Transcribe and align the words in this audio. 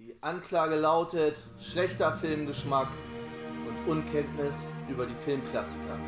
Die 0.00 0.14
Anklage 0.20 0.76
lautet 0.76 1.42
schlechter 1.58 2.12
Filmgeschmack 2.12 2.86
und 3.66 3.88
Unkenntnis 3.90 4.68
über 4.88 5.06
die 5.06 5.14
Filmklassiker. 5.24 5.98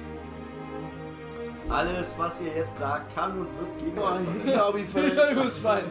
Alles, 1.69 2.17
was 2.17 2.41
ihr 2.41 2.55
jetzt 2.55 2.79
sagt, 2.79 3.13
kann 3.17 3.41
und 3.41 3.49
wird 3.59 3.79
gegen 3.81 3.97
Boah, 3.97 4.13
euch 4.13 4.21
ich 4.37 4.45
glaube, 4.53 4.79
ich 4.79 4.89
verletzt. 4.89 5.17
Ja, 5.17 5.33
übers 5.33 5.59
Schwein. 5.59 5.83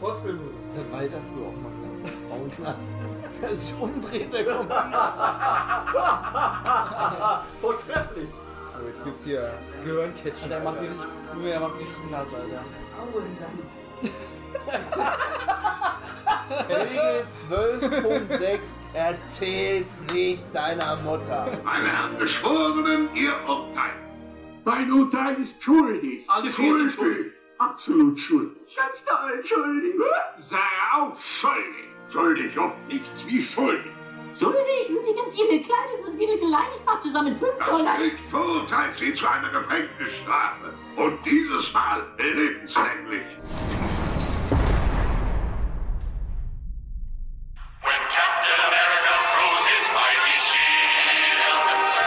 Hospital. 0.00 0.38
Das 0.68 0.78
hat 0.78 0.92
Walter 0.92 1.18
früher 1.32 1.48
auch 1.48 1.56
mal 1.56 1.72
gesagt. 1.72 1.88
Frauenknast. 2.28 2.86
Wer 3.40 3.56
sich 3.56 3.74
umdreht, 3.74 4.32
der 4.32 4.44
kommt. 4.44 4.72
Vortrefflich. 7.60 8.28
So, 8.80 8.86
jetzt 8.86 9.04
gibt's 9.04 9.24
hier 9.24 9.52
Gehirncatchen. 9.82 10.48
Der 10.48 10.60
macht 10.60 10.80
richtig, 10.80 11.08
der 11.44 11.58
macht 11.58 11.76
richtig 11.76 12.08
nass, 12.08 12.32
Alter. 12.32 12.62
Regel 16.50 17.26
12.6 17.50 18.58
Erzähl's 18.94 19.86
nicht 20.12 20.44
deiner 20.54 20.96
Mutter. 20.96 21.48
Meine 21.64 21.88
Herren 21.88 22.18
Geschworenen, 22.18 23.14
Ihr 23.14 23.34
Urteil. 23.46 23.92
Mein 24.64 24.92
Urteil 24.92 25.40
ist 25.40 25.62
schuldig. 25.62 26.24
Alle 26.28 26.50
vier 26.50 26.74
sind 26.74 26.92
schuldig. 26.92 27.32
Absolut 27.58 28.18
schuldig. 28.18 28.76
Ganz 28.76 29.04
da 29.04 29.30
entschuldigen. 29.30 29.98
Sei 30.40 30.56
auch 30.94 31.14
schuldig. 31.14 31.88
Schuldig 32.10 32.58
und 32.58 32.88
nichts 32.88 33.26
wie 33.26 33.40
schuldig. 33.40 33.92
Schuldig, 34.38 34.88
übrigens, 34.88 35.34
Ihre 35.34 35.60
Kleider 35.62 36.02
sind 36.04 36.18
wieder 36.18 36.36
gereinigt, 36.36 36.82
zusammen 37.00 37.38
5 37.38 37.52
Das 37.58 37.78
Dollar. 37.78 37.96
Gericht 37.96 38.28
verurteilt 38.28 38.94
Sie 38.94 39.12
zu 39.12 39.26
einer 39.28 39.48
Gefängnisstrafe. 39.50 40.74
Und 40.96 41.18
dieses 41.24 41.72
Mal 41.72 42.06
lebenslänglich. 42.18 43.26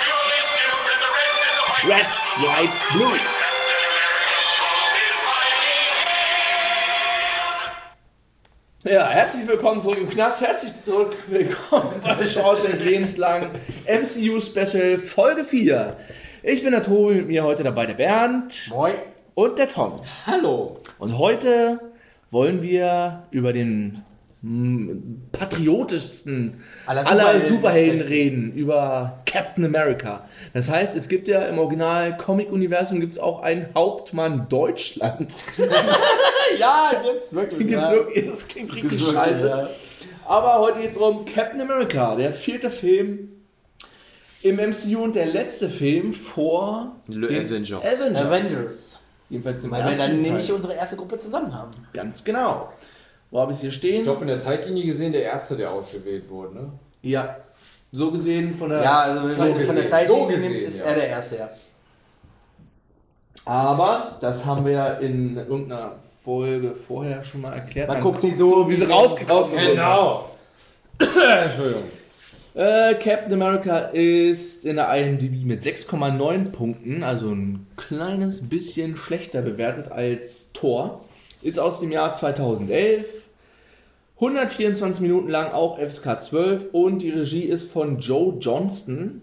duel 0.06 0.28
is 0.36 0.48
due, 0.56 0.80
and 0.88 1.68
the 1.68 1.90
red 1.90 2.10
white 2.40 2.76
blue. 2.94 3.20
Ja, 8.86 9.10
herzlich 9.10 9.46
willkommen 9.48 9.82
zurück 9.82 9.98
im 9.98 10.08
Knast. 10.10 10.40
Herzlich 10.40 10.74
zurück 10.74 11.18
willkommen 11.28 12.00
bei 12.02 12.26
Shawshank 12.26 12.82
Lebenslang 12.82 13.52
MCU 13.86 14.40
Special 14.40 14.98
Folge 14.98 15.44
4. 15.44 15.98
Ich 16.44 16.64
bin 16.64 16.72
der 16.72 16.84
Tobi, 16.84 17.16
mit 17.16 17.28
mir 17.28 17.44
heute 17.44 17.64
dabei 17.64 17.86
der 17.86 17.96
Bernd 17.96 18.70
Moin. 18.70 18.96
und 19.36 19.60
der 19.60 19.68
Tom. 19.68 20.02
Hallo. 20.26 20.80
Und 21.00 21.18
heute 21.18 21.82
wollen 22.32 22.62
wir 22.62 23.24
über 23.32 23.54
den 23.54 24.04
mm, 24.42 24.92
patriotischsten 25.32 26.62
Aller 26.86 27.08
aller 27.08 27.24
Superhelden 27.42 27.48
Superhelden 27.48 28.02
reden, 28.08 28.54
über 28.54 29.20
Captain 29.26 29.66
America. 29.66 30.28
Das 30.54 30.70
heißt, 30.70 30.96
es 30.96 31.08
gibt 31.08 31.28
ja 31.28 31.44
im 31.46 31.58
Original 31.60 32.18
Comic-Universum 32.18 33.00
gibt 33.00 33.14
es 33.14 33.20
auch 33.20 33.42
einen 33.42 33.68
Hauptmann 33.76 34.48
Deutschlands. 34.50 35.46
Ja, 36.60 36.92
jetzt 37.14 37.34
wirklich. 37.34 37.60
Gibt's 37.68 37.74
ja. 37.84 37.92
wirklich- 37.92 38.26
das 38.26 38.48
klingt 38.48 38.74
richtig 38.74 38.92
Wirklich, 39.02 39.12
scheiße. 39.12 39.48
ja. 39.50 39.70
Aber 40.26 40.60
heute 40.60 40.80
geht 40.80 40.92
es 40.92 40.98
um 40.98 41.26
Captain 41.26 41.60
America, 41.60 42.16
der 42.16 42.32
vierte 42.32 42.72
Film 42.72 43.30
im 44.44 44.56
MCU 44.56 45.04
und 45.04 45.16
der 45.18 45.26
letzte 45.26 45.70
Film 45.70 46.14
vor 46.14 46.96
Le- 47.08 47.28
Avengers. 47.28 47.84
Avengers. 47.84 48.22
Avengers. 48.26 49.00
Jedenfalls 49.30 49.62
dem 49.62 49.72
Weil 49.72 49.84
wir 49.84 49.98
dann 49.98 49.98
Teil. 50.12 50.16
nämlich 50.18 50.52
unsere 50.52 50.74
erste 50.74 50.96
Gruppe 50.96 51.18
zusammen 51.18 51.54
haben. 51.54 51.72
Ganz 51.94 52.24
genau. 52.24 52.70
Wo 53.30 53.42
habe 53.42 53.52
ich 53.52 53.58
es 53.58 53.62
hier 53.62 53.72
stehen? 53.74 53.96
Ich 53.96 54.04
glaube, 54.04 54.22
in 54.22 54.28
der 54.28 54.40
Zeitlinie 54.40 54.86
gesehen, 54.86 55.12
der 55.12 55.24
erste, 55.24 55.56
der 55.58 55.72
ausgewählt 55.72 56.30
wurde, 56.30 56.54
ne? 56.56 56.72
Ja, 57.02 57.36
so 57.92 58.10
gesehen 58.12 58.56
von 58.56 58.70
der. 58.70 58.84
Ja, 58.84 59.00
also 59.02 59.24
wenn 59.24 59.32
So 59.32 59.38
du 59.44 59.50
von 59.50 59.58
gesehen. 59.58 59.76
der 59.76 59.88
Zeit 59.88 60.08
So 60.08 60.28
nimmst, 60.28 60.48
gesehen, 60.50 60.68
ist 60.68 60.80
ja. 60.80 60.86
er 60.86 60.96
der 60.96 61.08
Erste, 61.10 61.36
ja. 61.38 61.50
Aber 63.46 64.18
das 64.20 64.46
haben 64.46 64.66
wir 64.66 64.72
ja 64.74 64.88
in 64.96 65.38
irgendeiner 65.38 65.94
Folge 66.24 66.76
vorher 66.76 67.24
schon 67.24 67.42
mal 67.42 67.54
erklärt. 67.54 67.88
Man 67.88 67.98
Man 67.98 68.04
guckt 68.04 68.22
sie 68.22 68.32
so, 68.34 68.68
wie 68.70 68.76
sie 68.76 68.84
rausgekommen 68.86 69.44
sind. 69.46 69.58
Genau. 69.72 70.30
Entschuldigung. 71.00 71.84
Äh, 72.58 72.96
Captain 72.96 73.34
America 73.34 73.78
ist 73.78 74.66
in 74.66 74.78
der 74.78 74.92
IMDb 74.92 75.46
mit 75.46 75.62
6,9 75.62 76.52
Punkten, 76.52 77.04
also 77.04 77.30
ein 77.30 77.68
kleines 77.76 78.50
bisschen 78.50 78.98
schlechter 78.98 79.44
bewertet 79.44 79.92
als 79.92 80.52
Thor. 80.54 81.06
Ist 81.44 81.60
aus 81.60 81.80
dem 81.82 81.92
Jahr 81.92 82.16
2011. 82.16 83.06
124 84.16 85.02
Minuten 85.02 85.30
lang, 85.30 85.52
auch 85.52 85.78
FSK 85.78 86.20
12. 86.24 86.66
Und 86.72 86.98
die 87.04 87.12
Regie 87.12 87.44
ist 87.44 87.72
von 87.72 88.00
Joe 88.00 88.34
Johnston. 88.40 89.22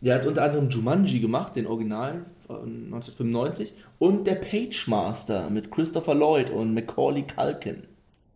Der 0.00 0.14
hat 0.14 0.26
unter 0.26 0.44
anderem 0.44 0.70
Jumanji 0.70 1.18
gemacht, 1.18 1.56
den 1.56 1.66
Original 1.66 2.24
von 2.46 2.84
1995. 2.84 3.72
Und 3.98 4.28
der 4.28 4.36
Page 4.36 4.86
Master 4.86 5.50
mit 5.50 5.72
Christopher 5.72 6.14
Lloyd 6.14 6.50
und 6.50 6.72
Macaulay 6.72 7.24
Culkin. 7.24 7.82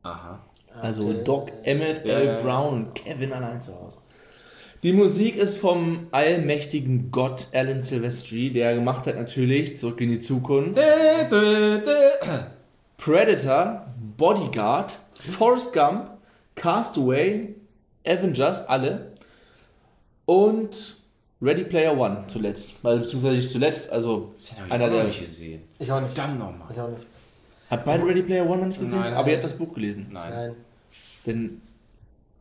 Aha. 0.02 0.40
Also 0.82 1.04
Okay. 1.04 1.22
Doc 1.24 1.52
Emmett, 1.62 2.04
Ja, 2.04 2.18
ja. 2.20 2.40
Brown 2.42 2.74
und 2.86 2.94
Kevin 2.96 3.32
allein 3.32 3.62
zu 3.62 3.72
Hause. 3.80 3.98
Die 4.84 4.92
Musik 4.92 5.36
ist 5.36 5.56
vom 5.56 6.08
allmächtigen 6.10 7.10
Gott 7.10 7.48
Alan 7.54 7.80
Silvestri, 7.80 8.52
der 8.52 8.74
gemacht 8.74 9.06
hat 9.06 9.16
natürlich 9.16 9.76
Zurück 9.76 9.98
in 10.02 10.10
die 10.10 10.20
Zukunft, 10.20 10.78
Predator, 12.98 13.86
Bodyguard, 14.18 14.98
Forrest 15.14 15.72
Gump, 15.72 16.10
Castaway, 16.54 17.54
Avengers, 18.06 18.68
alle 18.68 19.12
und 20.26 20.98
Ready 21.40 21.64
Player 21.64 21.98
One 21.98 22.24
zuletzt. 22.26 22.74
Also, 22.82 23.00
beziehungsweise 23.00 23.36
nicht 23.36 23.50
zuletzt, 23.50 23.90
also 23.90 24.34
einer 24.68 24.90
der... 24.90 25.04
nicht 25.04 25.24
gesehen. 25.24 25.62
Ich 25.78 25.90
auch 25.90 26.02
nicht. 26.02 26.18
Dann 26.18 26.36
nochmal. 26.36 26.68
Ich 26.70 26.78
auch 26.78 26.90
nicht. 26.90 27.06
Hat 27.70 27.86
beide 27.86 28.04
Ready 28.04 28.20
Player 28.20 28.44
One 28.44 28.58
noch 28.58 28.66
nicht 28.66 28.80
gesehen? 28.80 29.00
Nein, 29.00 29.14
aber 29.14 29.28
ihr 29.28 29.36
habt 29.36 29.44
das 29.44 29.56
Buch 29.56 29.72
gelesen. 29.72 30.08
Nein. 30.12 30.30
Nein. 30.30 30.52
Denn 31.24 31.62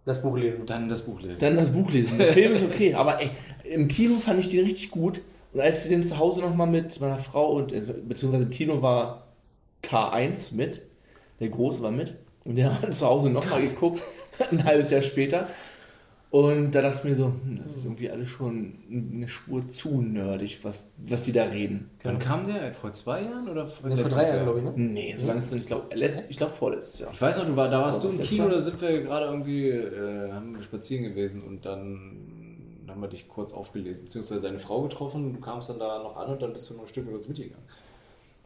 Das 0.06 0.22
Buch 0.22 0.38
lesen. 0.38 0.66
Dann 0.66 0.90
das 0.90 1.02
Buch 1.02 1.22
lesen. 1.22 1.38
Dann 1.40 1.56
das 1.56 1.72
Buch 1.72 1.90
lesen. 1.92 2.18
Der 2.18 2.34
Film 2.34 2.54
ist 2.56 2.64
okay, 2.64 2.94
aber 2.94 3.22
ey, 3.22 3.32
im 3.64 3.88
Kino 3.88 4.16
fand 4.18 4.40
ich 4.40 4.50
den 4.50 4.66
richtig 4.66 4.92
gut. 4.92 5.22
Und 5.54 5.62
als 5.62 5.86
ich 5.86 5.90
den 5.90 6.04
zu 6.04 6.18
Hause 6.18 6.42
nochmal 6.42 6.68
mit 6.68 7.00
meiner 7.00 7.20
Frau 7.20 7.54
und, 7.54 7.72
äh, 7.72 7.82
beziehungsweise 7.82 8.44
im 8.44 8.50
Kino 8.50 8.82
war 8.82 9.28
K1 9.84 10.54
mit, 10.56 10.82
der 11.40 11.50
Große 11.50 11.82
war 11.82 11.92
mit, 11.92 12.16
und 12.44 12.56
den 12.56 12.66
haben 12.66 12.82
wir 12.82 12.92
zu 12.92 13.06
Hause 13.06 13.30
nochmal 13.30 13.62
geguckt, 13.62 14.02
ein 14.52 14.64
halbes 14.64 14.90
Jahr 14.90 15.02
später. 15.02 15.48
Und 16.34 16.72
da 16.72 16.82
dachte 16.82 16.98
ich 16.98 17.04
mir 17.04 17.16
so, 17.16 17.26
hm, 17.28 17.60
das 17.62 17.76
ist 17.78 17.86
irgendwie 17.86 18.10
alles 18.10 18.28
schon 18.28 18.74
eine 18.90 19.28
Spur 19.28 19.70
zu 19.70 20.02
nerdig, 20.02 20.62
was, 20.64 20.90
was 20.98 21.22
die 21.22 21.32
da 21.32 21.44
reden. 21.44 21.92
Wann 22.02 22.18
kam 22.18 22.48
der? 22.48 22.72
Vor 22.72 22.92
zwei 22.92 23.22
Jahren 23.22 23.48
oder 23.48 23.68
vor, 23.68 23.88
Nee, 23.88 23.98
vor 23.98 24.10
drei 24.10 24.24
Jahren, 24.24 24.36
Jahr? 24.38 24.44
glaube 24.46 24.58
ich, 24.58 24.66
ne? 24.66 24.74
Nee, 24.76 25.16
so 25.16 25.28
lange 25.28 25.38
ist 25.38 25.46
es 25.46 25.52
nicht, 25.52 25.62
ich 25.62 25.68
glaube, 25.68 25.96
ich 26.28 26.38
glaub, 26.38 26.58
vorletztes 26.58 27.02
Jahr. 27.02 27.12
Ich 27.14 27.22
weiß 27.22 27.38
noch, 27.38 27.46
du, 27.46 27.56
war, 27.56 27.70
da 27.70 27.84
warst 27.84 28.04
du 28.04 28.10
im 28.10 28.20
Kino, 28.20 28.46
Jahr. 28.46 28.54
da 28.54 28.62
sind 28.62 28.82
wir 28.82 29.04
gerade 29.04 29.28
irgendwie 29.28 29.70
äh, 29.70 30.32
haben 30.32 30.56
wir 30.56 30.64
spazieren 30.64 31.04
gewesen 31.04 31.44
und 31.44 31.66
dann 31.68 32.18
haben 32.88 33.00
wir 33.00 33.10
dich 33.10 33.28
kurz 33.28 33.54
aufgelesen, 33.54 34.06
beziehungsweise 34.06 34.42
deine 34.42 34.58
Frau 34.58 34.82
getroffen, 34.82 35.34
du 35.34 35.40
kamst 35.40 35.70
dann 35.70 35.78
da 35.78 36.02
noch 36.02 36.18
an 36.18 36.32
und 36.32 36.42
dann 36.42 36.52
bist 36.52 36.68
du 36.68 36.74
noch 36.74 36.82
ein 36.82 36.88
Stück 36.88 37.06
mit 37.06 37.14
uns 37.14 37.28
mitgegangen. 37.28 37.64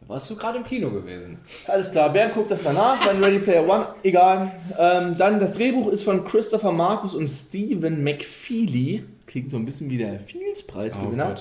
Da 0.00 0.08
warst 0.08 0.30
du 0.30 0.36
gerade 0.36 0.58
im 0.58 0.64
Kino 0.64 0.90
gewesen. 0.90 1.38
Alles 1.66 1.90
klar, 1.90 2.10
Bernd 2.10 2.34
guckt 2.34 2.50
das 2.50 2.62
mal 2.62 2.72
nach, 2.72 3.04
dann 3.04 3.22
Ready 3.22 3.40
Player 3.40 3.66
One, 3.68 3.88
egal. 4.02 4.52
Ähm, 4.78 5.16
dann 5.16 5.40
das 5.40 5.52
Drehbuch 5.52 5.88
ist 5.88 6.02
von 6.02 6.24
Christopher 6.24 6.72
Marcus 6.72 7.14
und 7.14 7.28
Stephen 7.28 8.02
McFeely. 8.04 9.04
Klingt 9.26 9.50
so 9.50 9.56
ein 9.56 9.64
bisschen 9.64 9.90
wie 9.90 9.98
der 9.98 10.20
Fields-Preisgewinner. 10.20 11.34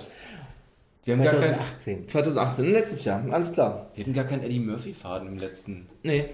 Kein, 1.06 1.24
2018. 1.24 2.08
2018, 2.10 2.72
letztes 2.72 3.06
Jahr, 3.06 3.24
alles 3.32 3.54
klar. 3.54 3.88
die 3.96 4.02
hatten 4.02 4.14
gar 4.14 4.26
keinen 4.26 4.44
Eddie 4.44 4.60
Murphy-Faden 4.60 5.28
im 5.28 5.38
letzten. 5.38 5.88
Nee, 6.04 6.26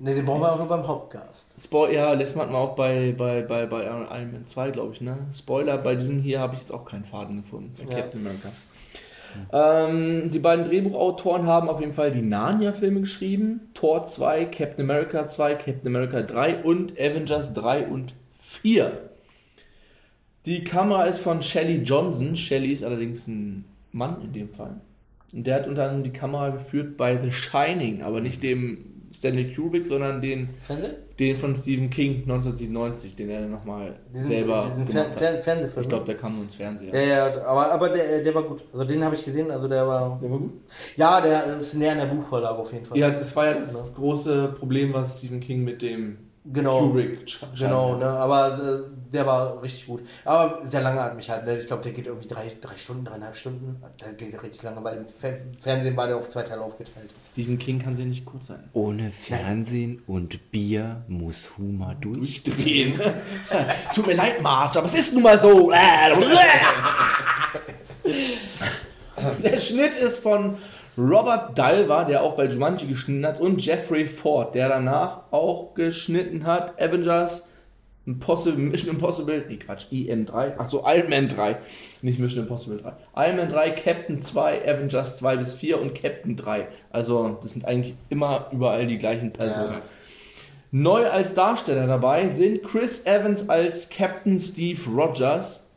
Ne, 0.00 0.14
den 0.14 0.24
brauchen 0.26 0.42
wir 0.42 0.52
auch 0.52 0.58
nur 0.58 0.68
beim 0.68 0.86
Hauptcast. 0.86 1.50
Spoiler, 1.58 1.92
ja, 1.92 2.12
letztes 2.12 2.36
Mal 2.36 2.42
hatten 2.44 2.52
wir 2.52 2.58
auch 2.58 2.76
bei, 2.76 3.12
bei, 3.18 3.42
bei, 3.42 3.66
bei 3.66 3.82
Iron 3.84 4.06
Man 4.08 4.46
2, 4.46 4.70
glaube 4.70 4.94
ich, 4.94 5.00
ne? 5.00 5.18
Spoiler, 5.36 5.76
bei 5.76 5.96
diesem 5.96 6.20
hier 6.20 6.38
habe 6.38 6.54
ich 6.54 6.60
jetzt 6.60 6.70
auch 6.72 6.84
keinen 6.84 7.04
Faden 7.04 7.42
gefunden, 7.42 7.74
bei 7.76 7.92
Ja. 7.92 8.02
Captain 8.02 8.20
America. 8.20 8.50
Ähm, 9.52 10.30
die 10.30 10.38
beiden 10.38 10.64
Drehbuchautoren 10.64 11.46
haben 11.46 11.68
auf 11.68 11.80
jeden 11.80 11.94
Fall 11.94 12.12
die 12.12 12.22
Narnia-Filme 12.22 13.00
geschrieben. 13.00 13.70
Thor 13.74 14.06
2, 14.06 14.46
Captain 14.46 14.84
America 14.84 15.26
2, 15.26 15.54
Captain 15.54 15.86
America 15.86 16.22
3 16.22 16.62
und 16.62 16.92
Avengers 16.98 17.52
3 17.52 17.86
und 17.86 18.14
4. 18.40 19.10
Die 20.46 20.64
Kamera 20.64 21.04
ist 21.04 21.20
von 21.20 21.42
Shelley 21.42 21.82
Johnson. 21.82 22.36
Shelley 22.36 22.72
ist 22.72 22.84
allerdings 22.84 23.26
ein 23.26 23.64
Mann 23.92 24.22
in 24.22 24.32
dem 24.32 24.48
Fall. 24.48 24.80
Und 25.32 25.46
der 25.46 25.56
hat 25.56 25.68
unter 25.68 25.84
anderem 25.84 26.04
die 26.04 26.18
Kamera 26.18 26.50
geführt 26.50 26.96
bei 26.96 27.18
The 27.18 27.30
Shining, 27.30 28.02
aber 28.02 28.20
nicht 28.20 28.42
dem 28.42 28.87
Stanley 29.12 29.52
Kubrick, 29.52 29.86
sondern 29.86 30.20
den, 30.20 30.50
Fernsehen? 30.60 30.94
den 31.18 31.36
von 31.38 31.56
Stephen 31.56 31.90
King 31.90 32.22
1997, 32.22 33.16
den 33.16 33.30
er 33.30 33.40
nochmal 33.46 33.96
Diesen, 34.12 34.28
selber 34.28 34.66
diesen 34.68 34.86
gemacht 34.86 35.14
Fer 35.14 35.28
hat. 35.28 35.34
Fer 35.34 35.42
Fernsehfilm. 35.42 35.82
Ich 35.82 35.88
glaube, 35.88 36.04
der 36.04 36.16
kam 36.16 36.34
nur 36.34 36.42
ins 36.42 36.54
Fernsehen. 36.54 36.94
Ja, 36.94 37.00
ja, 37.00 37.44
aber, 37.44 37.72
aber 37.72 37.88
der, 37.88 38.22
der 38.22 38.34
war 38.34 38.42
gut. 38.42 38.62
Also 38.72 38.84
den 38.84 39.02
habe 39.02 39.14
ich 39.14 39.24
gesehen, 39.24 39.50
also 39.50 39.68
der 39.68 39.86
war. 39.86 40.18
Der 40.22 40.30
war 40.30 40.38
gut. 40.38 40.52
Ja, 40.96 41.20
der 41.20 41.58
ist 41.58 41.74
näher 41.74 41.92
an 41.92 41.98
der 41.98 42.06
Buchvorlage 42.06 42.58
auf 42.58 42.72
jeden 42.72 42.84
Fall. 42.84 42.98
Ja, 42.98 43.10
das 43.10 43.34
war 43.34 43.46
ja 43.46 43.54
das 43.54 43.94
große 43.94 44.56
Problem, 44.58 44.92
was 44.92 45.18
Stephen 45.18 45.40
King 45.40 45.64
mit 45.64 45.82
dem 45.82 46.27
Genau. 46.52 46.80
Kubrick 46.80 47.26
Genau, 47.58 47.96
ne, 47.96 48.06
aber 48.06 48.58
äh, 48.58 49.12
der 49.12 49.26
war 49.26 49.62
richtig 49.62 49.86
gut. 49.86 50.02
Aber 50.24 50.66
sehr 50.66 50.80
langatmig 50.80 51.28
halt, 51.30 51.44
ne? 51.44 51.58
Ich 51.58 51.66
glaube, 51.66 51.82
der 51.82 51.92
geht 51.92 52.06
irgendwie 52.06 52.28
drei, 52.28 52.52
drei 52.60 52.76
Stunden, 52.76 53.04
dreieinhalb 53.04 53.36
Stunden. 53.36 53.82
Der 54.00 54.12
geht 54.12 54.42
richtig 54.42 54.62
lange, 54.62 54.82
weil 54.84 54.98
im 54.98 55.08
Fer 55.08 55.36
Fernsehen 55.60 55.96
war 55.96 56.06
der 56.06 56.16
auf 56.16 56.28
zwei 56.28 56.42
Teile 56.42 56.62
aufgeteilt. 56.62 57.12
Stephen 57.24 57.58
King 57.58 57.80
kann 57.80 57.94
sehr 57.94 58.06
nicht 58.06 58.24
kurz 58.24 58.48
sein. 58.48 58.68
Ohne 58.72 59.10
Fernsehen 59.10 60.02
und 60.06 60.50
Bier 60.50 61.04
muss 61.08 61.52
Huma 61.56 61.94
durch. 61.94 62.18
Durchdrehen. 62.18 63.00
Tut 63.94 64.06
mir 64.06 64.14
leid, 64.14 64.42
Marge, 64.42 64.78
aber 64.78 64.86
es 64.86 64.94
ist 64.94 65.14
nun 65.14 65.22
mal 65.22 65.38
so. 65.38 65.70
Der 69.42 69.58
Schnitt 69.58 69.94
ist 69.94 70.18
von 70.18 70.58
Robert 70.98 71.56
Dalva, 71.56 72.04
der 72.04 72.22
auch 72.22 72.36
bei 72.36 72.46
Jumanji 72.46 72.88
geschnitten 72.88 73.24
hat, 73.24 73.40
und 73.40 73.64
Jeffrey 73.64 74.04
Ford, 74.04 74.54
der 74.54 74.68
danach 74.68 75.30
auch 75.30 75.74
geschnitten 75.74 76.44
hat. 76.44 76.80
Avengers, 76.82 77.46
Impossible, 78.04 78.58
Mission 78.58 78.90
Impossible, 78.90 79.44
nee 79.48 79.58
Quatsch, 79.58 79.84
IM3, 79.92 80.58
achso, 80.58 80.82
Iron 80.86 81.10
Man 81.10 81.28
3, 81.28 81.58
nicht 82.02 82.18
Mission 82.18 82.44
Impossible 82.44 82.78
3. 82.78 82.92
Iron 83.28 83.36
Man 83.36 83.50
3, 83.50 83.70
Captain 83.70 84.22
2, 84.22 84.62
Avengers 84.62 85.18
2 85.18 85.36
bis 85.36 85.54
4 85.54 85.80
und 85.80 85.94
Captain 85.94 86.34
3. 86.34 86.66
Also, 86.90 87.38
das 87.42 87.52
sind 87.52 87.64
eigentlich 87.64 87.94
immer 88.08 88.46
überall 88.50 88.86
die 88.86 88.98
gleichen 88.98 89.32
Personen. 89.32 89.74
Ja. 89.74 89.82
Neu 90.70 91.08
als 91.08 91.34
Darsteller 91.34 91.86
dabei 91.86 92.28
sind 92.28 92.62
Chris 92.62 93.06
Evans 93.06 93.48
als 93.48 93.88
Captain 93.88 94.38
Steve 94.38 94.80
Rogers. 94.90 95.67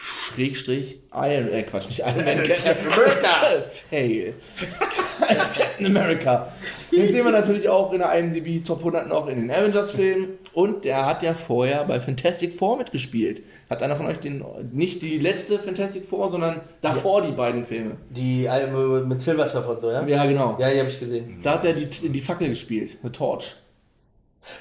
Schrägstrich 0.00 1.00
Iron, 1.12 1.50
äh 1.50 1.64
Quatsch, 1.64 1.86
nicht 1.86 1.98
Iron 1.98 2.24
Man, 2.24 2.42
Captain 2.44 2.86
America. 2.86 3.64
Fail. 3.90 4.34
Captain 5.28 5.86
America. 5.86 6.52
Den 6.92 7.10
sehen 7.10 7.24
wir 7.24 7.32
natürlich 7.32 7.68
auch 7.68 7.92
in 7.92 7.98
der 7.98 8.12
IMDb 8.16 8.64
Top 8.64 8.78
100 8.78 9.08
noch 9.08 9.26
in 9.26 9.40
den 9.40 9.50
Avengers-Filmen. 9.50 10.38
Und 10.52 10.84
der 10.84 11.04
hat 11.04 11.24
ja 11.24 11.34
vorher 11.34 11.84
bei 11.84 12.00
Fantastic 12.00 12.56
Four 12.56 12.78
mitgespielt. 12.78 13.42
Hat 13.68 13.82
einer 13.82 13.96
von 13.96 14.06
euch 14.06 14.20
den, 14.20 14.44
nicht 14.72 15.02
die 15.02 15.18
letzte 15.18 15.58
Fantastic 15.58 16.04
Four, 16.04 16.28
sondern 16.28 16.60
davor 16.80 17.22
die 17.22 17.32
beiden 17.32 17.66
Filme? 17.66 17.96
Die 18.10 18.48
Alben 18.48 19.08
mit 19.08 19.20
Silver 19.20 19.48
Surfer 19.48 19.70
und 19.70 19.80
so, 19.80 19.90
ja? 19.90 20.06
Ja, 20.06 20.26
genau. 20.26 20.56
Ja, 20.60 20.70
die 20.70 20.78
habe 20.78 20.88
ich 20.88 21.00
gesehen. 21.00 21.40
Da 21.42 21.54
hat 21.54 21.64
er 21.64 21.72
die, 21.72 21.86
die 21.86 22.20
Fackel 22.20 22.48
gespielt, 22.48 22.98
eine 23.02 23.10
Torch. 23.10 23.56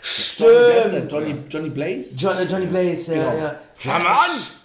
Stimmt! 0.02 1.12
Johnny, 1.12 1.36
Johnny 1.50 1.70
Blaze? 1.70 2.16
John, 2.18 2.36
Johnny 2.48 2.66
Blaze, 2.66 3.16
ja, 3.16 3.32
Genau. 3.32 3.44
ja. 3.44 3.56
Flamme 3.74 4.10
an! 4.10 4.16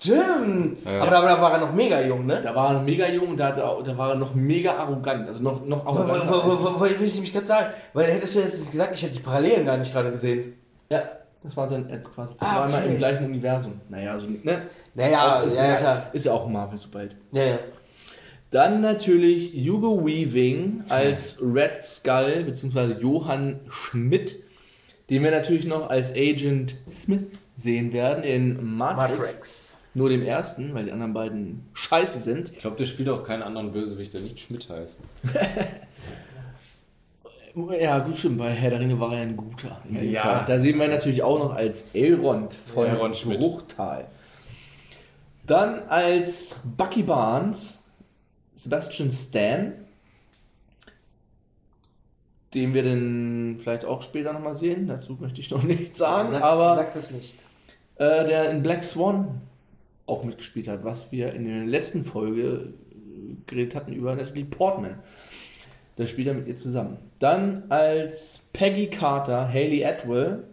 Stimmt! 0.00 0.86
Aber, 0.86 1.06
da, 1.10 1.20
da 1.22 1.40
war 1.40 1.52
er 1.52 1.58
noch 1.58 1.72
mega 1.74 2.00
jung, 2.00 2.26
ne? 2.26 2.40
Da 2.42 2.54
war 2.54 2.74
er 2.74 2.80
mega 2.82 3.08
jung 3.08 3.28
und 3.28 3.36
da, 3.36 3.52
da 3.52 3.98
war 3.98 4.10
er 4.10 4.14
noch 4.16 4.34
mega 4.34 4.72
arrogant. 4.74 5.28
Also 5.28 5.40
noch, 5.42 5.64
noch 5.64 5.84
Wo- 5.84 5.94
wo- 5.94 5.98
arroganter. 6.00 6.28
wo- 6.32 6.50
als- 6.50 6.64
wo- 6.64 6.74
wo- 6.80 6.80
Will 6.80 7.02
ich 7.06 7.14
nämlich 7.14 7.32
gerade 7.32 7.46
sagen, 7.46 7.66
weil 7.92 8.06
hättest 8.10 8.34
du 8.34 8.40
jetzt 8.40 8.70
gesagt, 8.70 8.94
ich 8.94 9.02
hätte 9.02 9.14
die 9.14 9.20
Parallelen 9.22 9.64
gar 9.66 9.76
nicht 9.76 9.92
gerade 9.92 10.10
gesehen. 10.10 10.54
Ja, 10.90 11.02
das 11.42 11.56
war 11.56 11.68
sein 11.68 11.88
äh, 11.90 11.98
quasi 11.98 12.36
Ah, 12.40 12.62
zweimal 12.66 12.80
okay. 12.82 12.92
im 12.92 12.98
gleichen 12.98 13.24
Universum. 13.26 13.80
Naja, 13.88 14.12
also, 14.12 14.26
ne? 14.28 14.62
Naja, 14.94 15.40
ist, 15.42 15.56
ja, 15.56 15.66
ja, 15.66 15.76
klar. 15.76 16.06
Ist 16.12 16.26
ja 16.26 16.32
auch 16.32 16.48
Marvel 16.48 16.78
Superheld. 16.78 17.16
Ja, 17.32 17.42
ja. 17.42 17.58
Dann 18.50 18.80
natürlich 18.82 19.52
Hugo 19.54 20.04
Weaving 20.04 20.84
als 20.90 21.40
Red 21.42 21.82
Skull, 21.82 22.44
beziehungsweise 22.44 22.94
Johann 23.00 23.60
Schmidt, 23.70 24.36
den 25.12 25.22
wir 25.22 25.30
natürlich 25.30 25.64
noch 25.66 25.88
als 25.90 26.12
Agent 26.12 26.74
Smith 26.88 27.20
sehen 27.56 27.92
werden 27.92 28.24
in 28.24 28.76
Matrix. 28.76 29.18
Matrix. 29.18 29.74
Nur 29.94 30.08
dem 30.08 30.22
ersten, 30.22 30.72
weil 30.74 30.86
die 30.86 30.92
anderen 30.92 31.12
beiden 31.12 31.66
scheiße 31.74 32.18
sind. 32.20 32.50
Ich 32.50 32.58
glaube, 32.60 32.76
der 32.76 32.86
spielt 32.86 33.10
auch 33.10 33.24
keinen 33.24 33.42
anderen 33.42 33.72
Bösewicht, 33.72 34.14
der 34.14 34.22
nicht 34.22 34.40
Schmidt 34.40 34.68
heißt. 34.68 35.00
Ja, 37.78 37.98
gut, 37.98 38.16
stimmt. 38.16 38.38
Bei 38.38 38.50
Herr 38.50 38.70
der 38.70 38.80
Ringe 38.80 38.98
war 38.98 39.12
er 39.14 39.20
ein 39.22 39.36
guter. 39.36 39.78
in 39.86 39.96
dem 39.96 40.10
Ja. 40.10 40.22
Fall. 40.22 40.44
Da 40.46 40.58
sehen 40.58 40.78
wir 40.78 40.86
ihn 40.86 40.90
natürlich 40.90 41.22
auch 41.22 41.38
noch 41.38 41.54
als 41.54 41.88
Elrond 41.92 42.54
von 42.72 42.86
Elrond. 42.86 43.22
Bruchtal. 43.24 44.06
Dann 45.46 45.80
als 45.88 46.60
Bucky 46.78 47.02
Barnes 47.02 47.84
Sebastian 48.54 49.10
Stan, 49.10 49.72
den 52.54 52.74
wir 52.74 52.82
dann 52.82 53.58
vielleicht 53.62 53.84
auch 53.84 54.02
später 54.02 54.32
nochmal 54.32 54.54
sehen. 54.54 54.86
Dazu 54.86 55.16
möchte 55.20 55.40
ich 55.40 55.50
noch 55.50 55.62
nichts 55.64 55.98
sagen. 55.98 56.32
Sag, 56.32 56.42
aber 56.42 56.76
sag 56.76 56.94
das 56.94 57.10
nicht. 57.10 57.34
äh, 57.96 58.26
der 58.26 58.50
in 58.50 58.62
Black 58.62 58.84
Swan 58.84 59.40
auch 60.06 60.24
mitgespielt 60.24 60.68
hat, 60.68 60.84
was 60.84 61.12
wir 61.12 61.32
in 61.32 61.44
der 61.46 61.64
letzten 61.64 62.04
Folge 62.04 62.42
äh, 62.42 63.34
geredet 63.46 63.74
hatten 63.74 63.92
über 63.92 64.14
Natalie 64.14 64.44
Portman. 64.44 64.98
Da 65.96 66.06
spielt 66.06 66.28
er 66.28 66.34
mit 66.34 66.48
ihr 66.48 66.56
zusammen. 66.56 66.96
Dann 67.18 67.64
als 67.68 68.48
Peggy 68.52 68.88
Carter, 68.88 69.46
Haley 69.48 69.84
Atwell, 69.84 70.44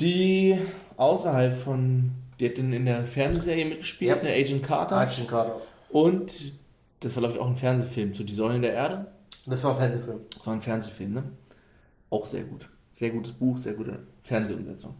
die 0.00 0.58
außerhalb 0.96 1.56
von, 1.58 2.10
die 2.38 2.48
hat 2.48 2.58
in, 2.58 2.72
in 2.72 2.86
der 2.86 3.04
Fernsehserie 3.04 3.64
mitgespielt, 3.64 4.16
Yep. 4.16 4.20
eine 4.24 4.32
Agent 4.34 4.62
Carter. 4.64 4.96
Agent 4.96 5.28
Carter. 5.28 5.60
Und 5.90 6.52
das 7.00 7.14
war, 7.14 7.22
glaube 7.22 7.34
ich, 7.34 7.40
auch 7.40 7.46
ein 7.48 7.56
Fernsehfilm 7.56 8.14
zu 8.14 8.24
Die 8.24 8.34
Säulen 8.34 8.62
der 8.62 8.72
Erde. 8.74 9.06
Das 9.48 9.64
war 9.64 9.72
ein 9.72 9.78
Fernsehfilm. 9.78 10.20
Das 10.30 10.46
war 10.46 10.54
ein 10.54 10.60
Fernsehfilm, 10.60 11.12
ne? 11.14 11.24
Auch 12.10 12.26
sehr 12.26 12.44
gut. 12.44 12.68
Sehr 12.92 13.10
gutes 13.10 13.32
Buch, 13.32 13.58
sehr 13.58 13.74
gute 13.74 14.00
Fernsehumsetzung. 14.22 14.94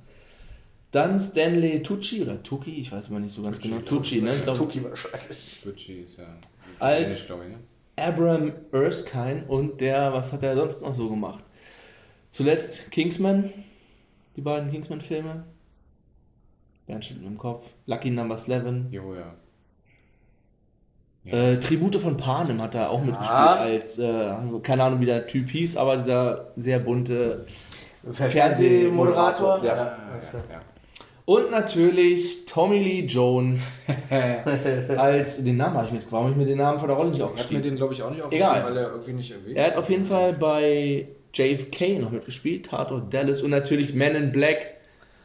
Dann 0.90 1.20
Stanley 1.20 1.82
Tucci 1.82 2.22
oder 2.22 2.42
Tucci, 2.42 2.76
ich 2.80 2.90
weiß 2.92 3.08
immer 3.08 3.20
nicht 3.20 3.34
so 3.34 3.42
ganz 3.42 3.60
genau. 3.60 3.78
Tucci, 3.80 4.22
ne? 4.22 4.30
Ich 4.30 4.42
glaub, 4.42 4.56
Tuki 4.56 4.82
wahrscheinlich. 4.82 5.60
Gucci 5.62 6.00
ist 6.00 6.16
ja. 6.18 6.36
Als- 6.78 7.26
glaube 7.26 7.44
ne? 7.46 7.58
Abram 7.96 8.52
Erskine 8.70 9.44
und 9.48 9.80
der, 9.80 10.12
was 10.12 10.32
hat 10.32 10.44
er 10.44 10.54
sonst 10.54 10.82
noch 10.82 10.94
so 10.94 11.10
gemacht? 11.10 11.42
Zuletzt 12.30 12.90
Kingsman, 12.92 13.52
die 14.36 14.40
beiden 14.40 14.70
Kingsman-Filme. 14.70 15.44
Bernd 16.86 17.04
schüttelt 17.04 17.26
im 17.26 17.36
Kopf. 17.36 17.66
Lucky 17.86 18.10
Number 18.10 18.36
11. 18.36 18.92
Jo, 18.92 19.14
ja. 19.14 19.34
Äh, 21.30 21.56
Tribute 21.58 21.96
von 21.96 22.16
Panem 22.16 22.60
hat 22.62 22.75
er 22.75 22.90
auch 22.90 23.02
mitgespielt 23.02 23.30
als, 23.38 23.98
äh, 23.98 24.32
keine 24.62 24.84
Ahnung 24.84 25.00
wie 25.00 25.06
der 25.06 25.26
Typ 25.26 25.50
hieß, 25.50 25.76
aber 25.76 25.96
dieser 25.98 26.48
sehr 26.56 26.78
bunte. 26.78 27.44
Fernsehmoderator. 28.12 29.60
Ja. 29.64 29.76
Ja, 29.76 29.96
ja. 30.50 30.60
Und 31.25 31.50
natürlich 31.50 32.46
Tommy 32.46 32.78
Lee 32.78 33.04
Jones 33.04 33.75
als, 34.96 35.44
den 35.44 35.58
Namen 35.58 35.75
habe 35.76 35.86
ich 35.86 35.92
mir 35.92 35.98
jetzt, 35.98 36.10
warum 36.10 36.25
habe 36.26 36.32
ich 36.32 36.38
mir 36.38 36.46
den 36.46 36.56
Namen 36.58 36.78
von 36.78 36.88
der 36.88 36.96
Rolle 36.96 37.10
nicht 37.10 37.20
Hat 37.20 37.28
mir 37.28 37.34
aufgeschrieben? 37.34 37.62
den, 37.64 37.76
glaube 37.76 37.92
ich, 37.92 38.02
auch 38.02 38.10
nicht 38.10 38.22
Egal. 38.30 38.48
aufgeschrieben, 38.48 38.75
weil 38.76 38.82
er 38.82 38.90
irgendwie 38.92 39.12
nicht 39.12 39.30
erwähnt 39.32 39.56
Er 39.56 39.66
hat 39.66 39.76
auf 39.76 39.90
jeden 39.90 40.06
Fall 40.06 40.32
bei 40.32 41.08
JFK 41.35 41.99
noch 41.99 42.11
mitgespielt, 42.11 42.66
Tatort 42.66 43.12
Dallas 43.12 43.42
und 43.42 43.50
natürlich 43.50 43.92
Men 43.92 44.14
in 44.14 44.32
Black. 44.32 44.76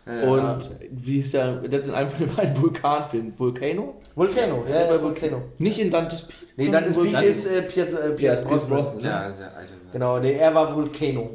Und 0.06 0.70
wie 0.92 1.20
ist 1.20 1.34
der, 1.34 1.62
der 1.62 1.80
hat 1.80 1.88
in 1.88 1.94
einem 1.94 2.10
von 2.10 2.28
den 2.28 2.36
beiden 2.36 2.62
Vulkanfilmen, 2.62 3.40
Volcano? 3.40 3.96
Volcano, 4.16 4.66
ja, 4.68 4.92
ja, 4.94 5.02
Volcano. 5.02 5.42
Nicht 5.58 5.80
in 5.80 5.90
Dante's 5.90 6.24
Peak. 6.24 6.36
Nee, 6.56 6.70
Dante's. 6.70 6.96
Peak 6.96 7.24
ist 7.24 7.46
äh, 7.48 7.62
Pierce, 7.64 7.90
äh, 7.90 8.12
Pierce, 8.12 8.18
Pierce 8.18 8.44
Brosnan. 8.44 8.70
Brosnan. 8.84 9.02
Ja, 9.04 9.32
sehr 9.32 9.56
alte 9.58 9.74
Sache. 9.74 9.80
Genau, 9.92 10.20
nee, 10.20 10.34
er 10.34 10.54
war 10.54 10.76
Volcano. 10.76 11.32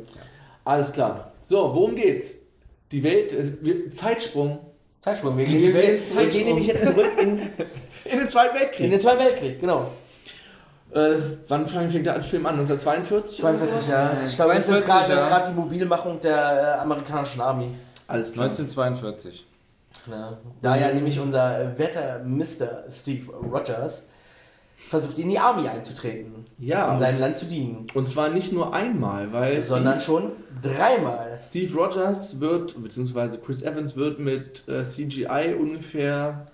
Alles 0.65 0.93
klar. 0.93 1.33
So, 1.41 1.57
worum 1.75 1.95
geht's? 1.97 2.37
Die 2.93 3.03
Welt, 3.03 3.33
äh, 3.33 3.53
wir- 3.61 3.91
Zeitsprung 3.91 4.61
Zeitsprung, 5.01 5.39
wir 5.39 5.45
gehen, 5.45 5.59
die 5.59 5.69
wir, 5.69 5.75
Welt- 5.75 6.01
wir 6.01 6.03
Zeitsprung. 6.03 6.29
gehen 6.31 6.47
nämlich 6.47 6.67
jetzt 6.67 6.85
zurück 6.87 7.11
in, 7.21 7.39
in 8.05 8.19
den 8.19 8.29
Zweiten 8.29 8.55
Weltkrieg. 8.59 8.81
in 8.85 8.91
den 8.91 9.01
Zweiten 9.01 9.21
Weltkrieg, 9.21 9.61
genau. 9.61 9.93
Äh, 10.93 11.15
wann 11.49 11.69
fängt 11.69 12.07
der 12.07 12.23
Film 12.23 12.47
an? 12.47 12.55
1942? 12.55 13.39
oder 13.45 13.53
42 13.59 13.71
sowas? 13.73 13.89
Jahre. 13.91 14.17
Ich 14.27 14.37
glaube, 14.37 14.55
das 14.55 14.69
ist 14.69 14.87
42, 14.87 15.29
gerade 15.29 15.45
ja. 15.45 15.49
die 15.51 15.55
Mobilmachung 15.55 16.21
der 16.21 16.37
äh, 16.79 16.81
amerikanischen 16.81 17.41
Army. 17.41 17.71
Alles 18.07 18.33
klar. 18.33 18.47
1942. 18.47 19.45
Ja. 20.07 20.39
Da 20.63 20.77
ja 20.77 20.93
nämlich 20.93 21.19
unser 21.21 21.61
äh, 21.75 21.79
werter 21.79 22.23
Mr. 22.25 22.85
Steve 22.91 23.33
Rogers 23.33 24.05
versucht 24.77 25.19
in 25.19 25.29
die 25.29 25.39
Army 25.39 25.69
einzutreten, 25.69 26.45
Ja, 26.59 26.93
um 26.93 27.01
seinem 27.01 27.21
Land 27.21 27.37
zu 27.37 27.47
dienen. 27.47 27.87
Und 27.95 28.09
zwar 28.09 28.29
nicht 28.29 28.53
nur 28.53 28.73
einmal, 28.73 29.33
weil 29.33 29.61
Sondern 29.63 30.01
Steve, 30.01 30.05
schon 30.19 30.33
dreimal. 30.63 31.39
Steve 31.43 31.75
Rogers 31.75 32.41
wird, 32.41 32.81
beziehungsweise 32.83 33.39
Chris 33.39 33.63
Evans 33.63 33.97
wird 33.97 34.19
mit 34.21 34.67
äh, 34.69 34.85
CGI 34.85 35.55
ungefähr 35.59 36.47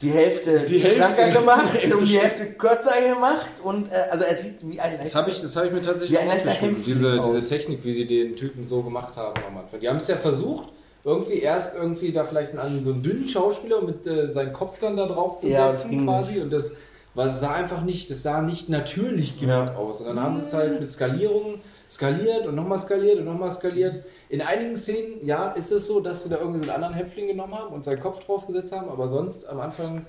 Die 0.00 0.10
Hälfte 0.10 0.64
Die 0.64 0.78
Hälfte- 0.80 0.96
schlanker 0.96 1.30
gemacht 1.30 1.66
die 1.74 1.78
Hälfte 1.78 1.96
und 1.98 2.08
die 2.08 2.18
Hälfte 2.18 2.46
kürzer 2.54 2.92
gemacht. 3.12 3.52
Und 3.62 3.92
äh, 3.92 3.96
also 4.10 4.24
er 4.24 4.34
sieht 4.34 4.68
wie 4.68 4.80
ein 4.80 4.98
Das 5.02 5.14
habe 5.14 5.30
ich, 5.30 5.40
das 5.42 5.54
hab 5.54 5.66
ich 5.66 5.72
mir 5.72 5.82
tatsächlich 5.82 6.18
leichter 6.18 6.50
aufgeschrieben. 6.50 6.82
Diese, 6.82 7.20
diese 7.20 7.48
Technik, 7.48 7.84
wie 7.84 7.92
sie 7.94 8.06
den 8.06 8.34
Typen 8.36 8.66
so 8.66 8.82
gemacht 8.82 9.14
haben 9.16 9.34
am 9.46 9.58
Anfang. 9.58 9.78
Die 9.80 9.88
haben 9.88 9.98
es 9.98 10.08
ja 10.08 10.16
versucht, 10.16 10.68
irgendwie 11.04 11.38
erst 11.40 11.76
irgendwie 11.76 12.12
da 12.12 12.24
vielleicht 12.24 12.56
an 12.56 12.82
so 12.84 12.92
einen 12.92 13.02
dünnen 13.02 13.28
Schauspieler 13.28 13.80
mit 13.82 14.06
äh, 14.06 14.28
seinen 14.28 14.52
Kopf 14.52 14.78
dann 14.78 14.96
da 14.96 15.06
drauf 15.06 15.38
zu 15.38 15.48
Ja, 15.48 15.74
setzen 15.74 16.04
quasi 16.04 16.34
nicht. 16.34 16.42
und 16.42 16.52
das 16.52 16.74
es 17.16 17.40
sah 17.40 17.52
einfach 17.54 17.82
nicht, 17.82 18.08
das 18.10 18.22
sah 18.22 18.40
nicht 18.40 18.68
natürlich 18.68 19.38
genug 19.40 19.52
Ja. 19.54 19.74
aus. 19.74 20.00
Und 20.00 20.06
dann 20.08 20.20
haben 20.20 20.36
sie 20.36 20.42
es 20.42 20.54
halt 20.54 20.78
mit 20.80 20.88
Skalierung 20.88 21.60
skaliert 21.88 22.46
und 22.46 22.54
nochmal 22.54 22.78
skaliert 22.78 23.18
und 23.18 23.24
nochmal 23.24 23.50
skaliert. 23.50 24.04
In 24.28 24.40
einigen 24.40 24.76
Szenen, 24.76 25.26
ja, 25.26 25.50
ist 25.50 25.72
es 25.72 25.86
so, 25.88 25.98
dass 26.00 26.22
sie 26.22 26.28
da 26.30 26.38
irgendwie 26.38 26.60
so 26.60 26.64
einen 26.70 26.74
anderen 26.76 26.94
Häftling 26.94 27.26
genommen 27.26 27.54
haben 27.54 27.74
und 27.74 27.84
seinen 27.84 28.00
Kopf 28.00 28.24
draufgesetzt 28.24 28.72
haben, 28.72 28.88
aber 28.88 29.08
sonst 29.08 29.48
am 29.48 29.58
Anfang, 29.60 30.06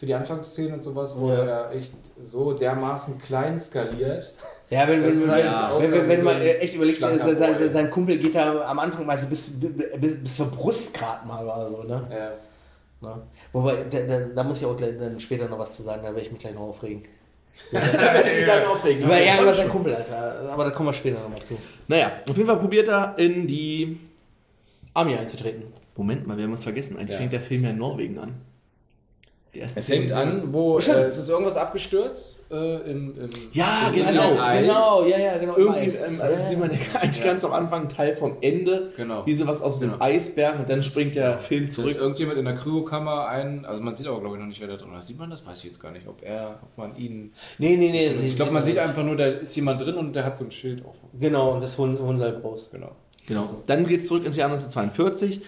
für 0.00 0.06
die 0.06 0.14
Anfangsszenen 0.14 0.72
und 0.74 0.82
sowas, 0.82 1.14
wurde 1.18 1.36
Ja. 1.36 1.44
er 1.44 1.72
echt 1.72 1.92
so 2.18 2.54
dermaßen 2.54 3.20
klein 3.20 3.60
skaliert. 3.60 4.32
Ja, 4.70 4.88
wenn, 4.88 5.02
wenn, 5.02 5.30
halt 5.30 5.44
wenn, 5.44 5.52
aussah 5.52 5.82
wenn, 5.82 5.92
wenn, 5.92 6.08
wenn 6.08 6.20
so 6.22 6.28
äh, 6.30 6.58
echt 6.58 6.74
überlegt, 6.74 7.00
sein, 7.00 7.18
sein, 7.18 7.90
Kumpel 7.90 8.16
geht 8.18 8.34
da 8.34 8.62
am 8.62 8.78
Anfang 8.78 9.04
mal 9.04 9.18
so 9.18 9.26
bis, 9.26 9.60
bis, 9.60 10.16
bis 10.22 10.36
zur 10.36 10.46
Brust 10.46 10.94
gerade 10.94 11.26
mal 11.28 11.44
oder 11.44 11.68
so, 11.68 11.82
ne? 11.82 12.06
Ja. 12.10 12.30
Ja. 13.06 13.22
Wobei, 13.52 13.84
da, 13.90 14.00
da, 14.00 14.20
da 14.34 14.42
muss 14.42 14.60
ich 14.60 14.66
auch 14.66 14.76
gleich, 14.76 14.96
dann 14.98 15.20
später 15.20 15.48
noch 15.48 15.58
was 15.58 15.76
zu 15.76 15.82
sagen, 15.82 16.00
da 16.02 16.08
werde 16.08 16.22
ich 16.22 16.30
mich 16.32 16.40
gleich 16.40 16.54
noch 16.54 16.62
aufregen. 16.62 17.02
da 17.72 17.80
werde 17.82 18.30
ich 18.30 18.36
mich 18.36 18.44
gleich 18.44 18.64
noch 18.64 18.72
aufregen. 18.72 19.02
Über, 19.02 19.20
ja, 19.20 19.42
über 19.42 19.54
seinen 19.54 19.68
Kumpel, 19.68 19.94
Alter. 19.94 20.48
Aber 20.50 20.64
da 20.64 20.70
kommen 20.70 20.88
wir 20.88 20.92
später 20.94 21.20
nochmal 21.20 21.42
zu. 21.42 21.58
Naja, 21.88 22.12
auf 22.26 22.36
jeden 22.36 22.48
Fall 22.48 22.58
probiert 22.58 22.88
er 22.88 23.18
in 23.18 23.46
die. 23.46 23.98
Army 24.94 25.14
einzutreten. 25.14 25.64
Moment 25.96 26.26
mal, 26.26 26.38
wir 26.38 26.44
haben 26.44 26.52
was 26.52 26.62
vergessen. 26.62 26.96
Eigentlich 26.96 27.10
Ja. 27.10 27.18
fängt 27.18 27.32
der 27.34 27.42
Film 27.42 27.64
ja 27.64 27.70
in 27.70 27.78
Norwegen 27.78 28.18
an. 28.18 28.34
Es 29.52 29.72
fängt 29.86 30.12
an, 30.12 30.52
wo 30.52 30.76
äh, 30.78 30.80
es 30.80 31.18
ist 31.18 31.28
irgendwas 31.28 31.56
abgestürzt 31.56 32.40
äh, 32.52 32.88
im, 32.88 33.18
im 33.20 33.30
Ja, 33.52 33.88
im 33.92 34.06
genau, 34.06 34.40
Eis. 34.40 34.60
genau, 34.64 35.04
ja, 35.06 35.18
ja, 35.18 35.38
genau. 35.38 35.54
im 35.54 35.60
Irgendwie 35.62 35.80
Eis. 35.80 36.08
ähm, 36.08 36.20
also 36.20 36.34
ja. 36.36 36.46
sieht 36.46 36.58
man 36.60 36.70
ja 36.70 36.78
eigentlich 37.00 37.18
Ja. 37.18 37.24
ganz 37.24 37.44
am 37.44 37.52
Anfang 37.52 37.80
einen 37.80 37.88
Teil 37.88 38.14
vom 38.14 38.36
Ende, 38.42 38.92
Genau. 38.96 39.26
wie 39.26 39.34
sowas 39.34 39.60
aus 39.60 39.80
dem 39.80 39.90
Genau. 39.90 40.04
Eisberg 40.04 40.60
und 40.60 40.68
dann 40.70 40.84
springt 40.84 41.16
der 41.16 41.38
Film 41.40 41.62
Da 41.64 41.68
ist 41.68 41.74
zurück. 41.74 41.96
irgendjemand 41.98 42.38
in 42.38 42.44
der 42.44 42.54
Kryokammer 42.54 43.26
ein, 43.26 43.64
also 43.64 43.82
man 43.82 43.96
sieht 43.96 44.06
aber 44.06 44.20
glaube 44.20 44.36
ich 44.36 44.40
noch 44.40 44.48
nicht, 44.48 44.60
wer 44.60 44.68
da 44.68 44.76
drin 44.76 44.94
ist. 44.96 45.08
Sieht 45.08 45.18
man 45.18 45.30
das? 45.30 45.44
Weiß 45.44 45.58
ich 45.58 45.64
jetzt 45.64 45.80
gar 45.80 45.90
nicht, 45.90 46.06
ob 46.06 46.22
er, 46.22 46.60
ob 46.62 46.78
man 46.78 46.94
ihn. 46.96 47.32
Nee, 47.58 47.76
nee, 47.76 47.90
nee. 47.90 48.10
ich 48.24 48.36
glaube, 48.36 48.52
man 48.52 48.62
sieht 48.62 48.78
einfach 48.78 49.02
nur, 49.02 49.16
da 49.16 49.26
ist 49.26 49.56
jemand 49.56 49.80
drin 49.80 49.96
und 49.96 50.14
der 50.14 50.24
hat 50.24 50.36
so 50.38 50.44
ein 50.44 50.52
Schild 50.52 50.84
auf. 50.84 50.94
Genau, 51.18 51.54
und 51.54 51.62
das 51.62 51.76
holen, 51.76 51.98
holen 51.98 52.18
sie 52.18 52.24
halt 52.24 52.44
raus. 52.44 52.68
Genau. 52.70 52.92
Genau. 53.26 53.48
Dann 53.66 53.86
geht 53.86 54.00
es 54.00 54.06
zurück 54.06 54.24
ins 54.26 54.36
Jahr 54.36 54.48
1942 54.50 55.40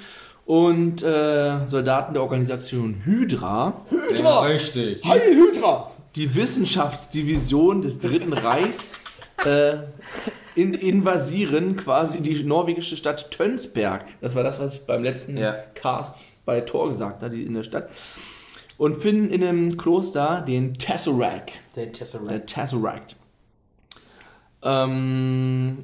und 0.47 1.03
äh, 1.03 1.67
Soldaten 1.67 2.15
der 2.15 2.23
Organisation 2.23 3.03
Hydra, 3.05 3.85
Ja, 4.17 4.41
richtig. 4.41 5.05
Heil 5.05 5.35
Hydra, 5.35 5.91
die 6.17 6.35
Wissenschaftsdivision 6.35 7.83
des 7.83 8.01
Dritten 8.01 8.33
Reichs, 8.33 8.89
äh, 9.45 9.79
in, 10.55 10.75
invasieren 10.75 11.77
quasi 11.77 12.21
die 12.21 12.43
norwegische 12.43 12.97
Stadt 12.97 13.31
Tönsberg. 13.31 14.05
Das 14.21 14.35
war 14.35 14.43
das, 14.43 14.61
was 14.61 14.77
ich 14.77 14.87
beim 14.87 15.03
letzten 15.03 15.37
Ja. 15.37 15.55
Cast 15.75 16.19
bei 16.45 16.61
Thor 16.61 16.89
gesagt 16.89 17.23
habe, 17.23 17.35
die 17.35 17.45
in 17.45 17.55
der 17.55 17.63
Stadt. 17.65 17.89
Und 18.79 18.97
finden 18.97 19.31
in 19.31 19.45
einem 19.45 19.77
Kloster 19.77 20.43
den 20.47 20.75
Tesseract. 20.75 21.53
Der 21.77 21.93
Tesseract. 21.93 22.31
Der 22.31 22.47
Tesseract. 22.47 23.17
Ähm, 24.63 25.79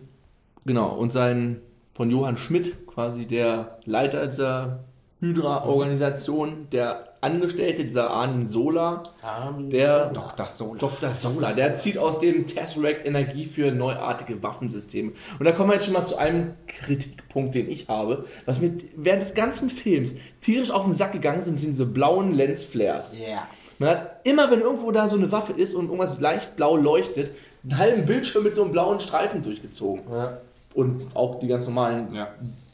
genau, 0.65 0.95
und 0.97 1.13
sein 1.13 1.61
von 1.99 2.11
Johann 2.11 2.37
Schmidt, 2.37 2.87
quasi 2.87 3.27
der 3.27 3.79
Leiter 3.85 4.29
dieser 4.29 4.85
Hydra-Organisation, 5.21 6.69
der 6.71 7.09
Angestellte, 7.21 7.83
dieser 7.83 8.11
Arnim 8.11 8.47
Sola, 8.47 9.03
Armin 9.21 9.69
der 9.69 10.13
Sola. 10.15 10.33
Das 10.37 10.59
so. 10.59 10.77
Dr. 10.77 11.13
Sola, 11.13 11.51
der 11.51 11.75
zieht 11.75 11.99
aus 11.99 12.21
dem 12.21 12.47
Tesseract 12.47 13.05
Energie 13.05 13.47
für 13.47 13.73
neuartige 13.73 14.41
Waffensysteme. 14.45 15.11
Und 15.41 15.45
da 15.45 15.51
kommen 15.51 15.71
wir 15.71 15.75
jetzt 15.75 15.87
schon 15.87 15.95
mal 15.95 16.05
zu 16.05 16.17
einem 16.17 16.55
Kritikpunkt, 16.69 17.57
den 17.57 17.69
ich 17.69 17.89
habe, 17.89 18.27
was 18.47 18.61
mir 18.61 18.75
während 18.95 19.23
des 19.25 19.35
ganzen 19.35 19.69
Films 19.69 20.15
tierisch 20.41 20.71
auf 20.71 20.85
den 20.85 20.93
Sack 20.93 21.11
gegangen 21.11 21.43
sind, 21.43 21.59
sind 21.59 21.71
diese 21.71 21.87
blauen 21.87 22.33
Lensflares. 22.33 23.17
Ja. 23.19 23.49
Man 23.81 23.91
hat 23.91 24.21
immer, 24.23 24.53
wenn 24.53 24.61
irgendwo 24.61 24.93
da 24.93 25.09
so 25.09 25.17
eine 25.17 25.33
Waffe 25.33 25.53
ist 25.53 25.75
und 25.75 25.87
irgendwas 25.87 26.21
leicht 26.21 26.55
blau 26.55 26.77
leuchtet, 26.77 27.33
einen 27.65 27.77
halben 27.77 28.07
Bildschirm 28.07 28.45
mit 28.45 28.55
so 28.55 28.63
einem 28.63 28.71
blauen 28.71 29.01
Streifen 29.01 29.43
durchgezogen. 29.43 30.05
ja. 30.13 30.39
Und 30.79 31.09
auch 31.17 31.41
die 31.41 31.49
ganz 31.49 31.67
normalen 31.67 32.15
Ja. 32.15 32.29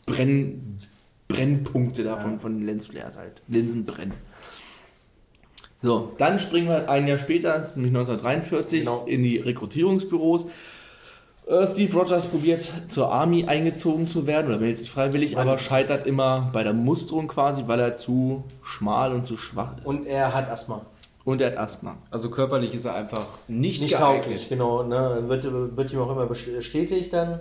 Brenn, 0.04 0.78
Brennpunkte 1.28 2.04
davon 2.04 2.38
von 2.38 2.58
den 2.58 2.66
Lensflares 2.66 3.16
halt. 3.16 3.40
Linsen 3.48 3.86
brennen. 3.86 4.12
So, 5.82 6.12
dann 6.18 6.38
springen 6.38 6.68
wir 6.68 6.88
ein 6.90 7.08
Jahr 7.08 7.16
später, 7.18 7.52
nämlich 7.76 7.92
1943, 7.94 8.80
Genau. 8.80 9.04
in 9.06 9.22
die 9.22 9.38
Rekrutierungsbüros. 9.38 10.46
Äh, 11.46 11.66
Steve 11.66 11.96
Rogers 11.98 12.26
probiert 12.26 12.70
zur 12.88 13.10
Army 13.10 13.44
eingezogen 13.46 14.06
zu 14.06 14.26
werden 14.26 14.48
oder 14.48 14.58
meldet 14.58 14.78
sich 14.78 14.90
freiwillig, 14.90 15.38
aber 15.38 15.56
scheitert 15.58 16.06
immer 16.06 16.50
bei 16.52 16.62
der 16.62 16.72
Musterung 16.74 17.26
quasi, 17.28 17.64
weil 17.66 17.80
er 17.80 17.94
zu 17.94 18.44
schmal 18.62 19.12
und 19.14 19.26
zu 19.26 19.36
schwach 19.38 19.78
ist. 19.78 19.86
Und 19.86 20.06
er 20.06 20.34
hat 20.34 20.50
Asthma. 20.50 20.84
Und 21.24 21.40
er 21.40 21.52
hat 21.52 21.58
Asthma. 21.58 21.96
Also 22.10 22.30
körperlich 22.30 22.74
ist 22.74 22.84
er 22.84 22.94
einfach 22.94 23.26
nicht, 23.48 23.80
Nicht 23.80 23.96
geeignet. 23.96 24.22
tauglich, 24.24 24.48
genau. 24.50 24.82
Ne? 24.82 25.24
Wird, 25.26 25.44
wird 25.76 25.92
ihm 25.92 26.00
auch 26.00 26.10
immer 26.12 26.26
bestätigt 26.26 27.12
dann. 27.14 27.40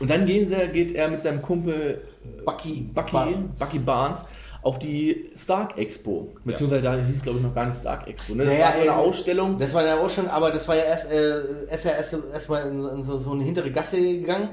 Und 0.00 0.10
dann 0.10 0.26
gehen 0.26 0.48
sie, 0.48 0.56
geht 0.72 0.94
er 0.94 1.08
mit 1.08 1.22
seinem 1.22 1.42
Kumpel 1.42 2.02
Bucky, 2.44 2.88
Bucky 2.94 3.12
Barnes. 3.12 3.58
Bucky 3.58 3.78
Barnes 3.78 4.24
auf 4.62 4.78
die 4.78 5.30
Stark 5.36 5.78
Expo. 5.78 6.28
Beziehungsweise 6.44 6.82
da 6.82 6.96
hieß 6.96 7.16
es 7.16 7.22
glaube 7.22 7.38
ich 7.38 7.44
noch 7.44 7.54
gar 7.54 7.66
nicht 7.66 7.78
Stark 7.78 8.06
Expo. 8.06 8.34
Ne? 8.34 8.44
Das 8.44 8.52
Naja, 8.52 8.66
war 8.66 8.74
eine 8.74 8.84
eben. 8.84 8.92
Ausstellung. 8.92 9.58
Das 9.58 9.74
war 9.74 9.84
ja 9.84 9.98
auch 10.00 10.10
schon, 10.10 10.28
aber 10.28 10.50
das 10.50 10.66
war 10.68 10.76
ja 10.76 10.82
erst, 10.82 11.10
äh, 11.10 11.66
erst, 11.70 11.84
ja 11.84 11.92
erst, 11.92 12.16
erst 12.32 12.48
mal 12.50 12.62
in, 12.62 12.78
in 12.86 13.02
so, 13.02 13.18
so 13.18 13.32
eine 13.32 13.44
hintere 13.44 13.70
Gasse 13.70 13.96
gegangen, 13.98 14.50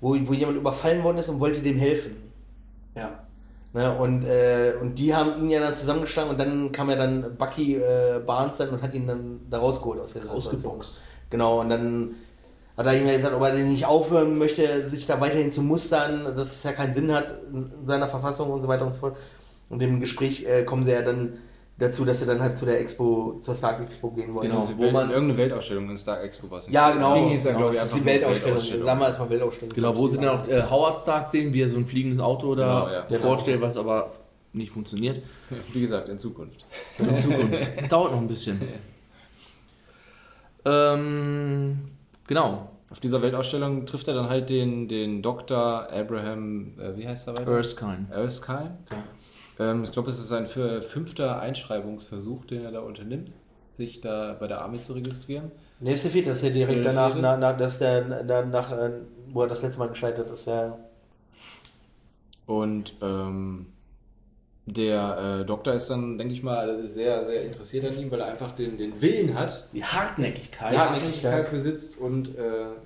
wo, 0.00 0.16
wo 0.26 0.32
jemand 0.32 0.58
überfallen 0.58 1.02
worden 1.02 1.18
ist 1.18 1.28
und 1.28 1.40
wollte 1.40 1.60
dem 1.60 1.76
helfen. 1.76 2.16
Ja. 2.94 3.24
Ne, 3.74 3.94
und, 3.98 4.24
äh, 4.24 4.72
und 4.80 4.98
die 4.98 5.14
haben 5.14 5.38
ihn 5.42 5.50
ja 5.50 5.60
dann 5.60 5.74
zusammengeschlagen 5.74 6.30
und 6.30 6.40
dann 6.40 6.72
kam 6.72 6.88
ja 6.88 6.96
dann 6.96 7.36
Bucky 7.36 7.76
äh, 7.76 8.18
Barnes 8.24 8.56
dann 8.56 8.70
und 8.70 8.80
hat 8.80 8.94
ihn 8.94 9.06
dann 9.06 9.40
da 9.50 9.58
rausgeholt 9.58 10.00
aus 10.00 10.14
der 10.14 10.22
Situation. 10.22 10.54
Rausgeboxt. 10.54 11.00
Genau, 11.28 11.60
und 11.60 11.68
dann 11.68 12.14
hat 12.78 12.86
er 12.86 12.96
ihm 12.98 13.06
ja 13.06 13.16
gesagt, 13.16 13.34
ob 13.34 13.42
er 13.42 13.50
denn 13.52 13.68
nicht 13.68 13.84
aufhören 13.86 14.38
möchte, 14.38 14.84
sich 14.86 15.04
da 15.04 15.20
weiterhin 15.20 15.50
zu 15.50 15.60
mustern, 15.62 16.24
dass 16.36 16.52
es 16.56 16.62
ja 16.62 16.72
keinen 16.72 16.92
Sinn 16.92 17.12
hat 17.12 17.34
in 17.52 17.84
seiner 17.84 18.08
Verfassung 18.08 18.50
und 18.50 18.60
so 18.60 18.68
weiter 18.68 18.86
und 18.86 18.94
so 18.94 19.00
fort. 19.00 19.16
Und 19.68 19.82
im 19.82 20.00
Gespräch 20.00 20.46
äh, 20.46 20.62
kommen 20.64 20.84
sie 20.84 20.92
ja 20.92 21.02
dann 21.02 21.34
dazu, 21.76 22.04
dass 22.04 22.20
sie 22.20 22.26
dann 22.26 22.40
halt 22.40 22.56
zu 22.56 22.64
der 22.66 22.80
Expo, 22.80 23.38
zur 23.42 23.54
Stark 23.54 23.80
Expo 23.80 24.10
gehen 24.10 24.32
wollen. 24.34 24.50
Genau. 24.50 24.68
Wo 24.76 24.82
Welt, 24.82 24.92
man- 24.92 25.10
irgendeine 25.10 25.38
Weltausstellung 25.38 25.90
in 25.90 25.96
Star 25.98 26.22
Expo 26.22 26.50
war 26.50 26.58
es. 26.60 26.68
Ja, 26.70 26.90
genau. 26.90 27.14
Deswegen 27.14 27.30
hieß 27.30 27.44
er, 27.46 27.52
genau 27.52 27.58
glaube 27.64 27.74
ich, 27.74 27.80
das 27.80 27.88
ist 27.90 27.94
die 27.94 28.00
nur 28.00 28.06
Weltausstellung. 28.06 28.86
Sagen 28.86 29.00
wir 29.00 29.06
erstmal 29.06 29.30
Weltausstellung. 29.30 29.74
Genau, 29.74 29.96
wo 29.96 30.08
sie 30.08 30.16
dann 30.18 30.28
auch 30.40 30.48
äh, 30.48 30.62
Howard 30.62 31.00
Stark 31.00 31.30
sehen, 31.30 31.52
wie 31.52 31.62
er 31.62 31.68
so 31.68 31.76
ein 31.76 31.86
fliegendes 31.86 32.20
Auto 32.20 32.54
da 32.54 32.80
Genau, 32.84 32.92
ja. 32.92 33.06
Genau. 33.06 33.20
vorstellt, 33.20 33.60
was 33.60 33.76
aber 33.76 34.10
nicht 34.52 34.72
funktioniert. 34.72 35.22
Wie 35.72 35.80
gesagt, 35.80 36.08
in 36.08 36.18
Zukunft. 36.18 36.64
In 36.98 37.16
Zukunft. 37.18 37.60
Dauert 37.92 38.12
noch 38.12 38.18
ein 38.20 38.28
bisschen. 38.28 38.60
ähm, 40.64 41.78
genau. 42.28 42.68
Auf 42.90 43.00
dieser 43.00 43.20
Weltausstellung 43.20 43.84
trifft 43.84 44.06
er 44.08 44.14
dann 44.14 44.28
halt 44.30 44.48
den, 44.48 44.86
den 44.88 45.20
Dr. 45.20 45.92
Abraham, 45.92 46.78
äh, 46.78 46.96
wie 46.96 47.06
heißt 47.06 47.26
er 47.28 47.34
weiter? 47.36 47.50
Erskine. 47.52 48.06
Erskine. 48.10 48.78
Ähm, 49.58 49.82
ich 49.84 49.92
glaube, 49.92 50.08
es 50.08 50.18
ist 50.18 50.28
sein 50.28 50.46
für- 50.46 50.80
fünfter 50.80 51.40
Einschreibungsversuch, 51.40 52.44
den 52.46 52.64
er 52.64 52.70
da 52.70 52.80
unternimmt, 52.80 53.34
sich 53.72 54.00
da 54.00 54.34
bei 54.40 54.46
der 54.46 54.62
Armee 54.62 54.78
zu 54.80 54.92
registrieren. 54.94 55.50
Nee, 55.80 55.92
ist 55.92 56.04
der 56.04 56.10
vierte, 56.12 56.30
das 56.30 56.38
ist 56.38 56.44
ja 56.44 56.50
direkt 56.50 56.84
Der 56.84 56.92
danach, 56.92 57.14
na, 57.20 57.36
na, 57.36 57.52
das 57.52 57.72
ist 57.74 57.80
der, 57.82 58.22
danach, 58.24 58.72
äh, 58.72 58.90
wo 59.32 59.42
er 59.42 59.48
das 59.48 59.62
letzte 59.62 59.80
Mal 59.80 59.88
gescheitert 59.90 60.30
ist, 60.30 60.46
ja. 60.46 60.78
Und 62.46 62.94
ähm, 63.02 63.66
der 64.72 65.40
äh, 65.40 65.44
Doktor 65.46 65.74
ist 65.74 65.88
dann, 65.90 66.18
denke 66.18 66.32
ich 66.34 66.42
mal, 66.42 66.80
sehr, 66.80 67.24
sehr 67.24 67.42
interessiert 67.44 67.84
an 67.84 67.98
ihm, 67.98 68.10
weil 68.10 68.20
er 68.20 68.26
einfach 68.26 68.52
den, 68.54 68.76
den 68.76 69.00
Willen 69.00 69.34
hat, 69.34 69.68
Die 69.72 69.82
Hartnäckigkeit. 69.84 70.72
Ja. 70.74 70.90
Hartnäckigkeit 70.90 71.50
besitzt 71.50 71.98
und 71.98 72.36
äh, 72.36 72.40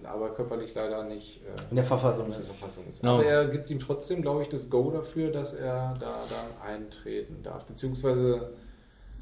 aber 0.04 0.30
körperlich 0.34 0.74
leider 0.74 1.04
nicht 1.04 1.40
äh, 1.42 1.70
In 1.70 1.76
der 1.76 1.84
Verfassung 1.84 2.26
in 2.26 2.32
ist. 2.34 2.48
dieser 2.48 2.54
Fassung 2.58 2.84
ist. 2.88 3.00
Genau. 3.00 3.14
Aber 3.14 3.24
er 3.24 3.48
gibt 3.48 3.70
ihm 3.70 3.80
trotzdem, 3.80 4.22
glaube 4.22 4.42
ich, 4.42 4.48
das 4.48 4.70
Go 4.70 4.90
dafür, 4.90 5.30
dass 5.30 5.54
er 5.54 5.94
da 6.00 6.14
dann 6.28 6.70
eintreten 6.74 7.42
darf. 7.42 7.64
Beziehungsweise 7.66 8.50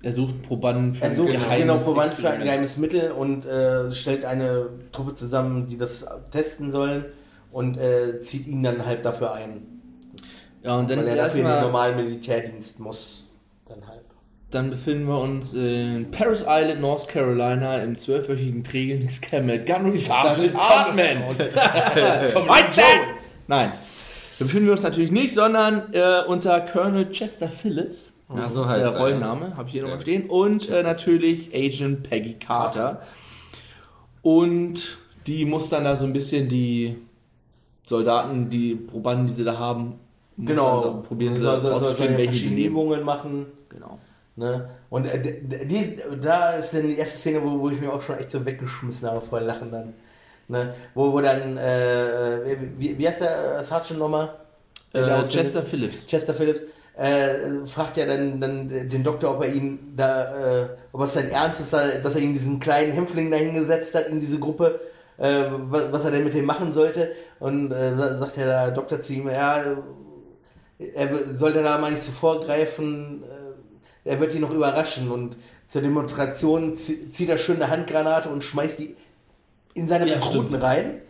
Er 0.02 0.12
sucht 0.12 0.42
Probanden 0.42 0.94
für 0.94 1.04
Er 1.04 1.10
sucht 1.10 1.28
ein 1.28 1.40
geheimes 1.40 1.60
genau 1.60 1.78
Proband 1.78 2.14
für 2.14 2.30
ein 2.30 2.42
geheimes 2.44 2.76
Mittel 2.78 3.10
und 3.12 3.46
äh, 3.46 3.92
stellt 3.92 4.24
eine 4.24 4.68
Truppe 4.92 5.14
zusammen, 5.14 5.66
die 5.66 5.76
das 5.76 6.06
testen 6.30 6.70
sollen 6.70 7.04
und 7.52 7.76
äh, 7.78 8.20
zieht 8.20 8.46
ihn 8.46 8.62
dann 8.62 8.86
halt 8.86 9.04
dafür 9.04 9.32
ein. 9.32 9.69
Ja, 10.62 10.76
und 10.78 10.90
dann 10.90 10.98
weil 10.98 11.04
ist 11.04 11.10
er 11.10 11.16
dafür 11.16 11.40
in 11.40 11.46
den 11.46 11.46
erstmal, 11.46 11.62
normalen 11.62 11.96
Militärdienst 11.96 12.80
muss. 12.80 13.24
Dann 13.66 13.86
halt. 13.86 14.00
dann 14.50 14.70
befinden 14.70 15.06
wir 15.06 15.18
uns 15.18 15.54
in 15.54 16.10
Paris 16.10 16.44
Island, 16.46 16.80
North 16.80 17.06
Carolina, 17.08 17.78
im 17.78 17.96
zwölfwöchigen 17.96 18.62
Trainingscamp 18.64 19.46
mit 19.46 19.64
Gunnery 19.66 19.96
Sergeant 19.96 20.54
Hartman. 20.56 21.18
Tom 22.32 22.46
Jones. 22.46 23.36
Nein. 23.46 23.72
Da 24.38 24.44
befinden 24.44 24.66
wir 24.66 24.72
uns 24.72 24.82
natürlich 24.82 25.10
nicht, 25.12 25.32
sondern 25.34 25.92
äh, 25.92 26.22
unter 26.26 26.60
Colonel 26.62 27.10
Chester 27.10 27.48
Phillips. 27.48 28.12
Ja, 28.28 28.36
Das 28.36 28.54
so 28.54 28.62
ist 28.62 28.68
heißt 28.68 28.80
der 28.84 28.92
er, 28.92 29.00
Rollenname, 29.00 29.56
habe 29.56 29.68
ich 29.68 29.72
hier 29.72 29.82
Ja. 29.82 29.88
nochmal 29.88 30.02
stehen. 30.02 30.28
Und 30.28 30.68
äh, 30.68 30.82
natürlich 30.82 31.54
Agent 31.54 32.08
Peggy 32.08 32.34
Carter. 32.34 33.02
Und 34.22 34.98
die 35.26 35.44
muss 35.44 35.68
dann 35.68 35.84
da 35.84 35.96
so 35.96 36.04
ein 36.04 36.12
bisschen 36.12 36.48
die 36.48 36.96
Soldaten, 37.86 38.50
die 38.50 38.74
Probanden, 38.74 39.26
die 39.26 39.32
sie 39.32 39.44
da 39.44 39.58
haben, 39.58 39.98
Genau. 40.46 40.82
dann 40.82 40.92
so 40.94 41.02
probieren 41.02 41.36
sie 41.36 41.42
soll 41.42 41.72
auszufinden, 41.72 42.16
welche 42.16 42.32
verschiedene. 42.32 42.66
Übungen 42.66 43.02
machen. 43.04 43.46
Genau. 43.68 43.98
Ne? 44.36 44.70
Und 44.88 45.06
äh, 45.06 45.20
die, 45.20 45.96
da 46.20 46.52
ist 46.52 46.72
dann 46.72 46.82
die 46.86 46.96
erste 46.96 47.18
Szene, 47.18 47.42
wo, 47.42 47.60
wo 47.60 47.70
ich 47.70 47.80
mich 47.80 47.88
auch 47.88 48.00
schon 48.02 48.16
echt 48.18 48.30
so 48.30 48.44
weggeschmissen 48.44 49.08
habe 49.08 49.20
vor 49.20 49.40
Lachen 49.40 49.70
dann. 49.70 49.92
Ne? 50.48 50.74
Wo, 50.94 51.12
wo 51.12 51.20
dann, 51.20 51.56
äh, 51.58 52.56
wie, 52.78 52.96
wie 52.98 53.06
heißt 53.06 53.20
der 53.20 53.62
Sergeant 53.62 54.00
nochmal? 54.00 54.30
Äh? 54.92 55.22
Chester 55.28 55.62
Phillips. 55.62 56.06
Chester 56.06 56.34
Phillips 56.34 56.62
äh, 56.96 57.64
fragt 57.66 57.96
ja 57.96 58.06
dann, 58.06 58.40
dann 58.40 58.68
den 58.68 59.02
Doktor, 59.04 59.36
ob 59.36 59.42
er 59.44 59.52
ihn 59.52 59.92
da, 59.96 60.62
äh, 60.62 60.66
ob 60.92 61.02
es 61.02 61.14
sein 61.14 61.30
Ernst 61.30 61.60
ist, 61.60 61.72
dass 61.72 62.14
er 62.14 62.20
ihn 62.20 62.32
diesen 62.32 62.58
kleinen 62.60 62.92
Hämpfling 62.92 63.30
da 63.30 63.36
hingesetzt 63.36 63.94
hat 63.94 64.06
in 64.08 64.20
diese 64.20 64.38
Gruppe, 64.38 64.80
äh, 65.18 65.44
was, 65.68 65.92
was 65.92 66.04
er 66.04 66.10
denn 66.12 66.24
mit 66.24 66.34
dem 66.34 66.44
machen 66.46 66.72
sollte. 66.72 67.12
Und 67.38 67.70
äh, 67.72 67.94
sa- 67.94 68.18
sagt 68.18 68.36
ja 68.36 68.44
der 68.46 68.70
Doktor 68.72 69.00
zu 69.00 69.12
ihm, 69.12 69.28
ja, 69.28 69.62
er 70.94 71.08
sollte 71.32 71.62
da 71.62 71.78
mal 71.78 71.90
nicht 71.90 72.02
so 72.02 72.12
vorgreifen, 72.12 73.22
äh, 74.04 74.08
er 74.10 74.20
wird 74.20 74.34
ihn 74.34 74.40
noch 74.40 74.50
überraschen. 74.52 75.10
Und 75.10 75.36
zur 75.66 75.82
Demonstration 75.82 76.74
zie- 76.74 77.10
zieht 77.10 77.28
er 77.28 77.38
schön 77.38 77.56
eine 77.62 77.70
Handgranate 77.70 78.28
und 78.28 78.42
schmeißt 78.44 78.78
die 78.78 78.96
in 79.74 79.86
seine 79.86 80.08
Ja, 80.08 80.14
Rekruten 80.16 80.56
rein. 80.56 81.02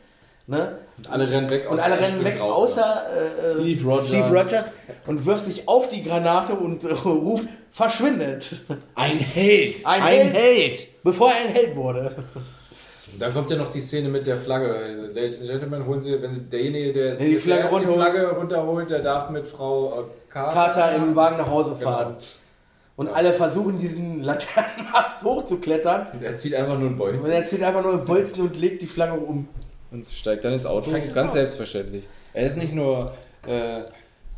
Ne? 0.47 0.79
Und 0.99 1.09
alle 1.09 1.31
rennen 1.31 1.49
weg. 1.49 1.67
Und 1.71 1.79
außer 1.79 1.85
alle 1.85 2.01
rennen 2.01 2.25
weg, 2.25 2.39
drauf. 2.39 2.53
außer 2.53 3.03
äh, 3.47 3.51
Steve 3.55 3.85
Rogers. 3.85 4.09
Steve 4.09 4.27
Rogers 4.29 4.73
und 5.07 5.25
wirft 5.25 5.45
sich 5.45 5.69
auf 5.69 5.89
die 5.89 6.03
Granate 6.03 6.55
und 6.55 6.83
äh, 6.85 6.89
ruft, 6.93 7.47
verschwindet, 7.71 8.63
Ein 8.97 9.19
Held! 9.19 9.87
Ein 9.87 10.03
Ein, 10.03 10.13
Held. 10.13 10.35
Held! 10.35 10.89
bevor 11.05 11.31
er 11.31 11.47
ein 11.47 11.53
Held 11.55 11.77
wurde. 11.77 12.17
Und 13.13 13.21
dann 13.21 13.33
kommt 13.35 13.51
ja 13.51 13.57
noch 13.57 13.69
die 13.69 13.81
Szene 13.81 14.09
mit 14.09 14.27
der 14.27 14.39
Flagge. 14.39 15.11
Ladies 15.15 15.41
and 15.41 15.51
Gentlemen, 15.51 15.85
holen 15.87 16.01
Sie, 16.03 16.21
wenn 16.23 16.35
Sie, 16.35 16.41
derjenige, 16.43 16.93
der 16.93 17.17
Der 17.17 17.27
die 17.27 17.35
Flagge 17.37 17.69
die 17.69 17.75
runterholt. 17.75 18.01
Flagge 18.01 18.29
runterholt, 18.37 18.91
der 18.91 18.99
darf 19.01 19.31
mit 19.31 19.47
Frau 19.47 20.03
äh, 20.03 20.05
Carter, 20.33 20.55
Carter 20.55 20.95
im 20.97 21.17
Wagen 21.17 21.37
nach 21.39 21.49
Hause 21.49 21.75
Genau. 21.79 21.91
fahren. 21.91 22.17
Und 22.97 23.09
alle 23.09 23.33
versuchen, 23.33 23.79
diesen 23.79 24.23
Laternenmast 24.23 25.23
hochzuklettern. 25.25 26.09
Und 26.13 26.23
er 26.23 26.37
zieht 26.37 26.55
einfach 26.55 26.75
nur 26.79 26.89
einen 26.89 26.93
Und 26.93 26.99
Bolzen 26.99 27.31
er 27.31 27.45
zieht 27.45 27.63
einfach 27.63 27.83
nur 27.83 27.97
Bolzen 27.99 28.43
und 28.43 28.57
legt 28.57 28.83
die 28.83 28.87
Flagge 28.87 29.15
um. 29.19 29.49
und 29.91 30.09
steigt 30.09 30.45
dann 30.45 30.53
ins 30.53 30.67
Auto. 30.67 30.91
Ganz 30.91 31.17
Auto. 31.17 31.31
selbstverständlich. 31.33 32.05
Er 32.35 32.47
ist 32.47 32.57
nicht 32.59 32.75
nur 32.75 33.13
äh, 33.47 33.81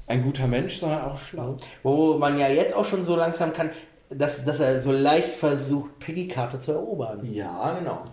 ein 0.06 0.22
guter 0.22 0.46
Mensch, 0.46 0.76
sondern 0.78 1.02
auch 1.02 1.18
schlau. 1.18 1.56
Wo 1.82 2.14
man 2.18 2.38
ja 2.38 2.48
jetzt 2.48 2.74
auch 2.74 2.84
schon 2.84 3.04
so 3.04 3.16
langsam 3.16 3.52
kann, 3.52 3.70
dass, 4.10 4.44
dass 4.44 4.60
er 4.60 4.80
so 4.80 4.92
leicht 4.92 5.28
versucht, 5.28 5.98
Peggy 5.98 6.28
Carter 6.28 6.60
zu 6.60 6.72
erobern. 6.72 7.20
Ja, 7.32 7.72
genau. 7.78 8.04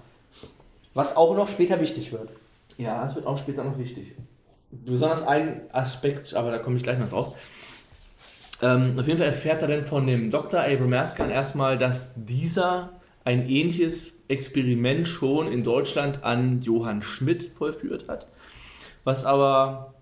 Was 0.93 1.15
auch 1.15 1.35
noch 1.35 1.49
später 1.49 1.79
wichtig 1.79 2.11
wird. 2.11 2.29
Ja, 2.77 3.05
es 3.05 3.15
wird 3.15 3.25
auch 3.25 3.37
später 3.37 3.63
noch 3.63 3.77
wichtig. 3.77 4.15
Besonders 4.71 5.27
ein 5.27 5.61
Aspekt, 5.71 6.33
aber 6.33 6.51
da 6.51 6.59
komme 6.59 6.77
ich 6.77 6.83
gleich 6.83 6.99
noch 6.99 7.09
drauf. 7.09 7.35
Ähm, 8.61 8.95
auf 8.99 9.07
jeden 9.07 9.19
Fall 9.19 9.27
erfährt 9.27 9.61
er 9.61 9.67
dann 9.67 9.83
von 9.83 10.05
dem 10.05 10.29
Dr. 10.29 10.61
Abram 10.61 10.93
Erskine 10.93 11.33
erstmal, 11.33 11.77
dass 11.77 12.13
dieser 12.15 12.91
ein 13.23 13.47
ähnliches 13.47 14.13
Experiment 14.27 15.07
schon 15.07 15.51
in 15.51 15.63
Deutschland 15.63 16.23
an 16.23 16.61
Johann 16.61 17.01
Schmidt 17.01 17.51
vollführt 17.57 18.07
hat, 18.07 18.27
was 19.03 19.25
aber 19.25 19.93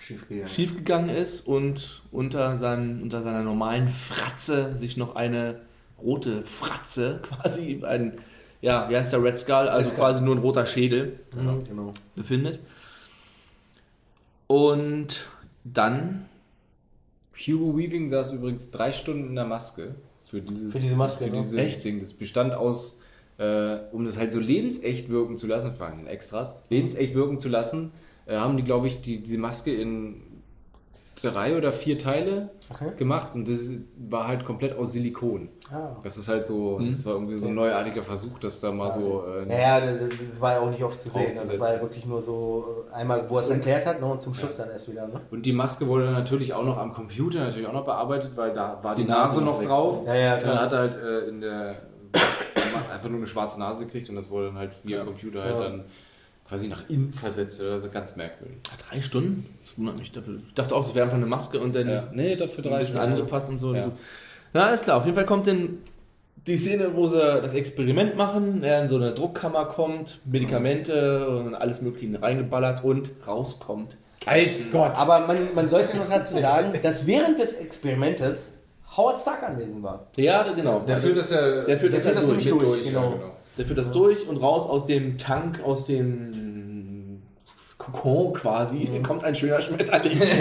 Schiefgegangen. 0.00 0.48
schiefgegangen 0.48 1.08
ist 1.08 1.46
und 1.46 2.02
unter, 2.10 2.56
seinen, 2.56 3.02
unter 3.02 3.22
seiner 3.22 3.42
normalen 3.42 3.88
Fratze 3.88 4.76
sich 4.76 4.96
noch 4.96 5.14
eine 5.14 5.60
rote 5.98 6.44
Fratze, 6.44 7.20
quasi 7.42 7.82
ein, 7.84 8.14
ja, 8.64 8.88
wie 8.88 8.96
heißt 8.96 9.12
der 9.12 9.22
Red 9.22 9.38
Skull, 9.38 9.54
also 9.54 9.78
Red 9.78 9.88
Skull. 9.90 9.98
quasi 10.04 10.22
nur 10.22 10.34
ein 10.34 10.38
roter 10.40 10.66
Schädel 10.66 11.20
Mhm, 11.36 11.64
genau. 11.64 11.92
befindet. 12.16 12.58
Und 14.46 15.28
dann, 15.64 16.26
Hugo 17.34 17.76
Weaving 17.76 18.08
saß 18.10 18.32
übrigens 18.32 18.70
drei 18.70 18.92
Stunden 18.92 19.28
in 19.28 19.34
der 19.34 19.44
Maske. 19.46 19.94
Für, 20.22 20.40
dieses, 20.40 20.72
Für 20.72 20.78
diese 20.78 20.96
Maske, 20.96 21.24
Für 21.24 21.30
ne? 21.30 21.36
dieses 21.38 21.54
Echt? 21.54 21.84
Ding. 21.84 22.00
Das 22.00 22.12
bestand 22.12 22.54
aus, 22.54 23.00
äh, 23.38 23.76
um 23.92 24.04
das 24.04 24.16
halt 24.18 24.32
so 24.32 24.40
lebensecht 24.40 25.08
wirken 25.08 25.36
zu 25.38 25.46
lassen, 25.46 25.74
vor 25.74 25.86
allem 25.86 26.06
Extras, 26.06 26.54
lebensecht 26.70 27.14
wirken 27.14 27.38
zu 27.38 27.48
lassen, 27.48 27.90
äh, 28.26 28.36
haben 28.36 28.56
die, 28.56 28.62
glaube 28.64 28.86
ich, 28.86 29.00
die, 29.00 29.22
die 29.22 29.36
Maske 29.36 29.74
in 29.74 30.22
drei 31.22 31.56
oder 31.56 31.72
vier 31.72 31.98
Teile 31.98 32.50
Okay. 32.72 32.92
gemacht 32.96 33.34
und 33.34 33.46
das 33.48 33.70
war 34.08 34.26
halt 34.26 34.44
komplett 34.46 34.76
aus 34.78 34.92
Silikon. 34.92 35.50
Ah. 35.70 35.96
Das 36.02 36.16
ist 36.16 36.28
halt 36.28 36.46
so, 36.46 36.78
Mhm. 36.78 36.92
das 36.92 37.04
war 37.04 37.12
irgendwie 37.12 37.34
so 37.36 37.48
ein 37.48 37.54
neuartiger 37.54 38.02
Versuch, 38.02 38.38
dass 38.38 38.58
da 38.60 38.72
mal 38.72 38.90
so. 38.90 39.22
Äh, 39.26 39.44
Naja, 39.46 39.80
das, 39.80 39.96
das 40.30 40.40
war 40.40 40.52
ja 40.54 40.60
auch 40.60 40.70
nicht 40.70 40.82
oft 40.82 40.98
zu 40.98 41.10
sehen. 41.10 41.22
Das 41.28 41.40
Aufzusetzen. 41.40 41.60
war 41.60 41.74
ja 41.74 41.80
wirklich 41.82 42.06
nur 42.06 42.22
so 42.22 42.84
äh, 42.90 42.94
einmal, 42.94 43.28
wo 43.28 43.36
er 43.36 43.42
es 43.42 43.50
erklärt 43.50 43.84
hat, 43.86 44.00
ne, 44.00 44.06
und 44.06 44.22
zum 44.22 44.32
Schluss 44.34 44.56
dann 44.56 44.70
erst 44.70 44.90
wieder. 44.90 45.06
Ne? 45.06 45.20
Und 45.30 45.44
die 45.44 45.52
Maske 45.52 45.86
wurde 45.86 46.04
dann 46.06 46.14
natürlich 46.14 46.54
auch 46.54 46.64
noch 46.64 46.78
am 46.78 46.94
Computer 46.94 47.40
natürlich 47.40 47.66
auch 47.68 47.72
noch 47.74 47.84
bearbeitet, 47.84 48.32
weil 48.34 48.54
da 48.54 48.78
war 48.82 48.94
die, 48.94 49.02
Die 49.02 49.08
Nase, 49.08 49.34
Nase 49.40 49.44
noch 49.44 49.60
weg. 49.60 49.68
drauf. 49.68 50.06
Ja, 50.06 50.14
ja, 50.14 50.30
Dann 50.36 50.40
klar. 50.42 50.60
hat 50.62 50.72
er 50.72 50.78
halt 50.78 50.96
äh, 50.96 51.28
in 51.28 51.40
der 51.42 51.74
einfach 52.92 53.08
nur 53.08 53.18
eine 53.18 53.26
schwarze 53.26 53.58
Nase 53.60 53.84
gekriegt 53.84 54.08
und 54.08 54.16
das 54.16 54.30
wurde 54.30 54.46
dann 54.46 54.58
halt 54.58 54.72
via 54.84 55.04
Computer 55.04 55.42
halt 55.42 55.56
Ja. 55.56 55.62
dann 55.64 55.84
quasi 56.48 56.68
nach 56.68 56.88
innen 56.88 57.12
versetzt 57.12 57.60
oder 57.62 57.80
so 57.80 57.88
ganz 57.88 58.16
merkwürdig. 58.16 58.58
drei 58.88 59.00
Stunden, 59.00 59.46
das 59.62 59.78
wundert 59.78 59.98
mich 59.98 60.12
dafür. 60.12 60.38
Ich 60.46 60.54
dachte 60.54 60.74
auch, 60.74 60.86
es 60.88 60.94
wäre 60.94 61.04
einfach 61.04 61.16
eine 61.16 61.26
Maske 61.26 61.58
und 61.60 61.74
dann 61.74 61.88
Ja. 61.88 62.08
Nee, 62.12 62.36
dafür 62.36 62.64
ein 62.64 62.70
drei 62.70 62.78
bisschen 62.80 62.96
Stunden. 62.96 63.12
angepasst 63.14 63.48
und 63.50 63.58
so. 63.58 63.74
Ja. 63.74 63.90
Na, 64.52 64.66
alles 64.66 64.82
klar. 64.82 64.98
Auf 64.98 65.04
jeden 65.04 65.16
Fall 65.16 65.26
kommt 65.26 65.46
dann 65.46 65.78
die 66.46 66.56
Szene, 66.58 66.94
wo 66.94 67.08
sie 67.08 67.18
das 67.18 67.54
Experiment 67.54 68.16
machen, 68.16 68.62
er 68.62 68.82
in 68.82 68.88
so 68.88 68.96
eine 68.96 69.12
Druckkammer 69.14 69.64
kommt, 69.64 70.20
Medikamente 70.26 71.26
und 71.28 71.54
alles 71.54 71.80
Mögliche 71.80 72.20
reingeballert 72.20 72.84
und 72.84 73.10
rauskommt. 73.26 73.96
Als 74.26 74.70
Gott! 74.70 74.92
Aber 74.96 75.26
man, 75.26 75.38
man 75.54 75.68
sollte 75.68 75.96
noch 75.96 76.08
dazu 76.08 76.34
sagen, 76.38 76.78
dass 76.82 77.06
während 77.06 77.38
des 77.38 77.54
Experimentes 77.60 78.50
Howard 78.96 79.18
Stark 79.20 79.42
anwesend 79.42 79.82
war. 79.82 80.06
Ja, 80.16 80.50
genau. 80.52 80.80
Der 80.80 80.96
Also, 80.96 81.06
führt 81.08 81.18
das 81.18 81.30
ja 81.30 81.64
der 81.64 81.74
führt 81.78 81.92
Der 81.94 82.00
das 82.00 82.02
führt 82.02 82.14
halt 82.16 82.16
das 82.16 82.26
durch. 82.28 82.44
mit 82.44 82.62
durch, 82.62 82.82
genau. 82.84 83.14
Der 83.56 83.66
führt 83.66 83.78
das 83.78 83.92
durch 83.92 84.26
und 84.26 84.36
raus 84.38 84.66
aus 84.66 84.84
dem 84.86 85.16
Tank, 85.16 85.60
aus 85.62 85.86
dem 85.86 87.22
Kokon 87.78 88.32
quasi, 88.32 88.88
kommt 89.02 89.24
ein 89.24 89.34
schöner 89.34 89.60
Schmetterling. 89.60 90.20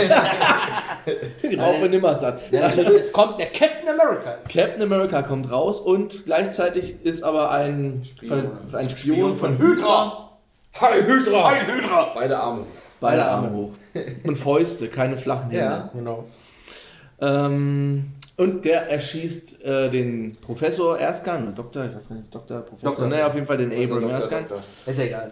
Rauf 1.59 1.81
und 1.81 1.91
nimmer 1.91 2.17
satt. 2.17 2.39
Ja, 2.51 2.69
natürlich, 2.69 3.01
es 3.01 3.11
kommt 3.11 3.39
der 3.39 3.47
Captain 3.47 3.89
America. 3.89 4.37
Captain 4.49 4.81
America 4.81 5.21
kommt 5.21 5.51
raus 5.51 5.79
und 5.79 6.25
gleichzeitig 6.25 7.03
ist 7.03 7.23
aber 7.23 7.51
ein 7.51 8.03
Spion, 8.05 8.51
ein 8.71 8.89
Spion 8.89 9.37
von 9.37 9.57
Hydra. 9.57 10.29
Hi 10.79 11.01
Hydra! 11.03 11.49
Ein 11.49 11.67
Hydra! 11.67 12.11
Beide 12.15 12.39
Arme. 12.39 12.65
beide 12.99 13.25
Arme 13.25 13.51
hoch. 13.51 13.71
Und 14.23 14.37
Fäuste, 14.37 14.87
keine 14.87 15.17
flachen 15.17 15.51
Hände. 15.51 15.65
Ja. 15.65 15.89
Genau. 15.93 16.25
Ähm, 17.21 18.13
und 18.37 18.65
der 18.65 18.89
erschießt 18.89 19.63
äh, 19.63 19.89
den 19.89 20.35
Professor 20.41 20.97
Erskine, 20.97 21.43
oder 21.43 21.51
Doktor, 21.51 21.85
ich 21.85 21.95
weiß 21.95 22.09
gar 22.09 22.15
nicht, 22.15 22.33
Doktor, 22.33 22.61
Professor, 22.61 22.89
Doktor. 22.91 23.07
naja, 23.07 23.27
auf 23.27 23.35
jeden 23.35 23.45
Fall 23.45 23.57
den 23.57 23.71
Abram 23.71 24.01
Doktor, 24.01 24.11
Erskine. 24.11 24.41
Doktor. 24.41 24.63
Ist 24.87 24.99
ja 24.99 25.05
egal. 25.05 25.31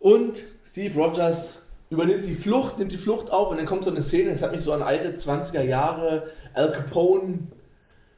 Und 0.00 0.44
Steve 0.64 0.94
Rogers 1.00 1.66
übernimmt 1.90 2.26
die 2.26 2.34
Flucht, 2.34 2.78
nimmt 2.78 2.92
die 2.92 2.96
Flucht 2.98 3.30
auf 3.32 3.50
und 3.50 3.56
dann 3.56 3.66
kommt 3.66 3.84
so 3.84 3.90
eine 3.90 4.02
Szene, 4.02 4.30
das 4.30 4.42
hat 4.42 4.52
mich 4.52 4.60
so 4.60 4.72
an 4.72 4.82
alte 4.82 5.10
20er 5.16 5.62
Jahre 5.62 6.24
Al 6.52 6.72
Capone 6.72 7.38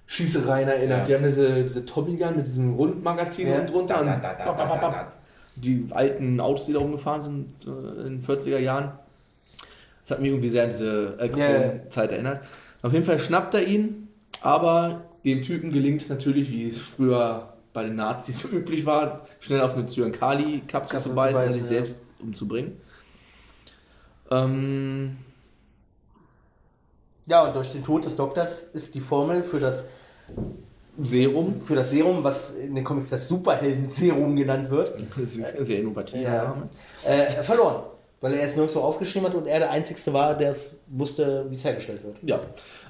Schießereien 0.07 0.69
erinnert. 0.69 0.99
Ja. 1.01 1.05
Die 1.05 1.15
haben 1.15 1.25
diese, 1.31 1.63
diese 1.65 1.85
Tommy 1.85 2.17
Gun 2.17 2.37
mit 2.37 2.47
diesem 2.47 2.75
Rundmagazin 2.75 3.49
Ja. 3.49 3.57
unten 3.61 3.73
drunter 3.73 4.01
und 4.01 4.11
die 5.57 5.87
alten 5.91 6.39
Autos, 6.41 6.67
die 6.67 6.75
da 6.75 6.79
rumgefahren 6.81 7.23
sind 7.23 7.49
äh, 7.67 8.07
in 8.07 8.21
den 8.21 8.23
40er 8.23 8.59
Jahren. 8.59 8.93
Das 10.03 10.13
hat 10.13 10.21
mich 10.23 10.31
irgendwie 10.31 10.49
sehr 10.51 10.65
an 10.65 10.71
diese 10.71 11.17
Al 11.19 11.31
Ja, 11.31 11.37
ja. 11.39 11.59
Capone-Zeit 11.61 12.11
erinnert. 12.13 12.41
Auf 12.83 12.93
jeden 12.93 13.05
Fall 13.05 13.19
schnappt 13.19 13.55
er 13.55 13.67
ihn, 13.67 14.06
aber 14.47 15.03
dem 15.25 15.43
Typen 15.43 15.73
gelingt 15.73 16.03
es 16.03 16.09
natürlich, 16.09 16.53
wie 16.53 16.69
es 16.69 16.79
früher 16.79 17.55
bei 17.73 17.83
den 17.83 17.97
Nazis 17.97 18.39
so 18.43 18.49
üblich 18.49 18.87
war, 18.87 19.27
schnell 19.41 19.61
auf 19.61 19.75
eine 19.75 19.87
Zyankali-Kapsel 19.87 20.93
Kapsel 20.93 21.01
zu 21.01 21.17
beißen 21.17 21.47
und 21.47 21.53
sich 21.53 21.63
ja. 21.63 21.69
selbst 21.69 21.99
umzubringen. 22.21 22.81
Ähm, 24.31 25.17
Ja, 27.27 27.43
und 27.43 27.57
durch 27.57 27.73
den 27.73 27.83
Tod 27.83 28.05
des 28.05 28.15
Doktors 28.15 28.63
ist 28.63 28.95
die 28.95 29.01
Formel 29.01 29.43
für 29.43 29.59
das, 29.59 29.89
Serum. 31.03 31.61
für 31.61 31.75
das 31.75 31.91
Serum, 31.91 32.23
was 32.23 32.55
in 32.55 32.77
den 32.77 32.85
Comics 32.85 33.11
das 33.11 33.27
Superhelden-Serum 33.27 34.37
genannt 34.37 34.71
wird, 34.71 34.97
Das 35.17 35.35
ist 35.35 35.67
sehr 35.67 35.81
innovativ. 35.81 36.23
ja. 36.23 36.57
äh, 37.05 37.43
verloren. 37.43 37.83
Weil 38.21 38.33
er 38.35 38.43
es 38.45 38.57
nirgendwo 38.57 38.81
aufgeschrieben 38.81 39.29
hat 39.29 39.35
und 39.35 39.47
er 39.47 39.59
der 39.59 39.71
Einzige 39.71 40.01
war, 40.13 40.35
der 40.37 40.51
es 40.53 40.71
wusste, 40.89 41.47
wie 41.51 41.55
es 41.55 41.65
hergestellt 41.65 42.03
wird. 42.03 42.17
Ja, 42.23 42.41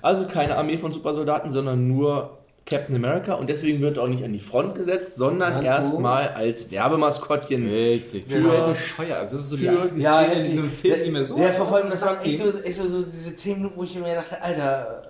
also 0.03 0.27
keine 0.27 0.57
Armee 0.57 0.79
von 0.79 0.93
Supersoldaten, 0.93 1.51
sondern 1.51 1.89
nur 1.89 2.39
Captain 2.65 2.95
America 2.97 3.35
und 3.35 3.49
deswegen 3.49 3.81
wird 3.81 3.97
er 3.97 4.05
auch 4.05 4.09
nicht 4.09 4.25
an 4.25 4.33
die 4.33 4.41
Front 4.41 4.75
gesetzt, 4.77 5.17
sondern 5.17 5.65
erstmal 5.65 6.29
als 6.31 6.71
Werbemaskottchen. 6.71 7.69
Richtig. 7.69 8.25
Für- 8.27 8.39
Für 8.39 8.69
bescheuert. 8.69 9.19
Also 9.19 9.37
das 9.37 9.45
ist 9.47 9.51
so 9.51 9.57
die 9.57 9.65
für- 9.67 9.81
einzige 9.81 10.01
Ja, 10.01 10.21
Szene 10.23 10.35
in 10.41 10.45
diesem 10.45 10.71
Film, 10.71 11.01
die 11.05 11.11
mir 11.11 11.25
so. 11.25 11.39
Ja, 11.39 11.49
vor 11.51 11.77
allem, 11.77 11.91
das 11.91 12.03
waren 12.05 12.25
echt 12.25 12.39
so, 12.39 12.45
echt 12.61 12.75
so, 12.75 12.89
so 12.89 13.03
diese 13.03 13.35
10 13.35 13.59
Minuten, 13.59 13.77
wo 13.77 13.85
ich 13.85 13.95
mir 13.97 14.15
dachte, 14.15 14.41
Alter, 14.43 15.03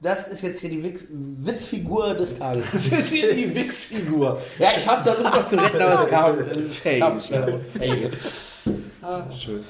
das 0.00 0.28
ist 0.28 0.42
jetzt 0.42 0.60
hier 0.60 0.70
die 0.70 0.82
Witz, 0.84 1.06
Witzfigur 1.10 2.14
des 2.14 2.38
Tages. 2.38 2.64
Das 2.72 2.86
ist 2.86 3.12
hier 3.12 3.32
die 3.34 3.54
Wix-Figur. 3.54 4.40
ja, 4.58 4.68
ich 4.76 4.86
hab's 4.86 5.02
versucht 5.04 5.24
noch 5.24 5.46
zu 5.46 5.56
retten, 5.56 5.80
aber 5.80 6.04
es 6.04 6.10
kam, 6.10 6.36
Fail. 6.70 7.00
kam 7.00 7.20
Fail. 8.64 9.24
Schön. 9.38 9.64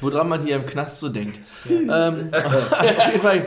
Woran 0.00 0.28
man 0.28 0.44
hier 0.44 0.56
im 0.56 0.66
Knast 0.66 1.00
so 1.00 1.08
denkt. 1.08 1.38
ähm, 1.68 1.88
auf 2.32 3.06
jeden 3.10 3.20
Fall 3.20 3.46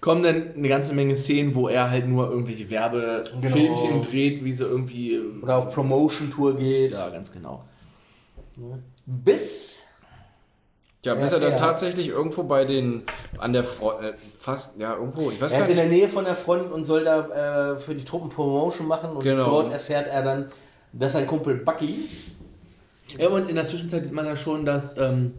kommen 0.00 0.22
dann 0.22 0.54
eine 0.56 0.68
ganze 0.68 0.94
Menge 0.94 1.16
Szenen, 1.16 1.54
wo 1.54 1.68
er 1.68 1.90
halt 1.90 2.06
nur 2.08 2.28
irgendwelche 2.30 2.70
Werbefilmchen 2.70 4.02
dreht, 4.02 4.44
wie 4.44 4.52
sie 4.52 4.64
irgendwie. 4.64 5.20
Oder 5.42 5.56
auf 5.58 5.74
Promotion-Tour 5.74 6.56
geht. 6.56 6.92
Ja, 6.92 7.08
ganz 7.10 7.30
genau. 7.32 7.64
Bis. 9.06 9.82
Ja, 11.04 11.14
bis 11.16 11.32
er 11.32 11.40
dann 11.40 11.56
tatsächlich 11.56 12.08
irgendwo 12.08 12.44
bei 12.44 12.64
den, 12.64 13.02
an 13.38 13.52
der 13.52 13.64
Front, 13.64 14.04
äh, 14.04 14.12
fast, 14.38 14.78
ja, 14.78 14.94
irgendwo, 14.94 15.32
ich 15.32 15.40
weiß 15.40 15.52
Er 15.52 15.60
ist 15.62 15.68
in 15.70 15.74
nicht. 15.74 15.84
der 15.84 15.90
Nähe 15.90 16.08
von 16.08 16.24
der 16.24 16.36
Front 16.36 16.70
und 16.70 16.84
soll 16.84 17.02
da 17.02 17.72
äh, 17.72 17.76
für 17.76 17.96
die 17.96 18.04
Truppen 18.04 18.28
Promotion 18.28 18.86
machen 18.86 19.10
und 19.10 19.24
Genau. 19.24 19.48
dort 19.50 19.72
erfährt 19.72 20.06
er 20.06 20.22
dann, 20.22 20.52
dass 20.92 21.14
sein 21.14 21.26
Kumpel 21.26 21.56
Bucky, 21.56 22.08
Ja, 23.18 23.28
und 23.28 23.48
in 23.48 23.56
der 23.56 23.66
Zwischenzeit 23.66 24.04
sieht 24.04 24.12
man 24.12 24.26
ja 24.26 24.36
schon, 24.36 24.64
dass 24.64 24.96
ähm, 24.96 25.32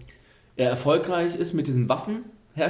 er 0.55 0.69
erfolgreich 0.69 1.35
ist 1.35 1.53
mit 1.53 1.67
diesen 1.67 1.89
Waffen. 1.89 2.25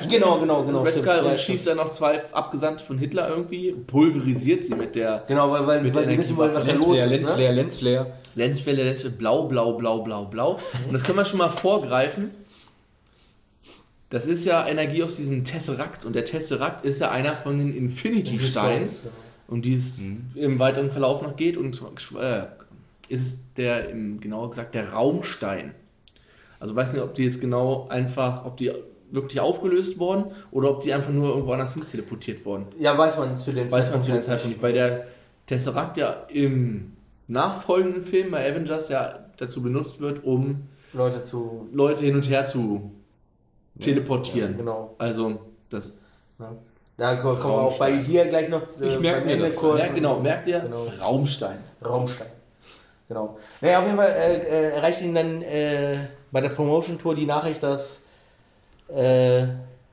Genau, 0.10 0.40
genau, 0.40 0.64
genau, 0.64 0.84
Red. 0.84 0.94
Skull 0.94 1.08
Ja, 1.08 1.18
und 1.18 1.26
stimmt. 1.26 1.40
schießt 1.40 1.68
dann 1.68 1.78
noch 1.78 1.92
zwei 1.92 2.22
Abgesandte 2.34 2.86
von 2.86 2.98
Hitler 2.98 3.28
irgendwie, 3.28 3.74
pulverisiert 3.74 4.66
sie 4.66 4.76
mit 4.76 4.96
der 4.96 5.26
genau, 5.28 5.52
weil, 5.52 5.68
weil, 5.68 5.82
Mit 5.82 5.94
weil 5.94 6.08
sie 6.08 6.18
wissen 6.18 6.38
wollen, 6.38 6.54
was 6.54 6.66
da 6.66 6.72
los 6.72 6.96
Lensflare, 6.96 7.04
ist. 7.04 7.10
Ne? 7.10 7.18
Lensflare, 7.18 7.54
Lensflare. 7.54 8.14
Lensfläche, 8.36 9.10
blau, 9.10 9.44
blau, 9.48 9.74
blau, 9.74 10.02
blau, 10.02 10.26
blau. 10.26 10.60
Und 10.88 10.94
das 10.94 11.04
können 11.04 11.18
wir 11.18 11.26
schon 11.26 11.40
mal 11.40 11.50
vorgreifen. 11.50 12.32
Das 14.10 14.26
ist 14.26 14.46
ja 14.46 14.66
Energie 14.68 15.04
aus 15.04 15.18
diesem 15.18 15.44
Tesseract 15.44 16.06
und 16.06 16.14
der 16.14 16.24
Tesseract 16.24 16.86
ist 16.86 17.02
ja 17.02 17.12
einer 17.12 17.36
von 17.36 17.58
den 17.58 17.76
Infinity-Steinen, 17.76 18.90
um 19.48 19.62
die 19.62 19.74
es 19.74 20.02
im 20.36 20.60
weiteren 20.60 20.92
Verlauf 20.92 21.22
noch 21.24 21.36
geht 21.36 21.58
und 21.58 21.82
äh, 22.22 22.44
ist 23.10 23.22
es 23.22 23.54
der, 23.56 23.92
genauer 23.92 24.50
gesagt, 24.50 24.76
der 24.76 24.92
Raumstein. 24.92 25.74
Also 26.60 26.76
weiß 26.76 26.94
nicht, 26.94 27.02
ob 27.04 27.14
die 27.14 27.24
jetzt 27.24 27.42
genau 27.42 27.88
einfach, 27.90 28.46
ob 28.46 28.58
die 28.58 28.72
wirklich 29.12 29.40
aufgelöst 29.40 30.00
wurden 30.00 30.32
oder 30.52 30.72
ob 30.72 30.82
die 30.82 30.94
einfach 30.94 31.12
nur 31.12 31.30
irgendwo 31.30 31.52
anders 31.52 31.74
hin 31.74 31.86
teleportiert 31.86 32.46
wurden. 32.46 32.68
Ja, 32.80 32.98
weiß 32.98 33.18
man 33.18 33.38
zu 33.38 33.52
dem 33.52 33.72
Weiß 33.72 33.92
man 33.92 34.02
zu 34.02 34.08
dem 34.10 34.16
halt 34.16 34.26
Zeitpunkt 34.26 34.56
nicht, 34.56 34.64
weil 34.64 34.74
der 34.74 35.08
Tesseract 35.46 35.98
ja 35.98 36.26
im 36.30 36.94
nachfolgenden 37.28 38.04
Film 38.04 38.32
bei 38.32 38.50
Avengers 38.50 38.90
ja 38.90 39.26
dazu 39.38 39.62
benutzt 39.62 40.00
wird, 40.00 40.24
um 40.24 40.68
Leute 40.94 41.24
zu. 41.24 41.68
Leute 41.72 42.06
hin 42.06 42.16
und 42.16 42.30
her 42.30 42.46
zu 42.46 42.92
teleportieren. 43.80 44.52
Ja, 44.52 44.58
genau. 44.58 44.96
Also, 44.98 45.40
das. 45.70 45.94
Ja. 46.40 46.56
Da 46.96 47.16
kommen 47.16 47.42
wir 47.42 47.46
auch 47.46 47.80
bei 47.80 47.98
hier 47.98 48.26
gleich 48.26 48.50
noch 48.50 48.64
äh, 48.80 48.88
Ich 48.88 49.00
merke 49.00 49.26
mir 49.26 49.38
das. 49.38 49.56
Ja, 49.56 49.88
genau, 49.88 50.20
merkt 50.20 50.48
ihr? 50.48 50.60
Genau. 50.60 50.86
Raumstein. 51.02 51.58
Raumstein. 51.84 52.28
Genau. 53.08 53.38
Naja, 53.62 53.80
auf 53.80 53.86
jeden 53.86 53.98
Fall 53.98 54.10
äh, 54.10 54.38
äh, 54.38 54.70
erreicht 54.76 55.02
ihn 55.02 55.14
dann 55.14 55.42
äh, 55.42 55.98
bei 56.32 56.42
der 56.42 56.50
Promotion-Tour 56.50 57.16
die 57.16 57.26
Nachricht, 57.26 57.62
dass 57.62 58.02
äh, 58.88 59.46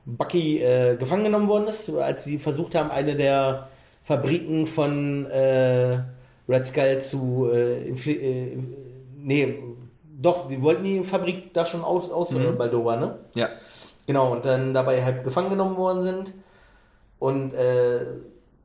Bucky 0.05 0.61
äh, 0.63 0.95
gefangen 0.95 1.25
genommen 1.25 1.47
worden 1.47 1.67
ist, 1.67 1.89
als 1.93 2.23
sie 2.23 2.39
versucht 2.39 2.73
haben, 2.75 2.89
eine 2.89 3.15
der 3.15 3.67
Fabriken 4.03 4.65
von 4.65 5.25
äh, 5.27 5.99
Red 6.49 6.65
Skull 6.65 6.97
zu 6.99 7.49
äh, 7.53 8.57
nee, 9.17 9.59
doch, 10.21 10.47
die 10.47 10.61
wollten 10.61 10.83
die 10.83 11.03
Fabrik 11.03 11.53
da 11.53 11.65
schon 11.65 11.83
aus, 11.83 12.09
aus 12.11 12.31
Mhm. 12.31 12.57
Baldova, 12.57 12.95
ne? 12.95 13.15
Ja. 13.33 13.49
Genau, 14.07 14.31
und 14.31 14.45
dann 14.45 14.73
dabei 14.73 15.03
halt 15.03 15.23
gefangen 15.23 15.49
genommen 15.49 15.77
worden 15.77 16.01
sind. 16.01 16.33
Und 17.17 17.53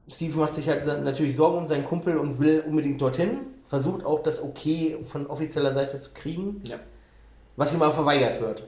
Steve 0.09 0.38
macht 0.38 0.54
sich 0.54 0.68
halt 0.68 0.85
natürlich 1.02 1.35
Sorgen 1.37 1.59
um 1.59 1.66
seinen 1.66 1.85
Kumpel 1.85 2.16
und 2.18 2.38
will 2.40 2.62
unbedingt 2.66 3.00
dorthin. 3.00 3.38
Versucht 3.68 4.05
auch 4.05 4.22
das 4.22 4.42
Okay 4.42 4.98
von 5.05 5.26
offizieller 5.26 5.72
Seite 5.72 5.98
zu 6.00 6.12
kriegen, 6.14 6.62
Ja. 6.64 6.76
was 7.57 7.74
ihm 7.74 7.83
aber 7.83 7.92
verweigert 7.94 8.40
wird. 8.40 8.64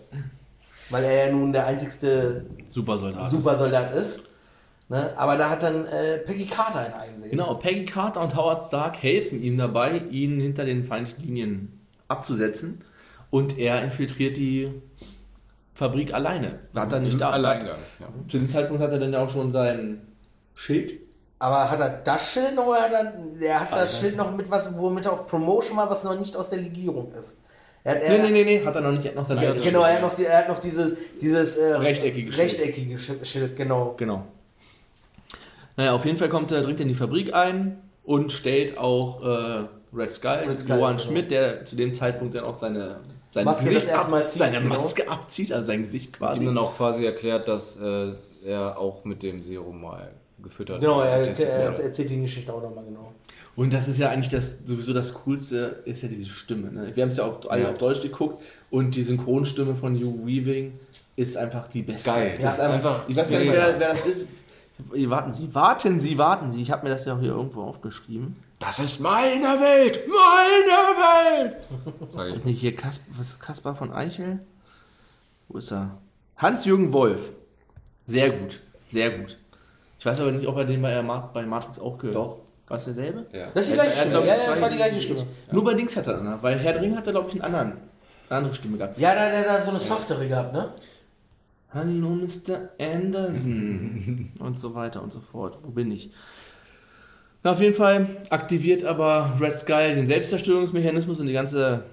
Weil 0.90 1.04
er 1.04 1.26
ja 1.26 1.32
nun 1.32 1.52
der 1.52 1.66
einzigste 1.66 2.46
Supersoldat. 2.66 3.30
Supersoldat 3.30 3.94
ist. 3.94 4.20
Ne? 4.88 5.12
Aber 5.16 5.36
da 5.36 5.50
hat 5.50 5.62
dann 5.62 5.84
äh, 5.86 6.18
Peggy 6.18 6.46
Carter 6.46 6.78
ein 6.80 6.94
Einsehen. 6.94 7.30
Genau, 7.30 7.54
Peggy 7.54 7.84
Carter 7.84 8.22
und 8.22 8.34
Howard 8.34 8.64
Stark 8.64 9.02
helfen 9.02 9.42
ihm 9.42 9.56
dabei, 9.58 9.98
ihn 10.10 10.40
hinter 10.40 10.64
den 10.64 10.84
feindlichen 10.84 11.22
Linien 11.24 11.80
abzusetzen. 12.08 12.82
Und 13.30 13.58
er 13.58 13.82
infiltriert 13.84 14.38
die 14.38 14.72
Fabrik 15.74 16.14
alleine. 16.14 16.58
Hat 16.74 16.92
er 16.92 17.00
nicht 17.00 17.20
da. 17.20 17.30
Alleingang. 17.30 17.78
Ja. 18.00 18.08
Zu 18.26 18.38
dem 18.38 18.48
Zeitpunkt 18.48 18.82
hat 18.82 18.90
er 18.90 18.98
dann 18.98 19.12
ja 19.12 19.22
auch 19.22 19.28
schon 19.30 19.52
sein 19.52 20.00
Schild. 20.54 20.94
Aber 21.40 21.70
hat 21.70 21.78
er 21.78 21.90
das 22.02 22.32
Schild 22.32 22.54
noch 22.56 22.66
oder 22.66 22.80
hat 22.82 22.92
er, 22.92 23.12
er 23.40 23.60
hat 23.60 23.72
das. 23.72 24.00
Schild 24.00 24.16
noch 24.16 24.34
mit 24.34 24.50
was, 24.50 24.76
womit 24.76 25.06
er 25.06 25.12
auf 25.12 25.26
Promotion 25.26 25.76
war, 25.76 25.88
was 25.88 26.02
noch 26.02 26.18
nicht 26.18 26.34
aus 26.36 26.50
der 26.50 26.60
Legierung 26.60 27.12
ist? 27.12 27.38
Er 27.84 27.94
hat, 27.94 28.00
Nee, 28.02 28.16
er, 28.16 28.22
nee, 28.24 28.30
nee, 28.30 28.44
nee, 28.44 28.64
hat 28.64 28.74
er 28.74 28.80
noch 28.80 28.90
nicht. 28.90 29.04
Er 29.04 29.10
hat 29.10 29.16
noch 29.16 29.24
sein 29.24 29.38
altes 29.38 29.64
Genau, 29.64 29.82
er 29.82 29.94
hat 29.94 30.02
noch, 30.02 30.14
die, 30.14 30.24
er 30.24 30.38
hat 30.38 30.48
noch 30.48 30.58
dieses, 30.58 31.18
dieses 31.18 31.56
äh, 31.56 31.74
Rechteckige 31.76 32.32
Schild. 32.32 32.44
rechteckige 32.44 32.98
Schild. 32.98 33.26
Schild, 33.26 33.56
genau. 33.56 33.94
Genau. 33.96 34.24
Naja, 35.76 35.92
auf 35.92 36.04
jeden 36.04 36.18
Fall 36.18 36.28
kommt 36.28 36.50
er 36.50 36.60
direkt 36.62 36.80
in 36.80 36.88
die 36.88 36.96
Fabrik 36.96 37.32
ein 37.32 37.78
und 38.04 38.32
stellt 38.32 38.76
auch 38.76 39.22
äh, 39.22 39.64
Red 39.94 40.10
Skull, 40.10 40.44
Red 40.48 40.58
Skull, 40.58 40.78
Johann 40.78 40.96
genau. 40.96 41.08
Schmidt, 41.08 41.30
der 41.30 41.64
zu 41.64 41.76
dem 41.76 41.94
Zeitpunkt 41.94 42.34
dann 42.34 42.44
auch 42.44 42.56
seine, 42.56 42.98
sein 43.30 43.44
Maske 43.44 43.70
Gesicht 43.70 43.92
ab, 43.92 44.08
zieht, 44.26 44.38
seine 44.38 44.60
genau. 44.60 44.74
Maske 44.74 45.08
abzieht, 45.08 45.52
also 45.52 45.68
sein 45.68 45.82
Gesicht 45.82 46.12
quasi. 46.12 46.40
Ihm 46.40 46.46
dann 46.46 46.58
auch 46.58 46.76
quasi 46.76 47.06
erklärt, 47.06 47.46
dass 47.46 47.80
äh, 47.80 48.12
er 48.44 48.76
auch 48.76 49.04
mit 49.04 49.22
dem 49.22 49.40
Serum 49.40 49.82
mal 49.82 50.10
gefüttert 50.42 50.80
Genau, 50.80 51.00
er, 51.00 51.26
er, 51.26 51.38
er 51.38 51.80
erzählt 51.80 52.10
die 52.10 52.20
Geschichte 52.20 52.52
auch 52.52 52.62
nochmal 52.62 52.84
genau. 52.84 53.12
Und 53.56 53.72
das 53.72 53.88
ist 53.88 53.98
ja 53.98 54.10
eigentlich 54.10 54.28
das 54.28 54.58
sowieso 54.64 54.92
das 54.92 55.12
Coolste, 55.14 55.82
ist 55.84 56.02
ja 56.02 56.08
diese 56.08 56.26
Stimme. 56.26 56.70
Ne? 56.70 56.92
Wir 56.94 57.02
haben 57.02 57.10
es 57.10 57.16
ja 57.16 57.24
auf, 57.24 57.50
alle 57.50 57.62
Ja. 57.64 57.70
auf 57.70 57.78
Deutsch 57.78 58.00
geguckt 58.02 58.40
und 58.70 58.94
die 58.94 59.02
Synchronstimme 59.02 59.74
von 59.74 59.96
Hugh 59.96 60.24
Weaving 60.26 60.78
ist 61.16 61.36
einfach 61.36 61.66
die 61.66 61.82
beste. 61.82 62.10
Geil. 62.10 62.38
Das 62.40 62.54
ist 62.54 62.60
einfach, 62.60 63.08
ich 63.08 63.16
weiß 63.16 63.30
gar 63.30 63.38
nicht, 63.40 63.50
wer, 63.50 63.80
wer 63.80 63.88
das 63.90 64.06
ist. 64.06 64.28
Warten 64.92 65.32
Sie, 65.32 65.52
warten 65.56 66.00
Sie, 66.00 66.18
warten 66.18 66.50
Sie. 66.52 66.62
Ich 66.62 66.70
habe 66.70 66.84
mir 66.84 66.90
das 66.90 67.04
ja 67.04 67.18
hier 67.18 67.30
irgendwo 67.32 67.62
aufgeschrieben. 67.62 68.36
Das 68.60 68.78
ist 68.78 69.00
meine 69.00 69.44
Welt! 69.60 70.00
Meine 70.06 71.52
Welt! 72.22 72.36
Ist 72.36 72.46
nicht 72.46 72.60
hier 72.60 72.74
Kasper, 72.74 73.04
was 73.16 73.30
ist 73.30 73.40
Kaspar 73.40 73.74
von 73.76 73.92
Eichel? 73.92 74.40
Wo 75.48 75.58
ist 75.58 75.72
er? 75.72 75.98
Hans-Jürgen 76.36 76.92
Wolf. 76.92 77.32
Sehr 78.06 78.30
gut, 78.30 78.60
sehr 78.84 79.18
gut. 79.18 79.36
Ich 79.98 80.06
weiß 80.06 80.20
aber 80.20 80.30
nicht, 80.32 80.46
ob 80.46 80.56
er 80.56 80.64
den 80.64 80.80
bei, 80.80 81.02
bei 81.32 81.44
Matrix 81.44 81.78
auch 81.78 81.98
gehört. 81.98 82.16
Doch. 82.16 82.38
War 82.68 82.76
es 82.76 82.84
derselbe? 82.84 83.26
Ja. 83.32 83.50
Das 83.54 83.64
ist 83.64 83.70
die 83.70 83.74
gleiche 83.74 83.90
er 83.90 83.96
Stimme. 83.96 84.26
Ja, 84.26 84.36
ja, 84.36 84.46
das 84.46 84.60
war 84.60 84.70
die 84.70 84.76
gleiche 84.76 85.00
Stimme. 85.00 85.26
Nur 85.50 85.64
bei 85.64 85.74
Dings 85.74 85.96
hat 85.96 86.06
er 86.06 86.20
eine, 86.20 86.38
weil 86.42 86.58
Herr 86.58 86.78
Dring 86.78 86.94
hat 86.94 87.06
er, 87.06 87.12
glaube 87.12 87.28
ich, 87.28 87.34
einen 87.34 87.54
anderen, 87.54 87.72
eine 88.28 88.38
andere 88.38 88.54
Stimme 88.54 88.76
gehabt. 88.76 88.98
Ja, 88.98 89.14
da 89.14 89.20
hat 89.22 89.46
er 89.46 89.62
so 89.62 89.70
eine 89.70 89.80
softere 89.80 90.28
gehabt, 90.28 90.52
ne? 90.52 90.72
Hallo 91.72 92.10
Mr. 92.10 92.70
Anderson 92.78 94.30
und 94.38 94.58
so 94.58 94.74
weiter 94.74 95.02
und 95.02 95.12
so 95.12 95.20
fort. 95.20 95.58
Wo 95.62 95.70
bin 95.70 95.90
ich? 95.90 96.10
Na, 97.42 97.52
auf 97.52 97.60
jeden 97.60 97.74
Fall 97.74 98.06
aktiviert 98.30 98.84
aber 98.84 99.36
Red 99.40 99.58
Skull 99.58 99.94
den 99.94 100.06
Selbstzerstörungsmechanismus 100.06 101.20
und 101.20 101.26
die 101.26 101.32
ganze 101.32 101.84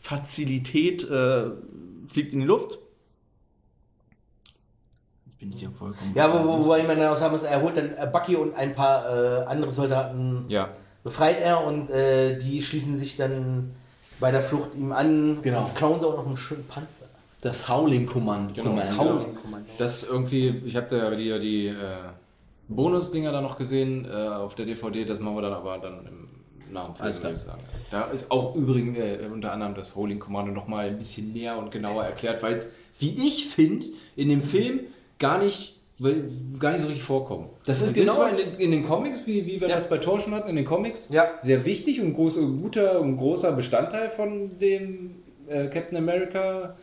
Fazilität 0.00 1.08
äh, 1.08 1.50
fliegt 2.06 2.32
in 2.32 2.40
die 2.40 2.46
Luft. 2.46 2.78
Bin 5.40 5.52
ich 5.52 5.60
ja 5.62 5.70
vollkommen. 5.70 6.12
Ja, 6.14 6.32
wo, 6.32 6.46
wo, 6.48 6.66
wo 6.66 6.74
ich 6.74 6.86
meine, 6.86 7.10
auch 7.10 7.16
sagen 7.16 7.32
muss, 7.32 7.44
er 7.44 7.62
holt 7.62 7.76
dann 7.76 7.90
äh, 7.96 8.08
Bucky 8.12 8.34
und 8.36 8.54
ein 8.54 8.74
paar 8.74 9.04
äh, 9.06 9.44
andere 9.44 9.70
Soldaten, 9.70 10.44
Ja. 10.48 10.70
befreit 11.04 11.40
er 11.40 11.64
und 11.64 11.90
äh, 11.90 12.36
die 12.38 12.60
schließen 12.62 12.96
sich 12.96 13.16
dann 13.16 13.70
bei 14.18 14.32
der 14.32 14.42
Flucht 14.42 14.74
ihm 14.74 14.90
an 14.92 15.38
Genau. 15.42 15.66
und 15.66 15.74
klauen 15.76 16.00
sie 16.00 16.06
auch 16.06 16.16
noch 16.16 16.26
einen 16.26 16.36
schönen 16.36 16.66
Panzer. 16.66 17.06
Das 17.40 17.68
Howling-Kommando. 17.68 18.52
Genau, 18.54 18.74
das 18.74 18.88
Kommando. 18.96 19.14
Howling-Kommando. 19.20 19.70
Das 19.78 20.02
irgendwie, 20.02 20.60
ich 20.66 20.74
habe 20.74 20.88
da 20.88 21.10
die, 21.14 21.38
die 21.38 21.66
äh, 21.68 21.74
Bonus-Dinger 22.68 23.30
da 23.32 23.40
noch 23.40 23.56
gesehen 23.56 24.06
äh, 24.10 24.12
auf 24.12 24.54
der 24.56 24.66
DVD, 24.66 25.04
das 25.04 25.20
machen 25.20 25.36
wir 25.36 25.42
dann 25.42 25.52
aber 25.52 25.78
dann 25.78 26.04
im 26.06 26.72
nahen 26.72 26.94
Film, 26.96 27.14
würde 27.22 27.36
ich 27.36 27.42
sagen. 27.42 27.62
Da 27.90 28.04
ist 28.06 28.30
auch 28.32 28.56
übrigens 28.56 28.98
äh, 28.98 29.18
unter 29.32 29.52
anderem 29.52 29.74
das 29.76 29.94
Holding 29.94 30.18
Kommando 30.18 30.50
nochmal 30.52 30.88
ein 30.88 30.98
bisschen 30.98 31.32
näher 31.32 31.56
und 31.56 31.70
genauer 31.70 32.04
erklärt, 32.04 32.42
weil 32.42 32.54
es, 32.54 32.72
wie 32.98 33.28
ich 33.28 33.46
finde, 33.46 33.86
in 34.16 34.28
dem 34.28 34.42
Film 34.42 34.80
gar 35.18 35.38
nicht, 35.38 35.76
gar 36.60 36.72
nicht 36.72 36.80
so 36.80 36.86
richtig 36.86 37.02
vorkommt. 37.04 37.48
Das 37.66 37.82
ist 37.82 37.94
genau 37.94 38.22
in, 38.24 38.36
den- 38.36 38.60
in 38.60 38.70
den 38.70 38.84
Comics, 38.86 39.26
wie, 39.26 39.44
wie 39.46 39.60
wir 39.60 39.68
Ja. 39.68 39.74
das 39.76 39.88
bei 39.88 39.98
Thor 39.98 40.20
schon 40.20 40.34
hatten, 40.34 40.48
in 40.48 40.56
den 40.56 40.64
Comics, 40.64 41.08
Ja. 41.10 41.24
sehr 41.38 41.64
wichtig 41.64 42.00
und 42.00 42.14
groß, 42.14 42.36
guter 42.36 43.00
und 43.00 43.16
großer 43.16 43.52
Bestandteil 43.52 44.10
von 44.10 44.58
dem 44.58 45.16
äh, 45.48 45.66
Captain 45.68 45.96
America 45.98 46.76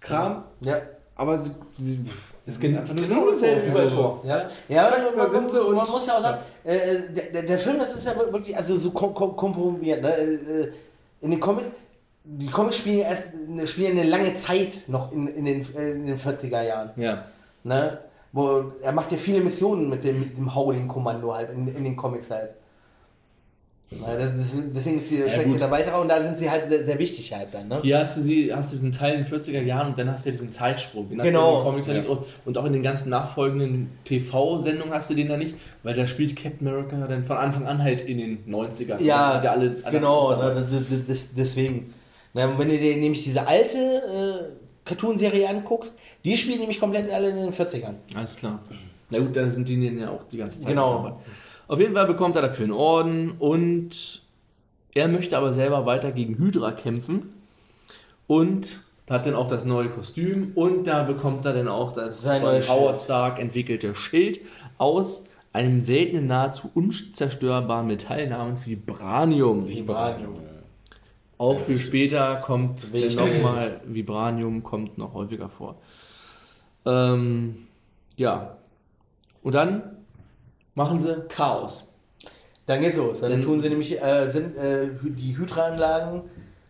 Kram. 0.00 0.44
Ja. 0.60 0.76
Aber 1.16 1.36
sie, 1.38 1.52
sie 1.72 2.00
das 2.46 2.58
geht 2.60 2.76
einfach 2.76 2.94
nur 2.94 3.06
genau 3.06 3.28
dasselbe 3.28 3.66
wie 3.66 3.70
bei 3.74 3.80
Also, 3.82 3.96
Thor. 3.96 4.20
Ja, 4.24 4.48
ja 4.68 4.86
Zack, 4.86 5.16
man, 5.16 5.30
sind 5.30 5.50
sie 5.50 5.60
und- 5.62 5.74
man 5.76 5.88
muss 5.90 6.06
ja 6.06 6.16
auch 6.16 6.22
sagen, 6.22 6.38
äh, 6.64 7.00
der, 7.32 7.42
der, 7.42 7.58
Film, 7.58 7.78
das 7.78 7.94
ist 7.94 8.06
ja 8.06 8.16
wirklich 8.16 8.56
also 8.56 8.76
so 8.76 8.90
kom 8.90 9.12
kom 9.14 9.34
komprimiert. 9.36 10.02
Ne? 10.02 10.16
Äh, 10.16 10.68
In 11.20 11.30
den 11.32 11.40
Comics, 11.40 11.72
die 12.24 12.46
Comics 12.46 12.78
spielen 12.78 12.98
ja 12.98 13.08
erst 13.08 13.32
spielen 13.64 13.98
eine 13.98 14.08
lange 14.08 14.36
Zeit 14.36 14.80
noch 14.88 15.10
in, 15.12 15.26
in, 15.28 15.44
den, 15.44 15.66
äh, 15.76 15.90
in 15.92 16.06
den 16.06 16.16
40er 16.18 16.62
Jahren. 16.62 16.90
Ja. 16.96 17.24
Ne? 17.64 17.98
Wo, 18.32 18.72
er 18.82 18.92
macht 18.92 19.10
ja 19.12 19.18
viele 19.18 19.40
Missionen 19.40 19.88
mit 19.88 20.04
dem, 20.04 20.34
dem 20.34 20.54
Howling-Kommando 20.54 21.34
halt 21.34 21.50
in, 21.50 21.66
in 21.68 21.84
den 21.84 21.96
Comics 21.96 22.30
halt. 22.30 22.50
Ja, 23.90 24.16
das, 24.16 24.36
das, 24.36 24.54
deswegen 24.74 24.98
ist 24.98 25.10
die 25.10 25.16
Ja, 25.16 25.28
Strecke 25.30 25.48
gut. 25.48 25.54
wieder 25.62 25.98
und 25.98 26.08
da 26.08 26.22
sind 26.22 26.36
sie 26.36 26.50
halt 26.50 26.66
sehr, 26.66 26.84
sehr 26.84 26.98
wichtig 26.98 27.32
halt 27.32 27.48
dann, 27.52 27.68
ne? 27.68 27.78
Hier 27.80 27.98
hast 28.00 28.18
du, 28.18 28.20
sie, 28.20 28.52
hast 28.54 28.70
du 28.72 28.76
diesen 28.76 28.92
Teil 28.92 29.14
in 29.14 29.24
den 29.24 29.32
40er 29.32 29.62
Jahren 29.62 29.88
und 29.88 29.98
dann 29.98 30.12
hast 30.12 30.26
du 30.26 30.28
ja 30.28 30.32
diesen 30.34 30.52
Zeitsprung. 30.52 31.08
Den 31.08 31.18
hast 31.20 31.26
Genau. 31.26 31.40
du 31.40 31.48
in 31.52 31.56
den 31.56 31.64
Comics 31.70 31.86
ja. 31.86 31.94
nicht. 31.94 32.08
Und- 32.44 32.58
auch 32.58 32.64
in 32.66 32.74
den 32.74 32.82
ganzen 32.82 33.08
nachfolgenden 33.08 33.90
TV-Sendungen 34.04 34.92
hast 34.92 35.08
du 35.08 35.14
den 35.14 35.28
da 35.30 35.38
nicht, 35.38 35.54
weil 35.84 35.94
da 35.94 36.06
spielt 36.06 36.36
Captain 36.36 36.68
America 36.68 36.96
dann 37.06 37.24
von 37.24 37.38
Anfang 37.38 37.66
an 37.66 37.82
halt 37.82 38.02
in 38.02 38.18
den 38.18 38.44
90ern. 38.46 38.96
Das 38.98 39.04
Ja, 39.04 39.40
sind 39.40 39.50
alle, 39.50 39.76
alle 39.82 39.92
genau, 39.98 40.36
ne, 40.36 40.66
das, 41.06 41.32
deswegen. 41.34 41.94
Na, 42.34 42.58
wenn 42.58 42.68
du 42.68 42.76
dir 42.76 42.94
nämlich 42.98 43.24
diese 43.24 43.48
alte 43.48 43.78
äh, 43.78 44.84
Cartoon-Serie 44.84 45.48
anguckst, 45.48 45.96
die 46.24 46.36
spielen 46.36 46.58
nämlich 46.60 46.80
komplett 46.80 47.10
alle 47.12 47.30
in 47.30 47.36
den 47.36 47.52
40ern. 47.52 47.94
Alles 48.14 48.36
klar. 48.36 48.60
Na 49.10 49.18
gut, 49.18 49.34
da 49.36 49.48
sind 49.48 49.68
die 49.68 49.82
ja 49.98 50.10
auch 50.10 50.24
die 50.30 50.38
ganze 50.38 50.60
Zeit 50.60 50.70
Genau. 50.70 51.02
dabei. 51.02 51.14
Auf 51.68 51.78
jeden 51.80 51.94
Fall 51.94 52.06
bekommt 52.06 52.36
er 52.36 52.42
dafür 52.42 52.64
einen 52.64 52.72
Orden 52.72 53.32
und 53.38 54.22
er 54.94 55.08
möchte 55.08 55.36
aber 55.36 55.52
selber 55.52 55.86
weiter 55.86 56.12
gegen 56.12 56.38
Hydra 56.38 56.72
kämpfen 56.72 57.34
und 58.26 58.80
hat 59.08 59.26
dann 59.26 59.34
auch 59.34 59.48
das 59.48 59.64
neue 59.64 59.88
Kostüm 59.88 60.52
und 60.54 60.86
da 60.86 61.02
bekommt 61.02 61.44
er 61.46 61.54
dann 61.54 61.68
auch 61.68 61.92
das 61.92 62.22
Sein 62.22 62.42
von 62.42 62.60
Howard. 62.68 63.00
Stark 63.00 63.38
entwickelte 63.38 63.94
Schild 63.94 64.40
aus 64.76 65.24
einem 65.52 65.80
seltenen, 65.82 66.26
nahezu 66.26 66.70
unzerstörbaren 66.74 67.86
Metall 67.86 68.28
namens 68.28 68.66
Vibranium. 68.66 69.66
Vibranium. 69.66 70.40
Auch 71.38 71.58
für 71.60 71.78
später 71.78 72.36
kommt 72.36 72.92
nochmal 72.92 73.80
Vibranium, 73.86 74.62
kommt 74.62 74.98
noch 74.98 75.14
häufiger 75.14 75.48
vor. 75.48 75.76
Ähm, 76.88 77.66
ja. 78.16 78.56
Und 79.42 79.54
dann 79.54 79.82
machen 80.74 80.98
sie 81.00 81.14
Chaos. 81.28 81.84
Dann 82.66 82.80
geht's 82.80 82.96
los. 82.96 83.20
Dann 83.20 83.30
Dann- 83.30 83.42
tun 83.42 83.60
sie 83.60 83.68
nämlich, 83.68 84.00
äh, 84.02 84.28
sind 84.30 84.56
äh, 84.56 84.88
die 85.02 85.36
Hydra-Anlagen 85.36 86.22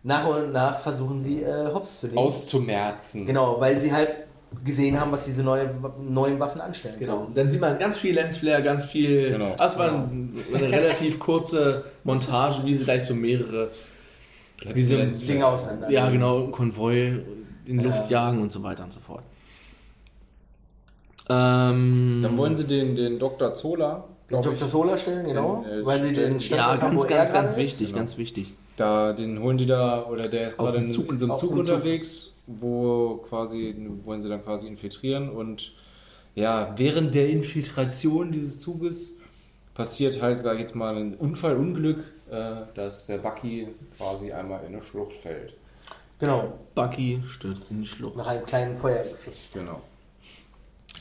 nach 0.02 0.26
und 0.26 0.52
nach 0.52 0.78
versuchen 0.78 1.20
sie 1.20 1.42
äh, 1.42 1.72
hops 1.72 2.00
zu 2.00 2.06
legen. 2.06 2.18
Auszumerzen. 2.18 3.26
Genau, 3.26 3.60
weil 3.60 3.78
sie 3.80 3.92
halt 3.92 4.10
gesehen 4.64 4.98
haben, 4.98 5.12
was 5.12 5.24
diese 5.26 5.42
neue, 5.42 5.68
neuen 6.00 6.38
Waffen 6.40 6.60
anstellen. 6.60 6.96
Genau. 6.98 7.26
Dann 7.34 7.50
sieht 7.50 7.60
man 7.60 7.78
ganz 7.78 7.98
viel 7.98 8.14
Lensflare, 8.14 8.62
ganz 8.62 8.84
viel. 8.86 9.30
Genau. 9.32 9.54
Das 9.56 9.76
war 9.76 9.92
ein- 9.92 10.34
eine 10.54 10.70
relativ 10.72 11.18
kurze 11.18 11.84
Montage, 12.04 12.64
wie 12.64 12.74
sie 12.74 12.84
gleich 12.84 13.04
so 13.04 13.14
mehrere. 13.14 13.70
Wie 14.72 14.82
sie 14.82 14.96
Dinge 15.26 15.46
auseinander. 15.46 15.90
Ja, 15.90 16.10
genau, 16.10 16.46
Konvoi 16.48 17.20
in. 17.64 17.82
Luft 17.82 18.08
jagen 18.10 18.40
und 18.40 18.50
so 18.50 18.62
weiter 18.62 18.84
und 18.84 18.92
so 18.92 19.00
fort. 19.00 19.22
Ähm, 21.28 22.20
Dann 22.22 22.36
wollen 22.38 22.56
sie 22.56 22.64
den, 22.64 22.94
den 22.96 23.18
Dr. 23.18 23.54
Zola, 23.54 24.04
Den 24.30 24.42
Dr. 24.42 24.66
Solar 24.68 24.96
stellen, 24.98 25.26
genau. 25.26 25.64
Den, 25.68 25.80
äh, 25.80 25.86
weil 25.86 26.02
sie 26.02 26.12
den 26.12 26.40
stellen- 26.40 26.58
ja, 26.60 26.76
ganz, 26.76 26.94
wo 27.04 27.08
ganz, 27.08 27.28
er 27.28 27.32
ganz 27.34 27.56
wichtig, 27.56 27.86
Genau. 27.88 27.98
ganz 27.98 28.18
wichtig. 28.18 28.54
Da, 28.76 29.12
den 29.12 29.40
holen 29.42 29.58
die 29.58 29.66
da, 29.66 30.06
oder 30.06 30.28
der 30.28 30.46
ist 30.48 30.58
Auf 30.58 30.66
gerade 30.66 30.78
in, 30.84 30.92
Zug. 30.92 31.10
in 31.10 31.18
so 31.18 31.26
einem 31.26 31.36
Zug 31.36 31.50
unterwegs, 31.52 32.34
wo 32.46 33.16
quasi, 33.28 33.74
wollen 34.04 34.22
sie 34.22 34.28
dann 34.28 34.42
quasi 34.44 34.66
infiltrieren 34.66 35.28
und 35.30 35.72
ja, 36.34 36.72
während 36.76 37.14
der 37.14 37.28
Infiltration 37.28 38.30
dieses 38.30 38.60
Zuges 38.60 39.16
passiert 39.74 40.22
halt, 40.22 40.36
sag 40.38 40.54
ich 40.54 40.60
jetzt 40.60 40.74
mal, 40.76 40.96
ein 40.96 41.14
Unfall, 41.14 41.56
Unglück, 41.56 41.98
äh, 42.30 42.52
dass 42.74 43.06
der 43.06 43.18
Bucky 43.18 43.68
quasi 43.96 44.32
einmal 44.32 44.60
in 44.66 44.74
eine 44.74 44.82
Schlucht 44.82 45.14
fällt. 45.14 45.54
Genau, 46.20 46.52
Bucky 46.74 47.20
stürzt 47.28 47.64
in 47.70 47.82
die 47.82 47.86
Schlucht. 47.86 48.16
nach 48.16 48.26
einem 48.28 48.44
kleinen 48.46 48.78
Feuergefecht 48.78 49.52
Genau. 49.52 49.80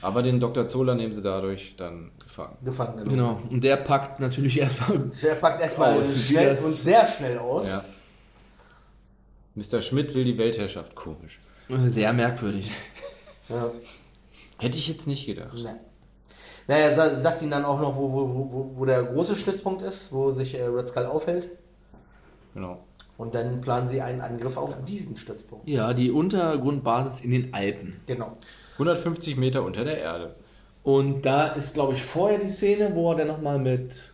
Aber 0.02 0.22
den 0.22 0.40
Dr. 0.40 0.68
Zola 0.68 0.96
nehmen 0.96 1.14
sie 1.14 1.22
dadurch 1.22 1.76
dann 1.78 2.12
gefangen. 2.20 2.58
gefangen. 2.64 3.08
Genau. 3.08 3.42
Und 3.50 3.64
der 3.64 3.78
packt 3.78 4.20
natürlich 4.20 4.60
erstmal. 4.60 5.00
Der 5.22 5.36
packt 5.36 5.62
erstmal 5.62 6.06
schnell 6.06 6.52
das- 6.52 6.64
und 6.66 6.72
sehr 6.72 7.08
schnell 7.08 7.38
aus. 7.40 7.70
Ja. 7.70 7.84
Mr. 9.56 9.82
Schmidt 9.82 10.14
will 10.14 10.24
die 10.24 10.38
Weltherrschaft. 10.38 10.96
Komisch. 10.96 11.40
Sehr 11.88 12.14
merkwürdig. 12.14 12.72
Ja. 13.50 13.72
Hätte 14.60 14.78
ich 14.78 14.88
jetzt 14.88 15.08
nicht 15.08 15.26
gedacht. 15.26 15.54
Nein. 15.56 15.80
Naja, 16.68 16.94
sa 16.94 17.16
sagt 17.16 17.42
ihnen 17.42 17.52
dann 17.52 17.66
auch 17.66 17.80
noch, 17.80 17.96
wo, 17.96 18.12
wo, 18.12 18.28
wo, 18.28 18.72
wo 18.76 18.86
der 18.86 19.04
große 19.04 19.36
Stützpunkt 19.36 19.82
ist, 19.82 20.12
wo 20.12 20.32
sich 20.32 20.54
äh, 20.54 20.64
Red 20.66 20.88
Skull 20.88 21.06
aufhält. 21.06 21.50
Genau. 22.54 22.84
Und 23.18 23.34
dann 23.34 23.62
planen 23.62 23.88
sie 23.88 24.02
einen 24.02 24.22
Angriff 24.22 24.58
auf 24.58 24.84
diesen 24.86 25.18
Stützpunkt. 25.18 25.68
Ja, 25.68 25.94
die 25.94 26.12
Untergrundbasis 26.12 27.22
in 27.22 27.32
den 27.32 27.54
Alpen. 27.54 28.00
Genau. 28.06 28.38
150 28.78 29.38
Meter 29.38 29.64
unter 29.64 29.84
der 29.84 29.98
Erde. 30.00 30.36
Und 30.84 31.24
da 31.26 31.48
ist, 31.48 31.74
glaube 31.74 31.94
ich, 31.94 32.02
vorher 32.02 32.40
die 32.40 32.50
Szene, 32.50 32.92
wo 32.94 33.12
er 33.12 33.18
dann 33.18 33.28
nochmal 33.28 33.60
mit 33.60 34.14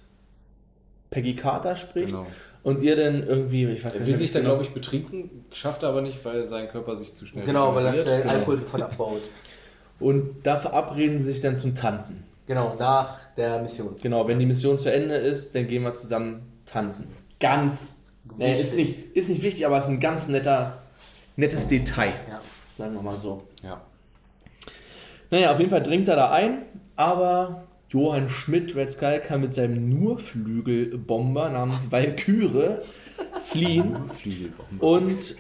Peggy 1.12 1.36
Carter 1.36 1.76
spricht. 1.76 2.08
Genau. 2.08 2.26
Und 2.63 2.82
ihr 2.82 2.95
dann 2.95 3.28
irgendwie, 3.28 3.65
ich 3.65 3.84
weiß 3.84 3.93
Er 3.95 3.99
gar 3.99 4.08
will 4.08 4.13
nicht, 4.13 4.21
sich 4.21 4.32
da, 4.32 4.39
genau. 4.39 4.52
glaube 4.52 4.63
ich, 4.63 4.73
betrinken, 4.73 5.45
schafft 5.52 5.84
er 5.84 5.89
aber 5.89 6.02
nicht, 6.02 6.23
weil 6.26 6.45
sein 6.45 6.69
Körper 6.69 6.95
sich 6.95 7.13
zu 7.13 7.26
schnell 7.26 7.43
Genau, 7.45 7.76
weil 7.76 7.84
das 7.84 8.04
der 8.04 8.19
regeneriert. 8.19 8.39
Alkohol 8.39 8.60
sofort 8.60 8.82
abbaut. 8.84 9.21
Und 9.99 10.36
da 10.43 10.58
verabreden 10.58 11.19
sie 11.19 11.34
sich 11.34 11.41
dann 11.41 11.58
zum 11.58 11.76
Tanzen. 11.76 12.23
Genau, 12.47 12.76
nach 12.80 13.26
der 13.36 13.62
Mission. 13.62 13.95
Genau, 14.02 14.28
wenn 14.28 14.39
die 14.39 14.45
Mission 14.45 14.80
zu 14.80 14.91
Ende 14.91 15.15
ist, 15.15 15.54
dann 15.56 15.67
gehen 15.67 15.84
wir 15.84 15.93
zusammen 15.93 16.52
tanzen. 16.65 17.08
Ganz. 17.39 18.02
Äh, 18.39 18.60
ist, 18.60 18.76
nicht, 18.76 19.15
ist 19.15 19.30
nicht 19.30 19.43
wichtig, 19.43 19.65
aber 19.65 19.78
es 19.78 19.86
ist 19.86 19.91
ein 19.91 19.99
ganz 19.99 20.28
netter, 20.28 20.80
nettes 21.36 21.67
Detail. 21.67 22.13
Ja. 22.30 22.41
Sagen 22.78 22.95
wir 22.95 23.02
mal 23.02 23.15
so. 23.15 23.43
Ja. 23.62 23.82
Naja, 25.34 25.52
auf 25.52 25.58
jeden 25.58 25.72
Fall 25.72 25.82
dringt 25.82 26.08
er 26.08 26.15
da 26.15 26.32
ein, 26.32 26.60
aber 26.96 27.63
Johann 27.89 28.30
Schmidt, 28.30 28.76
Red 28.76 28.91
Skull, 28.91 29.19
kann 29.19 29.41
mit 29.41 29.52
seinem 29.56 29.89
Nurflügelbomber 29.89 31.50
namens 31.50 31.91
Valkyrie 31.91 32.76
fliehen 33.43 33.96
und 34.80 35.36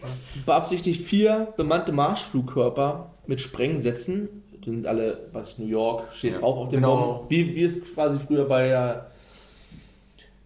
beabsichtigt 0.47 1.01
vier 1.05 1.49
bemannte 1.57 1.91
Marschflugkörper 1.91 3.11
mit 3.27 3.39
Sprengsätzen. 3.39 4.29
Die 4.65 4.71
sind 4.71 4.87
alle, 4.87 5.27
was 5.31 5.49
ich, 5.51 5.59
New 5.59 5.67
York 5.67 6.11
steht 6.11 6.33
Ja. 6.33 6.39
drauf 6.39 6.57
auf 6.57 6.69
dem 6.69 6.77
Genau. 6.81 6.95
Bomben. 7.17 7.29
Wie, 7.29 7.53
wie 7.55 7.63
es 7.63 7.79
quasi 7.93 8.17
früher 8.17 8.45
bei 8.45 8.69
der. 8.69 9.11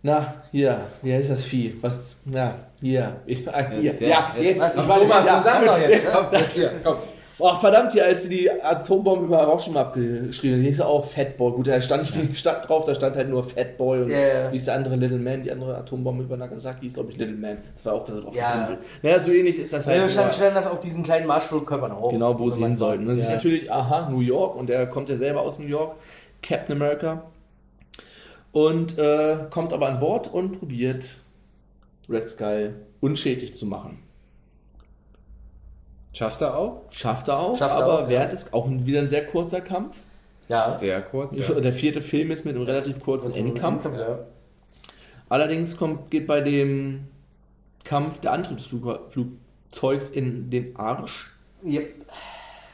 Na, 0.04 0.34
hier, 0.52 0.82
wie 1.02 1.14
heißt 1.14 1.30
das 1.30 1.46
Vieh? 1.46 1.76
Was, 1.80 2.18
ja, 2.26 2.56
hier. 2.82 3.16
Ja, 3.26 3.70
hier. 3.70 3.82
Jetzt, 3.82 4.02
ja, 4.02 4.08
ja, 4.10 4.34
jetzt. 4.38 4.46
jetzt. 4.46 4.60
Was? 4.60 4.76
ich 4.76 4.88
war- 4.90 5.00
Thomas, 5.00 5.26
ja, 5.26 5.38
du 5.38 5.44
sagst 5.44 5.68
doch 5.68 5.80
jetzt, 5.80 6.04
ne? 6.06 6.12
komm, 6.14 6.26
Jetzt 6.34 6.54
hier, 6.58 6.72
komm. 6.84 6.98
Ach 7.44 7.60
verdammt, 7.60 7.92
hier, 7.92 8.04
als 8.06 8.24
sie 8.24 8.30
die 8.30 8.50
Atombombe 8.52 9.26
über 9.26 9.40
Hiroshima 9.42 9.82
abgeschrieben 9.82 10.58
haben, 10.58 10.64
hieß 10.64 10.80
er 10.80 10.88
auch 10.88 11.06
Fatboy. 11.06 11.52
Gut, 11.52 11.68
da 11.68 11.80
stand 11.80 12.02
nicht 12.04 12.16
die 12.32 12.36
Stadt 12.36 12.68
drauf, 12.68 12.86
da 12.86 12.96
stand 12.96 13.16
halt 13.16 13.30
nur 13.30 13.44
Fatboy 13.44 14.02
und 14.04 14.10
wie 14.10 14.56
ist 14.56 14.66
der 14.66 14.74
andere 14.74 14.96
Little 14.96 15.20
Man, 15.20 15.44
die 15.44 15.52
andere 15.52 15.78
Atombombe 15.78 16.24
über 16.24 16.36
Nagasaki 16.36 16.82
hieß, 16.82 16.96
glaube 16.96 17.12
ich, 17.12 17.18
Little 17.18 17.36
Man. 17.36 17.58
Das 17.76 17.86
war 17.86 17.94
auch 17.94 18.04
da 18.04 18.14
drauf 18.14 18.36
Ja. 18.36 18.60
Insel. 18.60 18.80
Naja, 19.04 19.22
so 19.22 19.32
ähnlich 19.32 19.60
ist 19.60 19.72
das 19.72 19.86
halt. 19.86 19.98
Ja, 20.02 20.10
stand, 20.10 20.28
nur- 20.28 20.34
stand 20.34 20.56
das 20.56 20.66
auf 20.66 20.80
diesen 20.80 21.04
kleinen 21.04 21.28
Marschflugkörpern 21.28 21.92
auch. 21.92 22.10
genau, 22.12 22.40
wo 22.40 22.50
sie 22.50 22.60
hin 22.64 22.76
sollten. 22.76 23.04
Und 23.04 23.10
dann 23.10 23.18
Ja. 23.18 23.24
sieht 23.26 23.32
natürlich, 23.34 23.72
aha, 23.72 24.10
New 24.10 24.22
York 24.22 24.56
und 24.56 24.70
er 24.72 24.88
kommt 24.88 25.10
ja 25.10 25.18
selber 25.18 25.42
aus 25.42 25.60
New 25.60 25.68
York, 25.68 25.96
Captain 26.42 26.76
America. 26.76 27.24
Und 28.52 28.98
äh, 28.98 29.38
kommt 29.52 29.74
aber 29.74 29.88
an 29.90 30.00
Bord 30.00 30.34
und 30.34 30.58
probiert 30.60 31.18
Red 32.10 32.28
Skull 32.28 32.74
unschädlich 33.02 33.54
zu 33.54 33.68
machen. 33.68 34.00
Schafft 36.18 36.42
er 36.42 36.58
auch? 36.58 36.82
Schafft 36.90 37.28
er 37.28 37.38
auch, 37.38 37.56
Schafft 37.56 37.76
er 37.76 37.84
aber 37.84 38.04
auch, 38.06 38.10
während 38.10 38.34
ja. 38.34 38.40
ist 38.40 38.52
auch 38.52 38.68
wieder 38.68 39.02
ein 39.02 39.08
sehr 39.08 39.28
kurzer 39.28 39.62
Kampf. 39.62 39.98
Ja. 40.50 40.72
Sehr 40.72 41.00
kurz. 41.04 41.38
Ja. 41.38 41.60
Der 41.60 41.74
vierte 41.74 42.02
Film 42.02 42.32
jetzt 42.32 42.44
mit 42.44 42.56
einem 42.56 42.66
relativ 42.66 43.00
kurzen 43.02 43.32
ein 43.34 43.50
Endkampf. 43.50 43.86
Ja. 43.86 44.26
Allerdings 45.30 45.78
kommt, 45.78 46.10
geht 46.10 46.26
bei 46.26 46.42
dem 46.42 47.06
Kampf 47.84 48.20
der 48.22 48.32
Antriebsflugzeugs 48.32 50.10
in 50.10 50.50
den 50.50 50.76
Arsch. 50.76 51.36
Yep. 51.64 51.94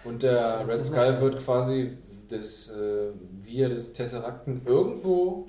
Und 0.05 0.23
der 0.23 0.65
Red 0.65 0.85
Skull 0.85 1.19
wird 1.19 1.43
quasi 1.43 1.97
das 2.29 2.69
äh, 2.69 3.09
Wir 3.43 3.67
des 3.67 3.91
Tesserakten 3.91 4.61
irgendwo 4.65 5.47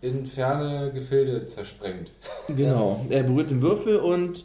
in 0.00 0.26
ferne 0.26 0.90
Gefilde 0.92 1.44
zersprengt. 1.44 2.10
Genau. 2.48 3.06
Er 3.10 3.22
berührt 3.22 3.52
den 3.52 3.62
Würfel 3.62 3.98
und 3.98 4.44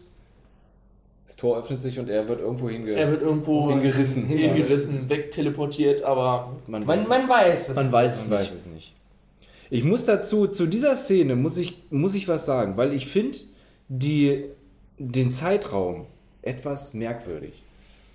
Das 1.27 1.35
Tor 1.35 1.59
öffnet 1.59 1.81
sich 1.81 1.99
und 1.99 2.07
er 2.09 2.25
wird 2.29 2.39
irgendwo 2.39 2.69
hinge 2.69 2.91
er 2.93 3.11
wird 3.11 3.21
irgendwo 3.21 3.69
hingerissen. 3.69 4.25
hingerissen, 4.27 5.09
wegteleportiert, 5.09 6.01
aber 6.01 6.55
Man, 6.67 6.85
Man, 6.85 7.05
man 7.07 7.27
weiß 7.27 7.67
es. 7.67 7.75
man 7.75 7.91
weiß 7.91 8.13
es 8.23 8.29
Man 8.29 8.39
nicht. 8.39 8.49
weiß 8.51 8.57
es 8.59 8.65
nicht. 8.65 8.93
Ich 9.69 9.83
muss 9.83 10.05
dazu, 10.05 10.47
zu 10.47 10.65
dieser 10.67 10.95
Szene 10.95 11.35
muss 11.35 11.57
ich, 11.57 11.83
muss 11.89 12.15
ich 12.15 12.29
was 12.29 12.45
sagen, 12.45 12.77
weil 12.77 12.93
ich 12.93 13.07
finde 13.07 13.39
den 13.89 15.31
Zeitraum 15.33 16.05
etwas 16.41 16.93
merkwürdig. 16.93 17.61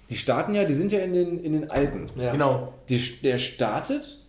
Die 0.08 0.16
starten 0.16 0.54
ja, 0.54 0.64
die 0.64 0.72
sind 0.74 0.90
ja 0.90 1.00
in 1.00 1.12
den, 1.12 1.44
in 1.44 1.52
den 1.52 1.70
Alpen. 1.70 2.06
Ja. 2.16 2.32
Genau. 2.32 2.72
Die, 2.88 2.98
der 3.22 3.36
startet, 3.36 4.21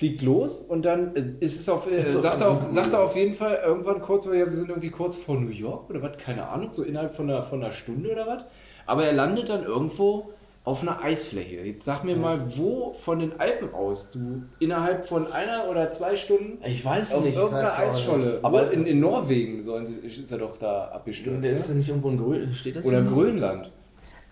fliegt 0.00 0.22
los 0.22 0.62
und 0.62 0.86
dann 0.86 1.14
äh, 1.14 1.44
ist 1.44 1.60
es 1.60 1.68
auf, 1.68 1.86
äh, 1.90 2.08
sagt, 2.08 2.40
er 2.40 2.50
auf, 2.52 2.64
sagt 2.70 2.94
er 2.94 3.02
auf 3.02 3.14
jeden 3.16 3.34
Fall 3.34 3.58
irgendwann 3.62 4.00
kurz, 4.00 4.24
ja, 4.24 4.32
wir 4.32 4.50
sind 4.52 4.70
irgendwie 4.70 4.88
kurz 4.88 5.16
vor 5.16 5.38
New 5.38 5.50
York 5.50 5.90
oder 5.90 6.00
was, 6.00 6.16
keine 6.16 6.48
Ahnung, 6.48 6.72
so 6.72 6.82
innerhalb 6.82 7.14
von 7.14 7.28
einer, 7.28 7.42
von 7.42 7.62
einer 7.62 7.74
Stunde 7.74 8.10
oder 8.10 8.26
was. 8.26 8.44
Aber 8.86 9.04
er 9.04 9.12
landet 9.12 9.50
dann 9.50 9.62
irgendwo 9.62 10.30
auf 10.64 10.80
einer 10.80 11.02
Eisfläche. 11.02 11.56
Jetzt 11.56 11.84
sag 11.84 12.04
mir 12.04 12.16
mal, 12.16 12.40
wo 12.56 12.94
von 12.94 13.18
den 13.18 13.38
Alpen 13.38 13.74
aus 13.74 14.10
du 14.10 14.42
innerhalb 14.58 15.06
von 15.06 15.30
einer 15.30 15.68
oder 15.70 15.90
zwei 15.90 16.16
Stunden 16.16 16.64
Ich 16.64 16.82
weiß 16.82 17.12
auf 17.12 17.24
nicht. 17.24 17.36
irgendeiner 17.36 17.78
Eisscholle, 17.78 18.38
Aber- 18.40 18.72
in, 18.72 18.86
in 18.86 19.00
Norwegen 19.00 19.64
sollen 19.66 19.86
sie, 19.86 19.96
ist 19.96 20.32
er 20.32 20.38
doch 20.38 20.56
da 20.56 20.86
abgestürzt. 20.94 21.44
Ist 21.44 21.58
das 21.60 21.68
ne? 21.68 21.74
nicht 21.74 21.90
irgendwo 21.90 22.08
in 22.08 22.16
Grönland? 22.16 22.56
Steht 22.56 22.76
das 22.76 22.86
Oder? 22.86 23.02
Grönland. 23.02 23.70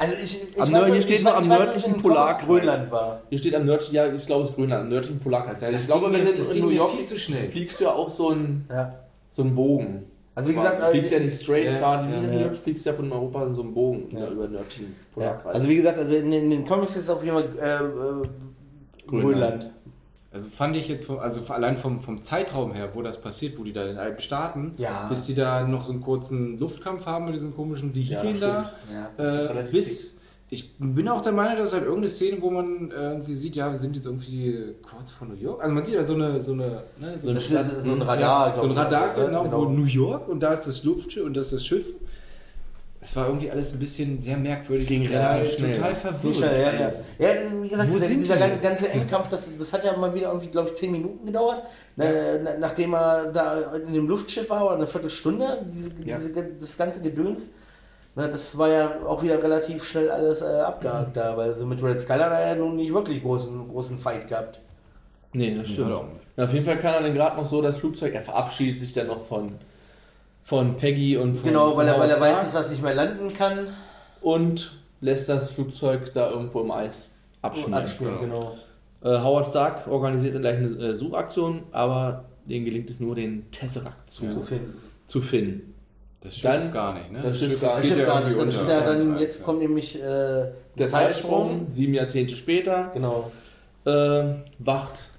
Also 0.01 0.15
ich, 0.23 0.43
ich 0.55 0.63
Am 0.63 0.73
weiß 0.73 0.93
hier 0.93 1.03
steht 1.03 1.17
ich 1.19 1.25
noch 1.25 1.37
am 1.37 1.49
nördlichen 1.49 1.95
in 1.97 2.01
Polarkreis. 2.03 2.47
Grönland 2.47 2.91
war. 2.93 3.23
Hier 3.31 3.39
steht 3.39 3.55
am 3.57 3.67
nördlichen, 3.67 3.95
ja, 3.97 4.07
ich 4.13 4.27
glaube 4.27 4.45
es 4.45 4.51
ist 4.51 4.55
Grönland, 4.57 4.83
am 4.83 4.89
nördlichen 4.89 5.19
Polarkreis. 5.19 5.61
Ja, 5.61 5.71
Das 5.73 5.83
ich 5.83 5.89
glaube, 5.89 6.13
wenn 6.13 6.25
du 6.25 6.33
das 6.35 6.51
in 6.51 6.63
New 6.63 6.71
York 6.71 6.93
viel 6.93 7.05
zu 7.05 7.19
schnell. 7.19 7.49
fliegst 7.49 7.81
du 7.81 7.85
ja 7.85 7.93
auch 7.93 8.09
so 8.09 8.29
einen, 8.31 8.65
Ja. 8.71 8.95
so 9.29 9.43
einen 9.43 9.57
Bogen. 9.57 10.05
Also 10.37 10.51
wie 10.51 10.55
gesagt, 10.55 10.81
du 10.81 10.85
fliegst 10.93 11.11
ja 11.13 11.19
nicht 11.19 11.43
straight 11.43 11.65
Ja, 11.67 11.79
gerade 11.79 12.09
ja, 12.15 12.31
wie 12.33 12.37
ja. 12.43 12.47
du 12.49 12.55
fliegst 12.55 12.87
ja 12.87 12.93
von 12.93 13.11
Europa 13.11 13.45
in 13.45 13.55
so 13.57 13.63
einem 13.63 13.75
Bogen 13.75 14.07
Ja. 14.13 14.21
ja. 14.21 14.29
über 14.29 14.45
den 14.45 14.53
nördlichen 14.53 14.85
ja. 14.85 14.93
Polarkreis. 15.15 15.55
also 15.57 15.69
wie 15.69 15.75
gesagt, 15.75 15.99
also 15.99 16.15
in, 16.17 16.33
in 16.33 16.51
den 16.51 16.65
Comics 16.65 16.93
ist 16.93 17.03
es 17.05 17.11
auf 17.11 17.25
jeden 17.25 17.35
Fall 17.37 17.49
äh, 17.61 17.75
äh, 17.75 18.29
Grönland. 19.09 19.09
Grönland. 19.09 19.71
Also 20.39 20.51
fand 20.51 20.77
ich 20.77 20.87
jetzt, 20.87 21.05
vom, 21.05 21.19
also 21.19 21.53
allein 21.53 21.77
vom, 21.77 22.01
vom 22.01 22.23
Zeitraum 22.23 22.73
her, 22.73 22.91
wo 22.95 23.03
das 23.03 23.21
passiert, 23.21 23.59
wo 23.59 23.65
die 23.65 23.73
da 23.73 23.83
in 23.83 23.89
den 23.89 23.99
Alpen 23.99 24.21
starten, 24.21 24.75
Ja. 24.79 25.09
bis 25.09 25.27
die 25.27 25.35
da 25.35 25.67
noch 25.67 25.83
so 25.83 25.91
einen 25.93 26.01
kurzen 26.01 26.61
Luftkampf 26.61 27.07
haben 27.07 27.25
mit 27.25 27.35
diesen 27.35 27.55
komischen 27.57 27.89
ja, 27.93 28.23
Vehikeln 28.23 28.41
da. 28.41 28.73
Ja. 28.93 29.11
Das 29.17 29.29
geht 29.29 29.57
äh, 29.67 29.69
bis, 29.73 30.21
ich 30.49 30.79
bin 30.79 31.09
auch 31.09 31.23
der 31.23 31.33
Meinung, 31.33 31.59
dass 31.59 31.73
halt 31.73 31.83
irgendeine 31.83 32.09
Szene, 32.11 32.37
wo 32.41 32.51
man 32.51 32.93
äh, 32.93 32.95
irgendwie 32.95 33.35
sieht, 33.35 33.57
ja, 33.57 33.69
wir 33.71 33.79
sind 33.79 33.97
jetzt 33.97 34.07
irgendwie 34.07 34.75
kurz 34.89 35.11
vor 35.11 35.27
New 35.27 35.35
York. 35.35 35.61
Also 35.61 35.75
man 35.75 35.85
sieht 35.85 35.95
ja 35.97 36.05
so 36.05 36.15
eine, 36.15 36.41
so 36.41 36.53
eine, 36.53 36.85
ne, 37.01 37.19
so 37.19 37.31
eine 37.31 37.39
ist 37.39 37.49
so 37.49 37.93
ein 37.93 38.01
Radar, 38.03 38.57
so 38.57 38.67
ein 38.67 38.71
Radar, 38.71 39.15
genau, 39.17 39.43
Genau. 39.43 39.61
wo 39.67 39.69
New 39.71 39.87
York 39.87 40.29
und 40.29 40.39
da 40.41 40.53
ist 40.53 40.69
das 40.69 40.85
Luftschiff 40.85 41.25
und 41.25 41.35
das 41.35 41.49
ist 41.49 41.55
das 41.55 41.67
Schiff. 41.67 41.87
Es 43.01 43.15
war 43.15 43.27
irgendwie 43.27 43.49
alles 43.51 43.73
ein 43.73 43.79
bisschen 43.79 44.21
sehr 44.21 44.37
merkwürdig. 44.37 44.89
Ging 44.89 45.03
ja, 45.05 45.31
relativ 45.31 45.53
schnell. 45.59 45.73
total 45.73 45.95
verwirrt. 45.95 46.35
Sicher, 46.35 46.57
ja, 46.59 46.73
ja. 46.73 46.79
alles. 46.81 47.09
ja, 47.19 47.29
wie 47.63 47.69
gesagt, 47.69 47.89
Wo 47.91 47.95
dieser, 47.95 48.07
sind 48.07 48.21
dieser 48.23 48.35
die 48.35 48.41
ganze, 48.41 48.55
jetzt? 48.55 48.63
ganze 48.65 48.89
Endkampf, 48.89 49.29
das, 49.29 49.57
das 49.57 49.73
hat 49.73 49.85
ja 49.85 49.97
mal 49.97 50.13
wieder 50.15 50.27
irgendwie, 50.29 50.49
glaube 50.49 50.71
ich, 50.71 50.75
10 50.75 50.91
Minuten 50.91 51.25
gedauert, 51.27 51.63
na, 51.95 52.07
nachdem 52.59 52.95
er 52.95 53.27
da 53.33 53.77
in 53.77 53.93
dem 53.93 54.09
Luftschiff 54.09 54.51
war, 54.51 54.65
oder 54.67 54.75
eine 54.75 54.87
Viertelstunde, 54.89 55.65
diese, 55.71 55.91
Ja. 56.05 56.19
diese, 56.19 56.33
das 56.59 56.77
ganze 56.77 57.01
Gedöns. 57.01 57.51
Na, 58.17 58.27
das 58.27 58.59
war 58.59 58.69
ja 58.69 58.99
auch 59.07 59.23
wieder 59.23 59.41
relativ 59.41 59.85
schnell 59.85 60.11
alles 60.11 60.43
äh, 60.43 60.47
abgehakt 60.47 61.17
da, 61.17 61.37
weil 61.37 61.55
so 61.55 61.65
mit 61.67 61.81
Red 61.81 62.01
Skylar 62.01 62.31
hat 62.31 62.41
er 62.41 62.49
ja 62.49 62.55
nun 62.57 62.75
nicht 62.75 62.93
wirklich 62.93 63.23
großen, 63.23 63.69
großen 63.69 63.97
Fight 63.97 64.27
gehabt. 64.27 64.61
Nee, 65.35 65.55
das 65.57 65.69
stimmt. 65.69 65.91
Ja. 65.91 66.05
Ja, 66.37 66.45
auf 66.45 66.53
jeden 66.53 66.65
Fall 66.65 66.79
kann 66.81 66.95
er 66.95 67.03
dann 67.03 67.15
gerade 67.15 67.37
noch 67.37 67.47
so 67.47 67.63
das 67.63 67.77
Flugzeug, 67.79 68.15
er 68.15 68.23
verabschiedet 68.23 68.81
sich 68.81 68.93
dann 68.93 69.07
noch 69.07 69.23
von, 69.23 69.53
von 70.49 70.79
Peggy 70.79 71.19
und 71.19 71.35
von 71.37 71.47
Genau, 71.51 71.77
weil 71.77 71.87
er, 71.89 71.99
weil 72.01 72.09
er 72.09 72.19
weiß, 72.19 72.41
dass 72.51 72.55
er 72.55 72.71
nicht 72.71 72.83
mehr 72.83 72.95
landen 72.95 73.35
kann. 73.35 73.69
und 74.23 74.73
lässt 75.03 75.29
das 75.29 75.51
Flugzeug 75.51 76.11
da 76.15 76.31
irgendwo 76.31 76.61
im 76.63 76.71
Eis 76.71 77.15
abschmieren. 77.43 77.75
Abspielen, 77.75 78.19
genau. 78.21 78.57
Äh, 79.05 79.21
Howard 79.21 79.47
Stark 79.47 79.87
organisiert 79.87 80.35
dann 80.35 80.43
gleich 80.43 80.57
eine 80.57 80.69
äh, 80.69 80.95
Suchaktion, 80.97 81.65
aber 81.71 82.25
denen 82.47 82.65
gelingt 82.65 82.89
es 82.91 82.99
nur, 82.99 83.15
den 83.15 83.49
Tesseract 83.53 84.11
zu, 84.11 84.27
Zu 84.33 84.41
finden. 84.41 84.75
zu 85.07 85.21
finden. 85.21 85.75
Das 86.23 86.35
Schiff 86.35 86.51
Dann- 86.51 86.73
gar 86.73 86.95
nicht, 86.95 87.13
ne? 87.13 87.21
das 87.23 87.39
Schiff 87.39 87.61
gar 87.61 87.77
Das 87.77 87.85
stimmt 87.87 88.01
ja 88.01 88.07
gar 88.07 88.25
nicht. 88.25 88.37
Das 88.39 88.49
ist 88.49 88.69
ja 88.69 88.81
dann, 88.81 89.15
Ja, 89.15 89.21
jetzt 89.21 89.39
ja. 89.41 89.45
kommt 89.45 89.59
nämlich 89.61 89.95
äh, 89.97 90.01
Der 90.01 90.53
der 90.79 90.89
Zeitsprung, 90.89 91.67
sieben 91.69 91.93
Jahrzehnte 91.95 92.35
später, 92.37 92.91
Genau. 92.95 93.31
äh, 93.85 94.25
wacht 94.59 95.11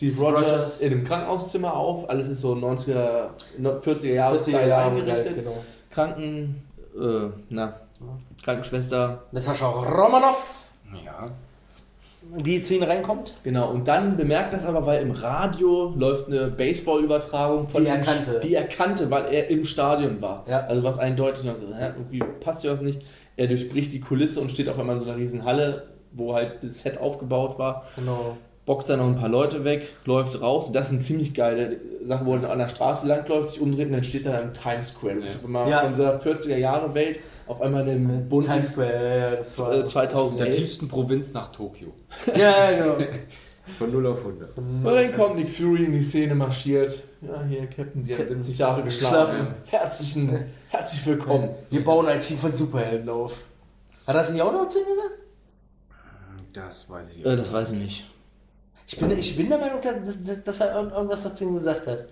Steve 0.00 0.18
Rogers, 0.22 0.42
Rogers. 0.52 0.80
in 0.80 0.92
einem 0.92 1.04
Krankenhauszimmer 1.04 1.74
auf. 1.76 2.08
Alles 2.08 2.28
ist 2.30 2.40
so 2.40 2.54
90er, 2.54 3.28
40er 3.60 4.12
Jahre 4.12 4.36
40er 4.38 4.40
Style 4.48 4.68
Jahre 4.68 4.90
eingerichtet. 4.96 5.34
genau. 5.36 5.64
Kranken, 5.90 6.62
äh, 6.98 7.28
na, 7.50 7.74
Krankenschwester, 8.42 9.24
Natascha 9.32 9.68
Romanoff, 9.68 10.64
Ja. 11.04 11.28
die 12.38 12.62
zu 12.62 12.74
ihnen 12.74 12.84
reinkommt. 12.84 13.34
genau. 13.42 13.70
Und 13.70 13.88
dann 13.88 14.16
bemerkt 14.16 14.54
das 14.54 14.64
aber, 14.64 14.86
weil 14.86 15.02
im 15.02 15.10
Radio 15.10 15.92
läuft 15.96 16.28
eine 16.28 16.46
Baseball-Übertragung 16.48 17.68
von 17.68 17.82
Die 17.84 17.90
er 17.90 17.98
kannte. 17.98 18.40
Die 18.40 18.54
er 18.54 18.64
kannte, 18.64 19.10
weil 19.10 19.26
er 19.32 19.48
im 19.50 19.64
Stadion 19.64 20.22
war. 20.22 20.44
Ja. 20.48 20.60
Also 20.60 20.82
was 20.82 20.98
eindeutig 20.98 21.44
noch 21.44 21.56
so, 21.56 21.66
hä, 21.74 21.90
irgendwie 21.96 22.22
passt 22.40 22.64
ja 22.64 22.72
was 22.72 22.80
nicht. 22.80 23.02
Er 23.36 23.48
durchbricht 23.48 23.92
die 23.92 24.00
Kulisse 24.00 24.40
und 24.40 24.50
steht 24.50 24.68
auf 24.68 24.78
einmal 24.78 24.96
in 24.96 25.02
so 25.02 25.08
einer 25.10 25.18
riesen 25.18 25.44
Halle, 25.44 25.88
wo 26.12 26.34
halt 26.34 26.62
das 26.64 26.80
Set 26.80 26.98
aufgebaut 26.98 27.58
war. 27.58 27.84
Genau. 27.96 28.36
Boxt 28.70 28.88
da 28.88 28.96
noch 28.96 29.06
ein 29.06 29.16
paar 29.16 29.28
Leute 29.28 29.64
weg, 29.64 29.88
läuft 30.04 30.40
raus. 30.40 30.70
Das 30.72 30.86
ist 30.86 30.92
eine 30.92 31.00
ziemlich 31.00 31.34
geile 31.34 31.80
Sache, 32.04 32.24
wo 32.24 32.36
er 32.36 32.48
an 32.50 32.58
der 32.60 32.68
Straße 32.68 33.04
langläuft, 33.08 33.50
sich 33.50 33.60
umdreht 33.60 33.86
und 33.88 33.94
dann 33.94 34.04
steht 34.04 34.26
er 34.26 34.40
im 34.42 34.52
Times 34.52 34.90
Square. 34.90 35.16
Das 35.20 35.34
ist 35.34 35.44
immer 35.44 35.66
Ja. 35.68 35.80
von 35.80 35.90
dieser 35.92 36.16
40er 36.20 36.56
Jahre 36.56 36.94
Welt 36.94 37.18
auf 37.48 37.60
einmal 37.60 37.82
in 37.88 38.08
einem 38.08 38.28
bunten 38.28 38.48
Times 38.52 38.68
Square, 38.68 38.92
ja, 38.94 39.16
ja, 39.18 39.30
das 39.36 39.58
war. 39.58 39.66
äh, 39.66 39.70
Aus 39.70 39.76
der 39.78 39.86
2011. 39.86 40.56
tiefsten 40.56 40.86
Provinz 40.88 41.32
nach 41.32 41.48
Tokio. 41.50 41.92
ja, 42.36 42.70
ja, 42.70 42.94
genau. 42.94 43.10
Von 43.78 43.92
0 43.92 44.06
auf 44.06 44.18
100. 44.18 44.56
Und 44.56 44.84
dann 44.84 45.12
kommt 45.14 45.36
Nick 45.36 45.50
Fury 45.50 45.84
in 45.84 45.92
die 45.92 46.02
Szene 46.04 46.34
marschiert. 46.36 47.04
Ja, 47.22 47.42
hier, 47.48 47.66
Captain, 47.66 48.02
Sie 48.04 48.12
haben 48.12 48.18
Captain, 48.18 48.42
70 48.42 48.58
Jahre 48.58 48.82
geschlafen. 48.84 49.30
geschlafen. 49.38 49.54
Herzlichen, 49.66 50.44
herzlich 50.68 51.06
willkommen. 51.06 51.50
Wir 51.70 51.82
bauen 51.84 52.06
ein 52.06 52.20
Team 52.20 52.38
von 52.38 52.54
Superhelden 52.54 53.08
auf. 53.08 53.42
Hat 54.06 54.14
er 54.14 54.20
das 54.22 54.30
nicht 54.32 54.42
auch 54.42 54.52
noch 54.52 54.66
zu 54.68 54.78
ihm 54.78 54.86
gesagt? 54.86 55.18
Das 56.52 56.88
weiß 56.90 57.08
ich 57.16 57.24
Äh, 57.26 57.36
das 57.36 57.52
weiß 57.52 57.72
ich 57.72 57.78
nicht. 57.78 58.04
Ich 58.92 58.98
bin, 58.98 59.10
ich 59.12 59.36
bin 59.36 59.48
der 59.48 59.58
Meinung, 59.58 59.80
dass, 59.80 59.94
dass, 60.24 60.42
dass 60.42 60.60
er 60.60 60.74
irgend- 60.74 60.92
irgendwas 60.92 61.22
dazu 61.22 61.52
gesagt 61.52 61.86
hat. 61.86 62.06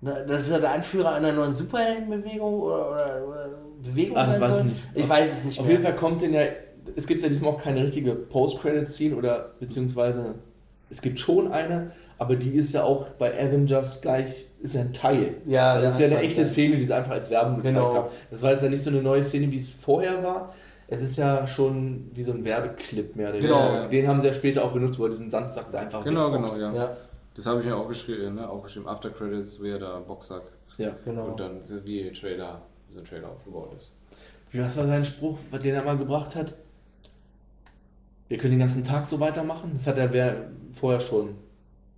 Das 0.00 0.42
ist 0.42 0.50
ja 0.50 0.58
der 0.60 0.72
Anführer 0.72 1.12
einer 1.14 1.32
neuen 1.32 1.52
Superheldenbewegung 1.52 2.60
oder, 2.60 2.88
oder, 2.92 3.26
oder 3.26 3.48
Bewegung 3.82 4.16
Ach, 4.16 4.26
sein 4.26 4.40
weiß 4.40 4.48
soll. 4.50 4.58
ich 4.60 4.64
nicht. 4.66 4.82
Ich 4.94 5.08
weiß 5.08 5.32
es 5.32 5.44
nicht 5.44 5.58
Auf 5.58 5.64
mehr. 5.66 5.72
jeden 5.74 5.84
Fall 5.84 5.96
kommt 5.96 6.22
in 6.22 6.32
der. 6.32 6.48
Es 6.94 7.06
gibt 7.08 7.22
ja 7.24 7.28
diesmal 7.28 7.52
auch 7.54 7.60
keine 7.62 7.82
richtige 7.82 8.14
Post-Credit-Scene 8.14 9.16
oder 9.16 9.50
beziehungsweise 9.58 10.34
es 10.90 11.00
gibt 11.02 11.18
schon 11.18 11.50
eine, 11.50 11.90
aber 12.18 12.36
die 12.36 12.50
ist 12.50 12.74
ja 12.74 12.84
auch 12.84 13.06
bei 13.18 13.32
Avengers 13.36 14.00
gleich, 14.02 14.46
ist 14.62 14.74
ja 14.76 14.82
ein 14.82 14.92
Teil. 14.92 15.34
Ja, 15.46 15.80
das 15.80 15.94
ist 15.94 16.00
ja 16.00 16.06
eine 16.06 16.20
echte. 16.20 16.46
Szene, 16.46 16.76
die 16.76 16.84
sie 16.84 16.92
einfach 16.94 17.12
als 17.12 17.28
Werbung 17.30 17.56
gezeigt 17.56 17.74
Genau. 17.74 17.94
haben. 17.94 18.08
Das 18.30 18.42
war 18.42 18.52
jetzt 18.52 18.62
ja 18.62 18.68
nicht 18.68 18.82
so 18.82 18.90
eine 18.90 19.02
neue 19.02 19.24
Szene, 19.24 19.50
wie 19.50 19.56
es 19.56 19.70
vorher 19.70 20.22
war. 20.22 20.54
Es 20.88 21.00
ist 21.02 21.16
ja 21.16 21.46
schon 21.46 22.10
wie 22.12 22.22
so 22.22 22.32
ein 22.32 22.44
Werbeclip 22.44 23.16
mehr 23.16 23.30
oder 23.30 23.38
Genau. 23.40 23.68
weniger. 23.72 23.88
Den 23.88 24.08
haben 24.08 24.20
sie 24.20 24.26
ja 24.26 24.34
später 24.34 24.64
auch 24.64 24.72
benutzt, 24.72 24.98
wo 24.98 25.04
er 25.04 25.10
diesen 25.10 25.30
Sandsack 25.30 25.72
da 25.72 25.78
einfach 25.80 26.04
Genau, 26.04 26.30
genau, 26.30 26.56
ja. 26.56 26.72
Ja, 26.72 26.96
Das 27.34 27.46
habe 27.46 27.60
ich 27.60 27.66
mir 27.66 27.76
auch 27.76 27.88
geschrieben, 27.88 28.34
ne? 28.34 28.48
auch 28.48 28.62
geschrieben. 28.62 28.86
After 28.86 29.10
Credits, 29.10 29.62
wie 29.62 29.70
er 29.70 29.78
da 29.78 29.98
Boxsack 30.00 30.42
Ja. 30.76 30.90
genau. 31.04 31.26
und 31.28 31.40
dann 31.40 31.64
so 31.64 31.84
wie 31.84 32.10
Trailer, 32.12 32.60
so 32.90 32.98
ein 33.00 33.04
Trailer 33.04 33.30
aufgebaut 33.30 33.72
ist. 33.76 33.90
Wie, 34.50 34.60
Was 34.60 34.76
war 34.76 34.86
sein 34.86 35.04
Spruch, 35.04 35.38
den 35.52 35.74
er 35.74 35.82
mal 35.82 35.96
gebracht 35.98 36.36
hat? 36.36 36.54
Wir 38.28 38.38
können 38.38 38.52
den 38.52 38.60
ganzen 38.60 38.84
Tag 38.84 39.06
so 39.06 39.18
weitermachen. 39.20 39.70
Das 39.74 39.86
hat 39.86 39.98
er 39.98 40.46
vorher 40.72 41.00
schon 41.00 41.30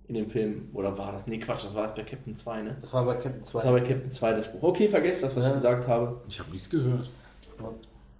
in 0.07 0.15
dem 0.15 0.29
Film. 0.29 0.69
Oder 0.73 0.97
war 0.97 1.11
das? 1.11 1.27
Nee, 1.27 1.39
Quatsch, 1.39 1.65
das 1.65 1.75
war 1.75 1.93
bei 1.93 2.03
Captain 2.03 2.35
2, 2.35 2.61
ne? 2.63 2.77
Das 2.81 2.93
war 2.93 3.05
bei 3.05 3.13
Captain 3.15 3.43
2. 3.43 3.59
Das 3.59 3.65
war 3.65 3.73
bei 3.73 3.81
Captain 3.81 4.11
2 4.11 4.33
der 4.33 4.43
Spruch. 4.43 4.63
Okay, 4.63 4.87
vergesst 4.87 5.23
das, 5.23 5.35
was 5.35 5.45
Ja. 5.45 5.49
ich 5.51 5.55
gesagt 5.57 5.87
habe. 5.87 6.21
Ich 6.27 6.39
habe 6.39 6.49
nichts 6.51 6.69
gehört. 6.69 7.09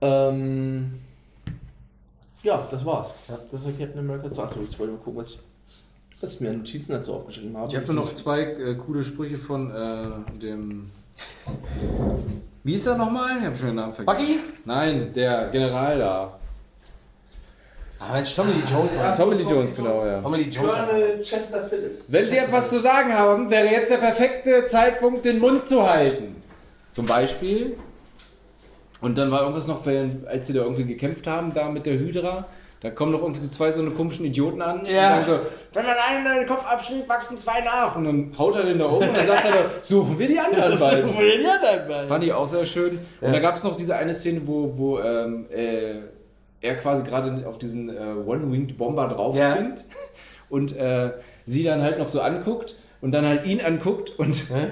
Ähm, 0.01 0.99
ja, 2.43 2.67
das 2.69 2.85
war's. 2.85 3.13
Ja. 3.27 3.37
Das 3.51 3.63
war 3.63 3.71
Captain 3.71 3.99
America 3.99 4.31
2. 4.31 4.43
Achso, 4.43 4.59
ich 4.69 4.79
wollte 4.79 4.93
mal 4.93 4.99
gucken, 4.99 5.19
was 5.19 5.31
ich, 5.31 5.39
was 6.21 6.33
ich 6.35 6.41
mir 6.41 6.49
an 6.49 6.57
Notizen 6.59 6.91
dazu 6.91 7.13
aufgeschrieben 7.13 7.57
habe. 7.57 7.69
Ich 7.69 7.75
habe 7.75 7.85
nur 7.87 8.05
noch 8.05 8.13
zwei 8.13 8.41
äh, 8.41 8.75
coole 8.75 9.03
Sprüche 9.03 9.37
von 9.37 9.71
äh, 9.71 10.39
dem. 10.39 10.91
Wie 12.63 12.75
ist 12.75 12.85
er 12.85 12.97
nochmal? 12.97 13.39
Ich 13.39 13.45
habe 13.45 13.55
schon 13.55 13.67
den 13.67 13.75
Namen 13.75 13.93
vergessen. 13.93 14.17
Bucky? 14.17 14.39
Nein, 14.65 15.13
der 15.13 15.49
General 15.49 15.97
da. 15.97 16.39
Ah, 17.99 18.13
Mensch, 18.13 18.35
Tommy 18.35 18.51
Lee 18.53 18.63
Jones. 18.71 18.93
Ja. 18.93 19.15
Tommy 19.15 19.35
Lee 19.35 19.43
Jones, 19.49 19.75
genau, 19.75 20.05
ja. 20.05 20.21
Tommy 20.21 20.37
Lee 20.37 20.49
Jones. 20.49 20.75
Colonel 20.75 21.21
Chester 21.21 21.67
Phillips. 21.67 22.11
Wenn 22.11 22.25
Sie 22.25 22.37
etwas 22.37 22.69
zu 22.69 22.79
sagen 22.79 23.13
haben, 23.13 23.49
wäre 23.49 23.65
jetzt 23.65 23.89
der 23.89 23.97
perfekte 23.97 24.65
Zeitpunkt, 24.65 25.25
den 25.25 25.39
Mund 25.39 25.65
zu 25.65 25.81
halten. 25.87 26.35
Zum 26.91 27.07
Beispiel. 27.07 27.75
Und 29.01 29.17
dann 29.17 29.29
war 29.31 29.41
irgendwas 29.41 29.67
noch, 29.67 29.85
als 30.25 30.47
sie 30.47 30.53
da 30.53 30.61
irgendwie 30.61 30.85
gekämpft 30.85 31.27
haben, 31.27 31.53
da 31.53 31.69
mit 31.69 31.85
der 31.85 31.93
Hydra. 31.99 32.45
Da 32.79 32.91
kommen 32.91 33.11
noch 33.11 33.21
irgendwie 33.21 33.39
so 33.39 33.49
zwei 33.49 33.71
so 33.71 33.81
eine 33.81 33.89
komischen 33.91 34.25
Idioten 34.25 34.61
an. 34.61 34.81
Ja. 34.85 35.17
Und 35.19 35.25
sagen 35.25 35.25
so, 35.25 35.39
wenn 35.73 35.85
man 35.85 35.95
einen 36.09 36.39
den 36.39 36.47
Kopf 36.47 36.65
abschlägt, 36.65 37.09
wachsen 37.09 37.35
zwei 37.37 37.61
nach. 37.61 37.95
Und 37.95 38.05
dann 38.05 38.31
haut 38.37 38.55
er 38.55 38.63
den 38.65 38.77
da 38.77 38.85
oben 38.85 39.07
und 39.09 39.17
dann 39.17 39.25
sagt 39.25 39.45
er, 39.45 39.71
suchen 39.81 40.17
wir 40.19 40.27
die 40.27 40.39
anderen 40.39 40.77
beiden. 40.79 41.09
Fand 42.07 42.23
ich 42.23 42.33
auch 42.33 42.47
sehr 42.47 42.65
schön. 42.67 42.99
Und 43.21 43.27
Ja. 43.27 43.31
da 43.31 43.39
gab 43.39 43.55
es 43.55 43.63
noch 43.63 43.75
diese 43.75 43.95
eine 43.95 44.13
Szene, 44.13 44.41
wo, 44.45 44.71
wo 44.77 44.99
ähm, 44.99 45.47
äh, 45.51 45.95
er 46.61 46.75
quasi 46.77 47.03
gerade 47.03 47.47
auf 47.47 47.57
diesen 47.57 47.89
äh, 47.89 47.99
One-Winged 48.25 48.77
Bomber 48.77 49.07
drauf 49.07 49.35
Ja. 49.35 49.51
springt 49.53 49.85
und 50.49 50.75
äh, 50.77 51.11
sie 51.47 51.63
dann 51.63 51.81
halt 51.81 51.97
noch 51.97 52.07
so 52.07 52.21
anguckt 52.21 52.75
und 53.01 53.11
dann 53.11 53.25
halt 53.25 53.45
ihn 53.47 53.59
anguckt 53.61 54.11
und 54.19 54.35
Hä? 54.35 54.67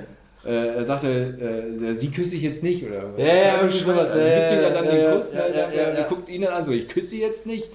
Äh, 0.45 0.75
er 0.75 0.85
sagt, 0.85 1.03
äh, 1.03 1.93
sie 1.95 2.11
küsse 2.11 2.35
ich 2.35 2.43
jetzt 2.43 2.63
nicht 2.63 2.85
oder 2.85 3.13
was? 3.13 3.21
Ja, 3.21 3.33
ja, 3.35 3.55
irgendwie 3.57 3.79
sowas. 3.79 4.11
Also 4.11 4.19
Ja, 4.19 4.39
gibt 4.39 4.51
ihm 4.51 4.61
ja, 4.61 4.69
dann, 4.69 4.85
ja, 4.85 4.91
den 4.91 5.03
ja, 5.03 5.15
Kuss 5.15 5.33
ja, 5.33 5.41
dann 5.41 5.53
ja, 5.53 5.59
er, 5.59 5.93
ja, 5.93 5.99
ja. 6.01 6.07
guckt 6.07 6.29
ihn 6.29 6.41
dann 6.41 6.53
an, 6.53 6.65
so 6.65 6.71
ich 6.71 6.87
küsse 6.87 7.09
sie 7.09 7.21
jetzt 7.21 7.45
nicht. 7.45 7.69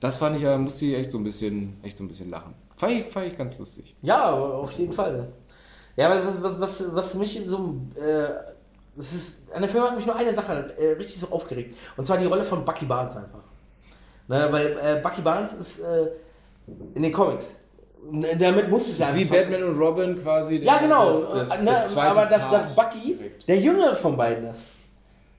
Das 0.00 0.16
fand 0.16 0.36
ich 0.36 0.42
ja, 0.42 0.58
musste 0.58 0.86
ich 0.86 0.94
echt 0.94 1.10
so 1.10 1.18
ein 1.18 1.24
bisschen, 1.24 1.78
echt 1.82 1.96
so 1.96 2.04
ein 2.04 2.08
bisschen 2.08 2.30
lachen. 2.30 2.54
Fand 2.76 2.92
ich, 2.92 3.06
fand 3.06 3.26
ich 3.26 3.38
ganz 3.38 3.58
lustig. 3.58 3.94
Ja, 4.02 4.32
auf 4.32 4.72
jeden 4.72 4.92
Fall. 4.92 5.32
Ja, 5.96 6.10
was, 6.10 6.42
was, 6.42 6.60
was, 6.60 6.94
was 6.94 7.14
mich 7.14 7.40
so. 7.46 7.76
Äh, 7.96 8.28
das 8.96 9.12
ist, 9.12 9.52
an 9.52 9.62
der 9.62 9.70
Firma 9.70 9.88
hat 9.88 9.96
mich 9.96 10.06
nur 10.06 10.14
eine 10.14 10.32
Sache 10.32 10.72
äh, 10.78 10.92
richtig 10.92 11.18
so 11.18 11.28
aufgeregt. 11.28 11.76
Und 11.96 12.04
zwar 12.04 12.18
die 12.18 12.26
Rolle 12.26 12.44
von 12.44 12.64
Bucky 12.64 12.84
Barnes 12.84 13.16
einfach. 13.16 13.42
Ne, 14.28 14.46
weil 14.50 14.78
äh, 14.78 15.00
Bucky 15.02 15.20
Barnes 15.20 15.52
ist 15.54 15.80
äh, 15.80 16.08
in 16.94 17.02
den 17.02 17.12
Comics. 17.12 17.56
Damit 18.38 18.68
muss 18.70 18.88
es 18.88 18.98
ja 18.98 19.06
Das 19.06 19.14
wie 19.16 19.24
Batman 19.24 19.62
und 19.64 19.78
Robin 19.78 20.20
quasi. 20.22 20.56
Ja, 20.56 20.78
genau. 20.78 21.10
Das, 21.10 21.48
das, 21.48 21.58
ne, 21.60 21.70
der 21.70 21.84
zweite 21.84 22.10
aber 22.10 22.26
dass, 22.26 22.50
dass 22.50 22.74
Bucky 22.74 23.14
direkt. 23.14 23.48
der 23.48 23.58
Jüngere 23.58 23.94
von 23.94 24.16
beiden 24.16 24.44
ist. 24.48 24.66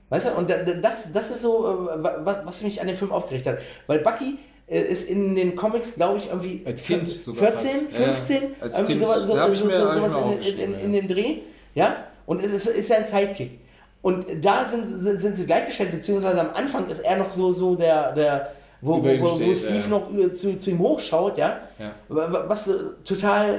Weißt 0.08 0.28
du, 0.28 0.30
und 0.38 0.48
da- 0.50 0.58
da- 0.62 0.74
das, 0.74 1.12
das 1.12 1.30
ist 1.30 1.42
so, 1.42 1.66
äh, 1.88 2.02
wa- 2.02 2.20
wa- 2.24 2.42
was 2.44 2.62
mich 2.62 2.80
an 2.80 2.86
dem 2.86 2.96
Film 2.96 3.10
aufgeregt 3.12 3.46
hat. 3.46 3.58
Weil 3.86 3.98
Bucky 4.00 4.38
äh, 4.68 4.80
ist 4.80 5.08
in 5.08 5.34
den 5.34 5.56
Comics, 5.56 5.94
glaube 5.94 6.18
ich, 6.18 6.28
irgendwie 6.28 6.62
Als 6.64 6.82
Kind 6.82 7.06
sogar 7.08 7.48
14, 7.56 7.88
fast. 7.88 7.98
Ja, 7.98 8.04
15, 8.12 8.42
als 8.60 8.74
irgendwie 8.74 8.92
Kind. 8.94 9.06
sowas, 9.06 9.20
so, 9.20 9.26
so, 9.36 9.54
so, 9.54 9.92
sowas 9.92 10.12
in, 10.14 10.32
in, 10.54 10.58
in, 10.58 10.72
ja. 10.72 10.78
in 10.80 10.92
dem 10.92 11.08
Dreh. 11.08 11.36
Ja, 11.74 11.96
und 12.26 12.44
es 12.44 12.52
ist, 12.52 12.66
ist 12.66 12.88
ja 12.88 12.96
ein 12.96 13.04
Sidekick. 13.04 13.60
Und 14.02 14.26
da 14.44 14.64
sind, 14.64 14.84
sind, 14.86 15.20
sind 15.20 15.36
sie 15.36 15.46
gleichgestellt, 15.46 15.90
beziehungsweise 15.92 16.40
am 16.40 16.50
Anfang 16.54 16.86
ist 16.88 17.00
er 17.00 17.16
noch 17.16 17.32
so, 17.32 17.52
so 17.52 17.74
der, 17.74 18.12
der 18.12 18.52
wo, 18.80 19.02
wo, 19.02 19.20
wo, 19.20 19.36
steht, 19.36 19.56
Steve 19.56 19.78
ja. 19.78 19.88
noch 19.88 20.12
äh, 20.14 20.32
zu, 20.32 20.58
zu 20.58 20.70
ihm 20.70 20.78
hochschaut, 20.78 21.38
ja. 21.38 21.60
Ja. 21.78 21.92
Wa- 22.08 22.32
wa- 22.32 22.44
Was 22.48 22.68
äh, 22.68 22.74
total 23.04 23.54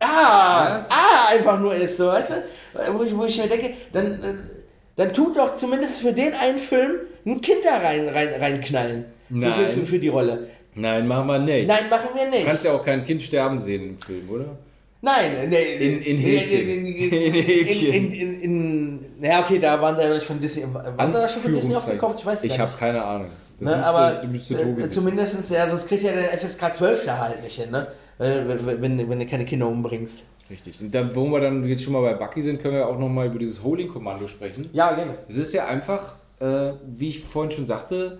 äh, 0.00 0.04
ah, 0.04 0.78
ah 0.78 1.28
einfach 1.30 1.58
nur 1.58 1.74
ist, 1.74 1.96
so, 1.96 2.08
weißt 2.08 2.30
du? 2.30 2.94
Wo 2.98 3.02
ich, 3.02 3.16
wo 3.16 3.24
ich 3.24 3.38
mir 3.40 3.48
denke, 3.48 3.74
dann, 3.92 4.06
äh, 4.22 4.34
dann 4.96 5.12
tut 5.12 5.36
doch 5.36 5.54
zumindest 5.54 6.00
für 6.00 6.12
den 6.12 6.34
einen 6.34 6.58
Film 6.58 7.00
ein 7.26 7.40
Kind 7.40 7.64
da 7.64 7.78
rein, 7.78 8.08
rein, 8.08 8.28
reinknallen. 8.40 9.04
Für, 9.28 9.34
Nein. 9.34 9.70
für, 9.70 9.84
für 9.86 9.98
die 9.98 10.08
Rolle. 10.08 10.48
Nein, 10.74 11.06
machen 11.06 11.26
wir 11.26 11.38
nicht. 11.38 11.66
Nein, 11.68 11.84
machen 11.90 12.08
wir 12.14 12.28
nicht. 12.28 12.42
Du 12.44 12.46
kannst 12.48 12.64
ja 12.64 12.72
auch 12.72 12.84
kein 12.84 13.04
Kind 13.04 13.22
sterben 13.22 13.58
sehen 13.58 13.90
im 13.90 13.98
Film, 13.98 14.28
oder? 14.30 14.56
Nein, 15.04 15.48
nee, 15.48 15.74
In- 15.74 16.00
in 16.02 16.16
Häkchen. 16.18 16.68
In, 16.68 16.86
in, 16.86 17.32
Häkchen. 17.34 17.92
in, 17.92 18.12
in, 18.12 18.40
in, 18.40 19.20
naja, 19.20 19.40
okay, 19.40 19.58
da 19.58 19.80
waren 19.82 19.96
sie 19.96 20.02
ja 20.02 20.14
nicht 20.14 20.24
von 20.24 20.40
Disney. 20.40 20.62
Waren 20.72 21.10
sie 21.12 21.18
da 21.18 21.28
schon 21.28 21.42
von 21.42 21.54
Disney 21.54 21.74
aufgekauft? 21.74 22.20
Ich 22.20 22.26
weiß 22.26 22.44
Ich 22.44 22.56
gar 22.56 22.68
habe 22.68 22.78
keine 22.78 23.02
Ahnung. 23.02 23.26
Das 23.58 23.68
Ne, 23.68 23.84
aber 23.86 24.22
müsste 24.26 24.54
äh, 24.54 24.62
Tobi 24.62 24.88
zumindest, 24.88 25.50
ja, 25.50 25.68
sonst 25.68 25.88
kriegst 25.88 26.04
du 26.04 26.08
ja 26.08 26.14
den 26.14 26.38
FSK 26.38 26.74
12 26.74 27.04
da 27.04 27.18
halt 27.18 27.42
nicht 27.42 27.60
hin, 27.60 27.70
ne? 27.70 27.88
Wenn, 28.18 28.66
wenn, 28.80 29.08
wenn, 29.10 29.18
du 29.18 29.26
keine 29.26 29.44
Kinder 29.44 29.66
umbringst. 29.66 30.22
Richtig. 30.48 30.80
Und 30.80 30.94
da, 30.94 31.14
wo 31.14 31.26
wir 31.26 31.40
dann 31.40 31.64
jetzt 31.64 31.82
schon 31.82 31.92
mal 31.92 32.02
bei 32.02 32.14
Bucky 32.14 32.42
sind, 32.42 32.62
können 32.62 32.74
wir 32.74 32.86
auch 32.86 32.98
noch 32.98 33.08
mal 33.08 33.26
über 33.26 33.38
dieses 33.38 33.62
Holding-Kommando 33.62 34.28
sprechen. 34.28 34.68
Ja, 34.72 34.92
gerne. 34.92 35.14
Es 35.28 35.36
ist 35.36 35.52
ja 35.52 35.66
einfach, 35.66 36.16
äh, 36.40 36.72
wie 36.86 37.08
ich 37.10 37.20
vorhin 37.24 37.50
schon 37.50 37.66
sagte, 37.66 38.18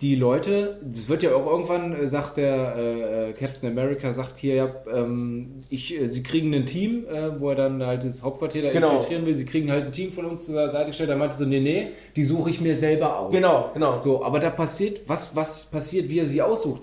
die 0.00 0.14
Leute, 0.14 0.78
das 0.84 1.08
wird 1.08 1.24
ja 1.24 1.34
auch 1.34 1.44
irgendwann, 1.46 1.92
äh, 1.92 2.06
sagt 2.06 2.36
der 2.36 2.74
äh, 2.76 3.30
äh, 3.30 3.32
Captain 3.32 3.68
America, 3.68 4.12
sagt 4.12 4.38
hier, 4.38 4.54
ja, 4.54 4.70
ähm, 4.94 5.60
ich, 5.70 5.92
äh, 5.98 6.08
sie 6.08 6.22
kriegen 6.22 6.54
ein 6.54 6.66
Team, 6.66 7.04
äh, 7.08 7.40
wo 7.40 7.50
er 7.50 7.56
dann 7.56 7.84
halt 7.84 8.04
das 8.04 8.22
Hauptquartier 8.22 8.62
da 8.62 8.70
Genau. 8.72 8.92
infiltrieren 8.92 9.26
will, 9.26 9.36
sie 9.36 9.44
kriegen 9.44 9.70
halt 9.72 9.86
ein 9.86 9.92
Team 9.92 10.12
von 10.12 10.26
uns 10.26 10.46
zur 10.46 10.70
Seite 10.70 10.86
gestellt, 10.86 11.10
er 11.10 11.16
meinte 11.16 11.36
so, 11.36 11.44
nee, 11.44 11.58
nee, 11.58 11.88
die 12.14 12.22
suche 12.22 12.50
ich 12.50 12.60
mir 12.60 12.76
selber 12.76 13.18
aus. 13.18 13.32
Genau, 13.32 13.70
genau. 13.74 13.98
So, 13.98 14.24
aber 14.24 14.38
da 14.38 14.50
passiert, 14.50 15.00
was, 15.08 15.34
was 15.34 15.66
passiert, 15.66 16.08
wie 16.10 16.20
er 16.20 16.26
sie 16.26 16.42
aussucht? 16.42 16.82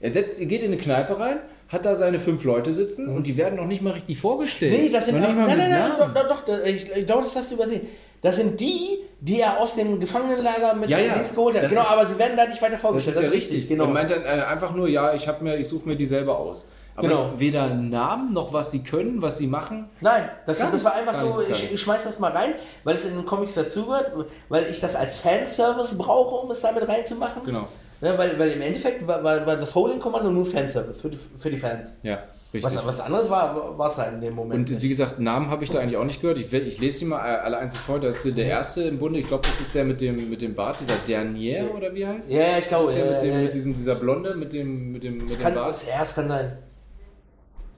Er 0.00 0.10
setzt, 0.10 0.40
er 0.40 0.46
geht 0.46 0.62
in 0.62 0.68
eine 0.70 0.80
Kneipe 0.80 1.18
rein, 1.18 1.38
hat 1.66 1.84
da 1.84 1.96
seine 1.96 2.20
fünf 2.20 2.44
Leute 2.44 2.72
sitzen 2.72 3.08
und 3.08 3.26
die 3.26 3.36
werden 3.36 3.56
noch 3.56 3.66
nicht 3.66 3.82
mal 3.82 3.94
richtig 3.94 4.20
vorgestellt. 4.20 4.72
Mhm. 4.72 4.84
Nee, 4.84 4.90
das 4.90 5.06
sind 5.06 5.20
mal 5.20 5.34
nein, 5.34 5.58
nein, 5.58 5.70
nein, 5.70 5.92
doch, 5.98 6.14
doch, 6.14 6.44
doch, 6.44 6.64
ich, 6.64 6.88
ich 6.96 7.04
glaube, 7.06 7.22
das 7.24 7.34
hast 7.34 7.50
du 7.50 7.56
übersehen. 7.56 7.80
Das 8.22 8.36
sind 8.36 8.58
die, 8.60 8.98
die 9.20 9.40
er 9.40 9.58
aus 9.58 9.74
dem 9.76 9.98
Gefangenenlager 10.00 10.74
mit 10.74 10.90
Ja, 10.90 10.98
ja. 10.98 11.14
links 11.14 11.34
geholt 11.34 11.56
hat. 11.56 11.64
Das 11.64 11.70
Genau, 11.70 11.82
ist- 11.82 11.90
aber 11.90 12.06
sie 12.06 12.18
werden 12.18 12.36
da 12.36 12.46
nicht 12.46 12.60
weiter 12.60 12.72
Das 12.72 12.80
vorgestellt. 12.80 13.16
ist 13.16 13.22
ja 13.22 13.28
richtig. 13.30 13.68
Genau. 13.68 13.84
Er 13.84 13.90
meint 13.90 14.10
dann 14.10 14.22
äh, 14.22 14.26
einfach 14.26 14.74
nur, 14.74 14.88
ja, 14.88 15.14
ich 15.14 15.26
habe 15.28 15.42
mir, 15.44 15.56
ich 15.56 15.68
suche 15.68 15.88
mir 15.88 15.96
die 15.96 16.06
selber 16.06 16.38
aus. 16.38 16.68
Aber 16.96 17.06
Genau. 17.08 17.30
ich, 17.34 17.40
weder 17.40 17.68
Namen 17.68 18.32
noch 18.32 18.52
was 18.52 18.72
sie 18.72 18.82
können, 18.82 19.22
was 19.22 19.38
sie 19.38 19.46
machen. 19.46 19.88
Nein, 20.00 20.28
das, 20.46 20.58
das 20.58 20.82
war 20.84 20.96
nicht, 20.96 21.08
einfach 21.08 21.14
so, 21.14 21.26
nichts, 21.38 21.46
gar 21.46 21.50
ich, 21.68 21.72
ich 21.74 21.80
schmeiß 21.80 22.02
das 22.04 22.18
mal 22.18 22.32
rein, 22.32 22.54
weil 22.82 22.96
es 22.96 23.04
in 23.04 23.14
den 23.14 23.24
Comics 23.24 23.54
dazugehört, 23.54 24.10
weil 24.48 24.66
ich 24.68 24.80
das 24.80 24.96
als 24.96 25.14
Fanservice 25.14 25.96
brauche, 25.96 26.44
um 26.44 26.50
es 26.50 26.60
damit 26.60 26.88
reinzumachen. 26.88 27.44
Genau. 27.44 27.68
Ne, 28.00 28.14
weil, 28.16 28.36
weil 28.38 28.50
im 28.50 28.60
Endeffekt 28.62 29.06
war, 29.06 29.22
war, 29.22 29.44
war 29.46 29.56
das 29.56 29.74
Holding-Kommando 29.74 30.30
nur 30.30 30.46
Fanservice 30.46 31.00
für 31.00 31.08
die, 31.10 31.16
für 31.16 31.50
die 31.50 31.58
Fans. 31.58 31.92
Ja, 32.02 32.18
richtig. 32.54 32.76
Was, 32.76 32.86
was 32.86 33.00
anderes 33.00 33.28
war, 33.30 33.76
es 33.88 33.98
halt 33.98 34.14
in 34.14 34.20
dem 34.20 34.34
Moment. 34.34 34.54
und 34.60 34.70
nicht. 34.70 34.82
wie 34.82 34.88
gesagt, 34.88 35.18
Namen 35.18 35.50
habe 35.50 35.64
ich 35.64 35.70
da 35.70 35.78
eigentlich 35.80 35.96
auch 35.96 36.04
nicht 36.04 36.20
gehört. 36.20 36.38
Ich, 36.38 36.52
ich 36.52 36.78
lese 36.78 36.98
sie 36.98 37.04
mal 37.06 37.20
alle 37.20 37.58
einzeln 37.58 37.80
vor. 37.80 38.00
Das 38.00 38.24
ist 38.24 38.36
der 38.36 38.46
erste 38.46 38.82
im 38.82 38.98
Bunde. 38.98 39.18
Ich 39.20 39.26
glaube, 39.28 39.46
das 39.48 39.60
ist 39.60 39.74
der 39.74 39.84
mit 39.84 40.00
dem, 40.00 40.30
mit 40.30 40.40
dem 40.42 40.54
Bart, 40.54 40.78
dieser 40.80 40.96
Dernier 41.06 41.74
oder 41.74 41.94
wie 41.94 42.06
heißt? 42.06 42.30
ja, 42.30 42.40
ja, 42.40 42.58
ich 42.58 42.68
glaube, 42.68 42.86
Das 42.86 42.94
der 42.96 43.04
ja, 43.06 43.12
mit, 43.12 43.22
dem, 43.22 43.32
ja, 43.34 43.40
mit 43.42 43.54
diesem, 43.54 43.76
dieser 43.76 43.94
Blonde 43.94 44.34
mit 44.34 44.52
dem, 44.52 44.92
mit 44.92 45.02
dem, 45.04 45.18
mit 45.18 45.30
dem 45.30 45.38
kann, 45.40 45.54
Bart. 45.54 45.76
ja, 45.88 46.02
es 46.02 46.14
kann 46.14 46.28
sein. 46.28 46.58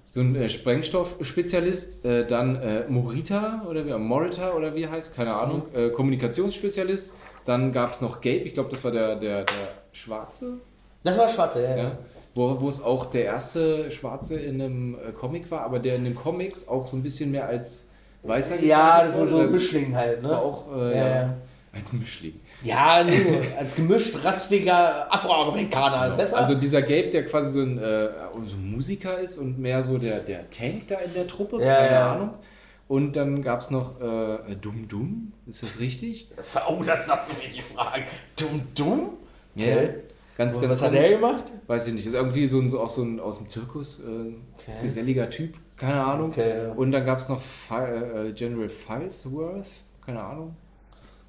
So 0.06 0.20
ein 0.20 0.34
äh, 0.34 0.48
Sprengstoffspezialist, 0.48 2.04
äh, 2.04 2.26
dann 2.26 2.56
äh, 2.56 2.84
Morita 2.88 3.62
oder 3.68 3.86
wie, 3.86 3.92
Morita 3.96 4.52
oder 4.54 4.74
wie 4.74 4.88
heißt, 4.88 5.14
keine 5.14 5.34
Ahnung, 5.34 5.62
Mhm. 5.72 5.78
äh, 5.78 5.90
Kommunikationsspezialist. 5.90 7.12
Dann 7.44 7.72
gab 7.72 7.92
es 7.92 8.00
noch 8.00 8.20
Gabe, 8.20 8.36
ich 8.38 8.54
glaube, 8.54 8.70
das 8.70 8.84
war 8.84 8.90
der, 8.90 9.16
der, 9.16 9.44
der 9.44 9.54
Schwarze, 9.92 10.58
Das 11.04 11.16
war 11.16 11.28
Schwarze, 11.28 11.62
ja. 11.62 11.76
ja. 11.76 11.98
Ja? 12.48 12.54
wo, 12.56 12.60
wo 12.62 12.68
es 12.68 12.82
auch 12.82 13.06
der 13.06 13.24
erste 13.24 13.90
Schwarze 13.90 14.38
in 14.40 14.60
einem 14.60 14.94
äh, 14.94 15.12
Comic 15.12 15.50
war, 15.50 15.62
aber 15.62 15.78
der 15.78 15.96
in 15.96 16.04
den 16.04 16.14
Comics 16.14 16.68
auch 16.68 16.86
so 16.86 16.96
ein 16.96 17.02
bisschen 17.02 17.30
mehr 17.30 17.46
als 17.46 17.90
Weißer 18.22 18.62
Ja, 18.62 19.02
gezeichnet 19.04 19.14
so, 19.14 19.20
wurde. 19.20 19.30
so 19.30 19.36
ein 19.38 19.42
Das 19.44 19.52
Mischling 19.52 19.96
halt, 19.96 20.22
ne? 20.22 20.38
auch, 20.38 20.76
äh, 20.76 20.96
Ja, 20.98 21.06
ja, 21.08 21.14
ja. 21.22 21.34
als 21.72 21.92
Mischling. 21.92 22.40
Ja, 22.62 23.02
nur 23.02 23.40
als 23.58 23.74
gemischt 23.74 24.14
rassiger 24.22 25.12
Afroamerikaner. 25.12 26.04
Genau. 26.04 26.16
Besser? 26.16 26.36
Also 26.36 26.54
dieser 26.54 26.82
Gabe, 26.82 27.08
der 27.08 27.24
quasi 27.24 27.52
so 27.52 27.60
ein, 27.60 27.78
äh, 27.78 28.08
so 28.46 28.56
ein 28.56 28.70
Musiker 28.72 29.18
ist 29.18 29.38
und 29.38 29.58
mehr 29.58 29.82
so 29.82 29.96
der, 29.96 30.20
der 30.20 30.50
Tank 30.50 30.88
da 30.88 30.96
in 30.96 31.14
der 31.14 31.26
Truppe, 31.26 31.56
Ja, 31.62 31.74
keine 31.74 31.90
ja. 31.94 32.12
Ahnung. 32.14 32.30
Und 32.88 33.14
dann 33.16 33.40
gab 33.42 33.60
es 33.60 33.70
noch 33.70 34.00
äh, 34.00 34.56
Dum 34.60 34.88
Dum, 34.88 35.32
ist 35.46 35.62
das 35.62 35.78
richtig? 35.80 36.28
oh, 36.68 36.82
das 36.84 37.06
darfst 37.06 37.30
du 37.30 37.34
mich 37.42 37.54
nicht 37.56 37.64
fragen. 37.72 38.04
Dumm, 38.38 38.62
dumm? 38.74 39.10
Ja, 39.54 39.66
Okay. 39.76 39.90
Ganz, 40.44 40.60
ganz 40.60 40.74
was 40.74 40.82
hat 40.82 40.92
der 40.94 41.10
gemacht? 41.10 41.44
Weiß 41.66 41.86
ich 41.86 41.94
nicht, 41.94 42.06
ist 42.06 42.14
irgendwie 42.14 42.46
so, 42.46 42.58
ein, 42.60 42.70
so 42.70 42.80
auch 42.80 42.90
so 42.90 43.02
ein 43.02 43.20
aus 43.20 43.38
dem 43.38 43.48
Zirkus, 43.48 44.00
äh, 44.00 44.32
Okay. 44.56 44.72
geselliger 44.82 45.28
Typ, 45.30 45.54
keine 45.76 46.02
Ahnung. 46.04 46.30
Okay, 46.30 46.64
ja. 46.64 46.72
Und 46.72 46.92
dann 46.92 47.04
gab 47.06 47.18
es 47.18 47.28
noch 47.28 47.40
Fi 47.40 47.74
äh, 47.74 48.32
General 48.32 48.68
Filesworth, 48.68 49.66
keine 50.04 50.22
Ahnung. 50.22 50.56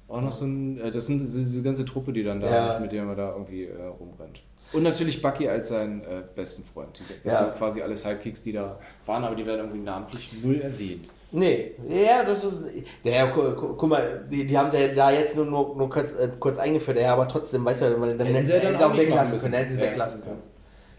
Auch 0.08 0.20
noch 0.20 0.32
so 0.32 0.44
ein, 0.44 0.78
äh, 0.80 0.90
das 0.90 1.06
sind 1.06 1.20
diese 1.20 1.62
ganze 1.62 1.84
Truppe, 1.84 2.12
die 2.12 2.22
dann 2.22 2.40
da, 2.40 2.74
Ja. 2.74 2.78
mit 2.80 2.92
der 2.92 3.04
man 3.04 3.16
da 3.16 3.32
irgendwie 3.32 3.64
äh, 3.64 3.82
rumrennt. 4.00 4.42
Und 4.72 4.82
natürlich 4.84 5.20
Bucky 5.20 5.48
als 5.48 5.68
seinen 5.68 6.02
äh, 6.04 6.22
besten 6.34 6.64
Freund. 6.64 6.98
Das 7.24 7.34
Ja. 7.34 7.40
waren 7.46 7.54
quasi 7.54 7.82
alle 7.82 7.94
Sidekicks, 7.96 8.42
die 8.42 8.52
da 8.52 8.78
waren, 9.06 9.24
aber 9.24 9.34
die 9.36 9.44
werden 9.46 9.60
irgendwie 9.60 9.80
namentlich 9.80 10.32
null 10.42 10.60
erwähnt. 10.60 11.08
Nee, 11.34 11.72
ja, 11.88 12.22
das 12.24 12.44
ist. 12.44 12.62
Ja, 13.04 13.26
gu, 13.26 13.40
gu, 13.54 13.74
guck 13.74 13.88
mal, 13.88 14.24
die, 14.30 14.46
die 14.46 14.56
haben 14.58 14.70
sie 14.70 14.78
ja 14.78 14.88
da 14.88 15.10
jetzt 15.10 15.34
nur, 15.34 15.46
nur, 15.46 15.74
nur 15.76 15.88
kurz, 15.88 16.12
äh, 16.12 16.28
kurz 16.38 16.58
eingeführt, 16.58 16.98
ja, 16.98 17.14
aber 17.14 17.26
trotzdem, 17.26 17.64
weißt 17.64 17.80
du, 17.82 18.00
weil 18.00 18.16
dann 18.18 18.26
Hätten 18.26 18.34
hätten 18.34 18.46
sie 18.46 18.52
ja 18.52 18.60
dann 18.60 18.76
auch, 18.76 18.82
auch 18.82 18.92
nicht 18.92 19.06
weglassen 19.06 19.40
können, 19.40 19.54
hätten 19.54 19.70
sie. 19.70 19.76
Ja. 19.78 19.82
weglassen 19.86 20.22
können. 20.22 20.42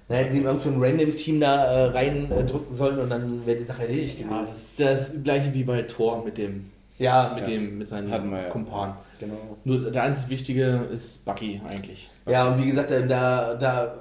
Dann 0.08 0.18
hätten 0.18 0.32
sie 0.34 0.42
irgend 0.42 0.62
so 0.62 0.70
ein 0.72 0.84
Random-Team 0.84 1.40
da 1.40 1.66
äh, 1.66 1.86
rein 1.92 2.32
äh, 2.32 2.44
drücken 2.44 2.74
sollen 2.74 3.00
und 3.00 3.10
dann 3.10 3.46
wäre 3.46 3.58
die 3.58 3.64
Sache 3.64 3.84
erledigt 3.84 4.20
Ja, 4.20 4.26
gewesen. 4.28 4.46
das 4.48 4.58
ist 4.58 4.80
ja 4.80 4.92
das 4.94 5.14
gleiche 5.24 5.54
wie 5.54 5.64
bei 5.64 5.82
Thor 5.84 6.24
mit 6.26 6.38
dem, 6.40 6.72
Ja, 6.98 7.32
mit 7.36 7.44
Ja. 7.44 7.50
dem, 7.52 7.78
mit 7.78 7.88
seinen 7.88 8.10
wir 8.10 8.42
ja. 8.42 8.50
Kumpan. 8.50 8.98
genau. 9.20 9.36
Nur 9.64 9.92
der 9.92 10.04
einzig 10.04 10.30
Wichtige 10.30 10.88
ist 10.94 11.24
Bucky 11.26 11.62
eigentlich. 11.70 12.10
Ja, 12.28 12.48
und 12.48 12.62
wie 12.62 12.70
gesagt, 12.70 12.90
äh, 12.92 13.06
da, 13.08 13.54
da 13.54 14.00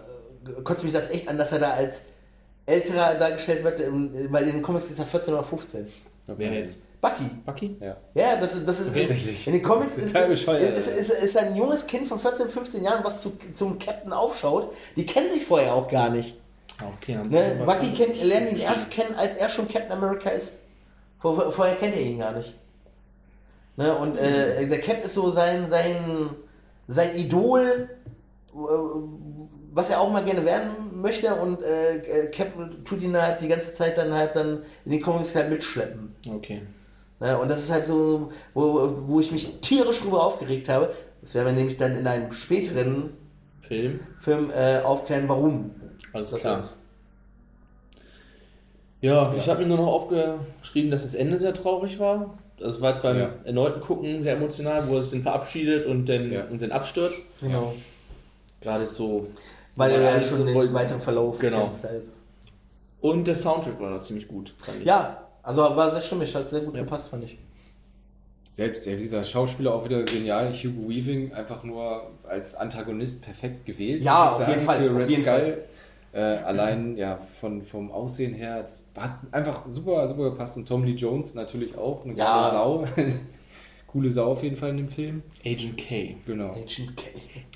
kotzt 0.65 0.83
mich 0.83 0.93
das 0.95 1.11
echt 1.11 1.29
an, 1.29 1.37
dass 1.39 1.53
er 1.53 1.59
da 1.61 1.71
als 1.73 2.07
älterer 2.67 3.15
dargestellt 3.15 3.63
wird, 3.65 3.81
ähm, 3.81 4.11
weil 4.31 4.45
in 4.49 4.55
den 4.55 4.63
Comics 4.63 4.91
ist 4.91 4.99
er 4.99 5.05
14 5.07 5.35
oder 5.35 5.45
15. 5.45 5.87
Wer 6.27 6.53
jetzt? 6.53 6.79
Bucky. 7.01 7.25
Bucky? 7.45 7.77
Ja. 7.81 7.97
Ja, 8.15 8.37
das 8.41 8.55
ist, 8.55 8.69
das 8.69 8.79
ist 8.79 8.95
Tatsächlich. 8.95 9.47
in 9.49 9.55
den 9.55 9.63
Comics 9.63 9.97
ist, 9.97 10.15
ist, 10.15 10.87
ist, 10.89 11.11
ist 11.11 11.37
ein 11.37 11.57
junges 11.57 11.87
Kind 11.87 12.07
von 12.07 12.19
14, 12.19 12.49
15 12.49 12.85
Jahren, 12.85 13.03
was 13.05 13.21
zu, 13.23 13.33
zum 13.53 13.79
Captain 13.79 14.13
aufschaut. 14.13 14.73
Die 14.95 15.05
kennen 15.05 15.29
sich 15.29 15.45
vorher 15.45 15.75
auch 15.75 15.89
gar 15.89 16.11
nicht. 16.11 16.39
Ah, 16.79 16.85
Okay, 17.01 17.17
haben 17.17 17.29
Ne? 17.29 17.61
Bucky 17.67 17.91
kennt, 17.93 18.23
lernt 18.23 18.51
ihn 18.53 18.57
erst 18.59 18.91
kennen, 18.93 19.15
als 19.17 19.35
er 19.35 19.49
schon 19.49 19.67
Captain 19.69 19.91
America 19.93 20.31
ist. 20.31 20.59
Vor, 21.19 21.35
vor- 21.35 21.51
vorher 21.51 21.75
kennt 21.77 21.95
er 21.97 22.01
ihn 22.03 22.21
gar 22.21 22.33
nicht. 22.33 22.55
Ne? 23.77 23.97
Und 23.97 24.17
äh, 24.17 24.67
der 24.69 24.81
Cap 24.81 25.05
ist 25.05 25.15
so 25.15 25.31
sein, 25.31 25.69
sein, 25.69 26.31
sein 26.87 27.17
Idol, 27.17 27.89
äh, 28.55 28.59
was 29.75 29.91
er 29.91 30.01
auch 30.01 30.11
mal 30.13 30.25
gerne 30.25 30.45
werden 30.45 31.01
möchte. 31.01 31.35
Und 31.35 31.63
äh, 31.63 31.97
äh, 31.97 32.27
Cap 32.29 32.53
tut 32.85 33.01
ihn 33.03 33.17
halt 33.17 33.41
die 33.41 33.49
ganze 33.49 33.75
Zeit 33.75 33.97
dann 33.99 34.13
halt 34.15 34.37
dann 34.37 34.63
in 34.85 34.93
die 34.93 35.01
Comics 35.01 35.35
halt 35.35 35.51
mitschleppen. 35.51 36.15
Okay. 36.29 36.63
Ne? 37.21 37.39
Und 37.39 37.49
das 37.51 37.61
ist 37.61 37.71
halt 37.71 37.85
so, 37.85 38.31
wo, 38.55 38.93
wo 39.07 39.21
ich 39.21 39.33
mich 39.33 39.61
tierisch 39.61 40.01
drüber 40.01 40.25
aufgeregt 40.25 40.69
habe. 40.69 40.93
Das 41.23 41.35
werden 41.35 41.47
wir 41.47 41.53
nämlich 41.53 41.79
dann 41.79 41.97
in 41.97 42.07
einem 42.07 42.33
späteren 42.33 43.11
Film. 43.63 44.01
Film 44.19 44.51
äh, 44.51 44.81
aufklären, 44.81 45.29
warum. 45.29 45.71
Alles 46.13 46.31
das 46.31 46.41
klar. 46.41 46.61
ist. 46.61 46.77
Ja, 49.01 49.35
ich 49.37 49.49
habe 49.49 49.63
mir 49.63 49.69
nur 49.69 49.79
noch 49.79 49.87
aufgeschrieben, 49.89 50.91
dass 50.91 51.03
das 51.03 51.15
Ende 51.15 51.39
sehr 51.39 51.55
traurig 51.55 51.99
war. 51.99 52.39
Das 52.59 52.81
war 52.81 52.91
jetzt 52.91 53.03
beim 53.03 53.19
Ja. 53.19 53.31
erneuten 53.45 53.81
Gucken 53.81 54.23
sehr 54.23 54.35
emotional, 54.37 54.89
wo 54.89 54.97
er 54.97 55.03
sich 55.03 55.13
den 55.13 55.23
verabschiedet 55.23 55.87
und 55.87 56.07
dann, 56.09 56.31
Ja. 56.31 56.45
und 56.45 56.63
dann 56.63 56.71
abstürzt. 56.71 57.23
Genau. 57.41 57.75
Gerade 58.61 58.87
so. 58.87 59.27
Weil 59.77 59.93
du 59.97 60.03
ja 60.05 60.21
schon 60.21 60.45
den 60.47 60.55
wollten- 60.55 60.75
weiteren 60.75 61.01
Verlauf 61.01 61.39
Genau. 61.39 61.63
kennst 61.63 61.85
halt. 61.85 62.03
Und 63.01 63.27
der 63.27 63.37
Soundtrack 63.37 63.81
war 63.81 64.01
ziemlich 64.03 64.29
gut, 64.29 64.55
fand 64.63 64.81
ich. 64.81 64.87
Ja, 64.87 65.25
also 65.43 65.63
war 65.63 65.91
sehr 65.91 66.01
stimmig, 66.01 66.35
hat 66.35 66.51
sehr 66.51 66.61
gut 66.61 66.75
Ja. 66.75 66.83
gepasst, 66.83 67.09
fand 67.09 67.25
ich. 67.25 67.39
Selbst, 68.51 68.85
ja, 68.87 68.97
wie 68.99 69.03
gesagt, 69.03 69.27
Schauspieler 69.27 69.73
auch 69.75 69.85
wieder 69.85 70.03
genial. 70.03 70.53
Hugo 70.53 70.89
Weaving 70.89 71.33
einfach 71.33 71.65
nur 71.65 72.11
als 72.29 72.55
Antagonist 72.55 73.23
perfekt 73.23 73.65
gewählt. 73.65 74.03
Ja, 74.05 74.29
auf 74.29 74.47
jeden 74.47 74.61
Fall, 74.61 74.79
Für 74.79 74.95
Red 74.97 75.17
Skull. 75.17 75.65
Äh, 76.15 76.21
allein 76.21 76.99
ja 76.99 77.19
von, 77.41 77.65
vom 77.65 77.91
Aussehen 77.91 78.35
her 78.35 78.67
hat 78.99 79.11
einfach 79.33 79.63
super, 79.69 80.07
super 80.07 80.25
gepasst. 80.31 80.55
Und 80.59 80.69
Tom 80.69 80.85
Lee 80.85 80.93
Jones 80.93 81.35
natürlich 81.35 81.77
auch. 81.79 82.05
Eine 82.05 82.13
Ja. 82.15 82.43
geile 82.43 82.51
Sau. 82.53 82.85
Coole 83.93 84.11
Sau 84.11 84.33
auf 84.33 84.43
jeden 84.43 84.57
Fall 84.57 84.71
in 84.71 84.79
dem 84.79 84.89
Film. 84.89 85.23
Agent 85.45 85.77
K. 85.77 86.17
Genau. 86.27 86.53
Agent 86.53 86.97
K. 86.97 87.11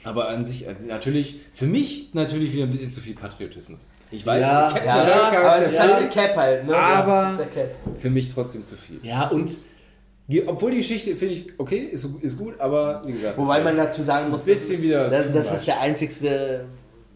Aber 0.05 0.29
an 0.29 0.45
sich, 0.45 0.69
also 0.69 0.87
natürlich, 0.87 1.37
für 1.53 1.67
mich 1.67 2.11
natürlich 2.13 2.53
wieder 2.53 2.65
ein 2.65 2.71
bisschen 2.71 2.93
zu 2.93 3.01
viel 3.01 3.15
Patriotismus. 3.15 3.89
Ich 4.11 4.25
weiß, 4.25 4.41
Ja, 4.43 4.69
Captain 4.69 4.87
Ja, 4.87 5.03
America 5.03 5.39
aber 5.41 5.59
es 5.59 5.67
ist 5.67 5.75
der 5.75 5.83
halt 5.83 6.01
der 6.01 6.09
Cap 6.27 6.37
halt, 6.37 6.67
ne? 6.67 6.77
Aber- 6.77 7.37
Cap. 7.53 7.71
für 7.97 8.11
mich 8.11 8.33
trotzdem 8.33 8.65
zu 8.67 8.77
viel. 8.77 9.01
Ja, 9.03 9.29
und 9.31 9.51
Obwohl 10.47 10.73
die 10.73 10.79
Geschichte, 10.79 11.15
finde 11.17 11.35
ich, 11.35 11.53
okay, 11.59 11.79
ist, 11.79 12.05
ist 12.21 12.37
gut, 12.37 12.59
aber 12.61 13.03
wie 13.07 13.13
gesagt. 13.13 13.39
Wobei 13.39 13.63
man 13.63 13.77
dazu 13.77 14.03
sagen 14.03 14.31
muss, 14.31 14.45
bisschen 14.45 14.83
wieder. 14.83 15.09
das, 15.09 15.33
das 15.33 15.53
ist 15.55 15.67
der 15.69 15.81
einzigste 15.81 16.67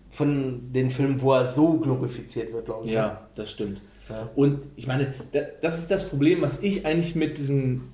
von 0.09 0.73
den 0.73 0.91
Filmen, 0.91 1.21
wo 1.21 1.33
er 1.35 1.47
so 1.47 1.79
glorifiziert 1.79 2.53
wird, 2.53 2.65
glaube 2.67 2.87
ich. 2.87 2.93
Ja, 2.93 3.29
das 3.35 3.51
stimmt. 3.51 3.83
Ja. 4.09 4.29
Und 4.35 4.61
ich 4.77 4.87
meine, 4.87 5.13
da- 5.33 5.41
das 5.61 5.79
ist 5.79 5.91
das 5.91 6.09
Problem, 6.09 6.41
was 6.43 6.63
ich 6.63 6.87
eigentlich 6.87 7.15
mit 7.17 7.37
diesen 7.39 7.93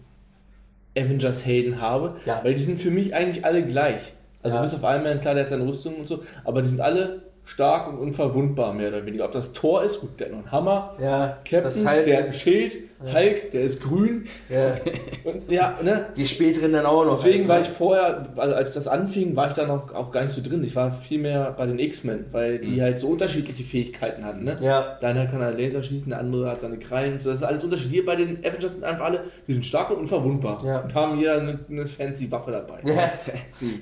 Avengers-Helden 0.96 1.80
habe, 1.80 2.16
Ja. 2.24 2.40
weil 2.42 2.54
die 2.54 2.62
sind 2.62 2.80
für 2.80 2.90
mich 2.90 3.14
eigentlich 3.14 3.44
alle 3.44 3.62
gleich. 3.64 4.12
Also 4.42 4.56
Ja. 4.56 4.62
bis 4.62 4.74
auf 4.74 4.82
Iron 4.82 5.02
Man, 5.02 5.20
klar, 5.20 5.34
der 5.34 5.44
hat 5.44 5.50
seine 5.50 5.66
Rüstung 5.66 5.96
und 5.96 6.08
so, 6.08 6.22
aber 6.44 6.62
die 6.62 6.68
sind 6.68 6.80
alle 6.80 7.22
stark 7.44 7.88
und 7.88 7.98
unverwundbar, 7.98 8.72
mehr 8.74 8.88
oder 8.88 9.06
weniger. 9.06 9.24
Ob 9.24 9.32
das 9.32 9.52
Tor 9.52 9.82
ist, 9.82 10.00
gut, 10.00 10.18
der 10.18 10.26
hat 10.26 10.32
noch 10.32 10.40
einen 10.40 10.52
Hammer. 10.52 10.94
Ja, 11.00 11.38
Captain, 11.48 11.86
halt 11.88 12.06
der 12.06 12.18
hat 12.18 12.26
ein 12.26 12.32
Schild, 12.32 12.76
Hulk, 13.00 13.50
der 13.52 13.60
ist 13.62 13.82
grün. 13.82 14.26
Ja. 14.48 14.76
Und 15.24 15.50
ja, 15.50 15.78
ne? 15.82 16.06
Die 16.16 16.26
späteren 16.26 16.72
dann 16.72 16.86
auch 16.86 17.04
noch. 17.04 17.16
Deswegen 17.22 17.46
war 17.48 17.60
ich 17.60 17.68
vorher, 17.68 18.28
also 18.36 18.54
als 18.54 18.74
das 18.74 18.88
anfing, 18.88 19.36
war 19.36 19.48
ich 19.48 19.54
da 19.54 19.66
noch 19.66 19.94
auch 19.94 20.10
gar 20.12 20.22
nicht 20.22 20.32
so 20.32 20.42
drin. 20.42 20.64
Ich 20.64 20.74
war 20.74 20.92
viel 20.92 21.18
mehr 21.20 21.54
bei 21.56 21.66
den 21.66 21.78
X-Men, 21.78 22.26
weil 22.32 22.58
die 22.58 22.80
halt 22.80 22.98
so 22.98 23.08
unterschiedliche 23.08 23.64
Fähigkeiten 23.64 24.24
hatten. 24.24 24.44
Ne? 24.44 24.56
Ja. 24.60 24.96
Der 25.00 25.10
eine 25.10 25.28
kann 25.28 25.40
halt 25.42 25.58
Laser 25.58 25.82
schießen, 25.82 26.08
der 26.10 26.18
andere 26.20 26.50
hat 26.50 26.60
seine 26.60 26.78
Krallen. 26.78 27.20
So, 27.20 27.30
das 27.30 27.40
ist 27.40 27.44
alles 27.44 27.64
unterschiedlich. 27.64 27.92
Wir 27.96 28.06
bei 28.06 28.16
den 28.16 28.38
Avengers 28.44 28.72
sind 28.72 28.84
einfach 28.84 29.04
alle, 29.06 29.24
die 29.46 29.52
sind 29.52 29.64
stark 29.64 29.90
und 29.90 29.98
unverwundbar. 29.98 30.64
Ja. 30.64 30.80
Und 30.80 30.94
haben 30.94 31.18
jeder 31.18 31.40
eine, 31.40 31.58
eine 31.70 31.86
fancy 31.86 32.30
Waffe 32.30 32.50
dabei. 32.52 32.78
Ja. 32.84 32.94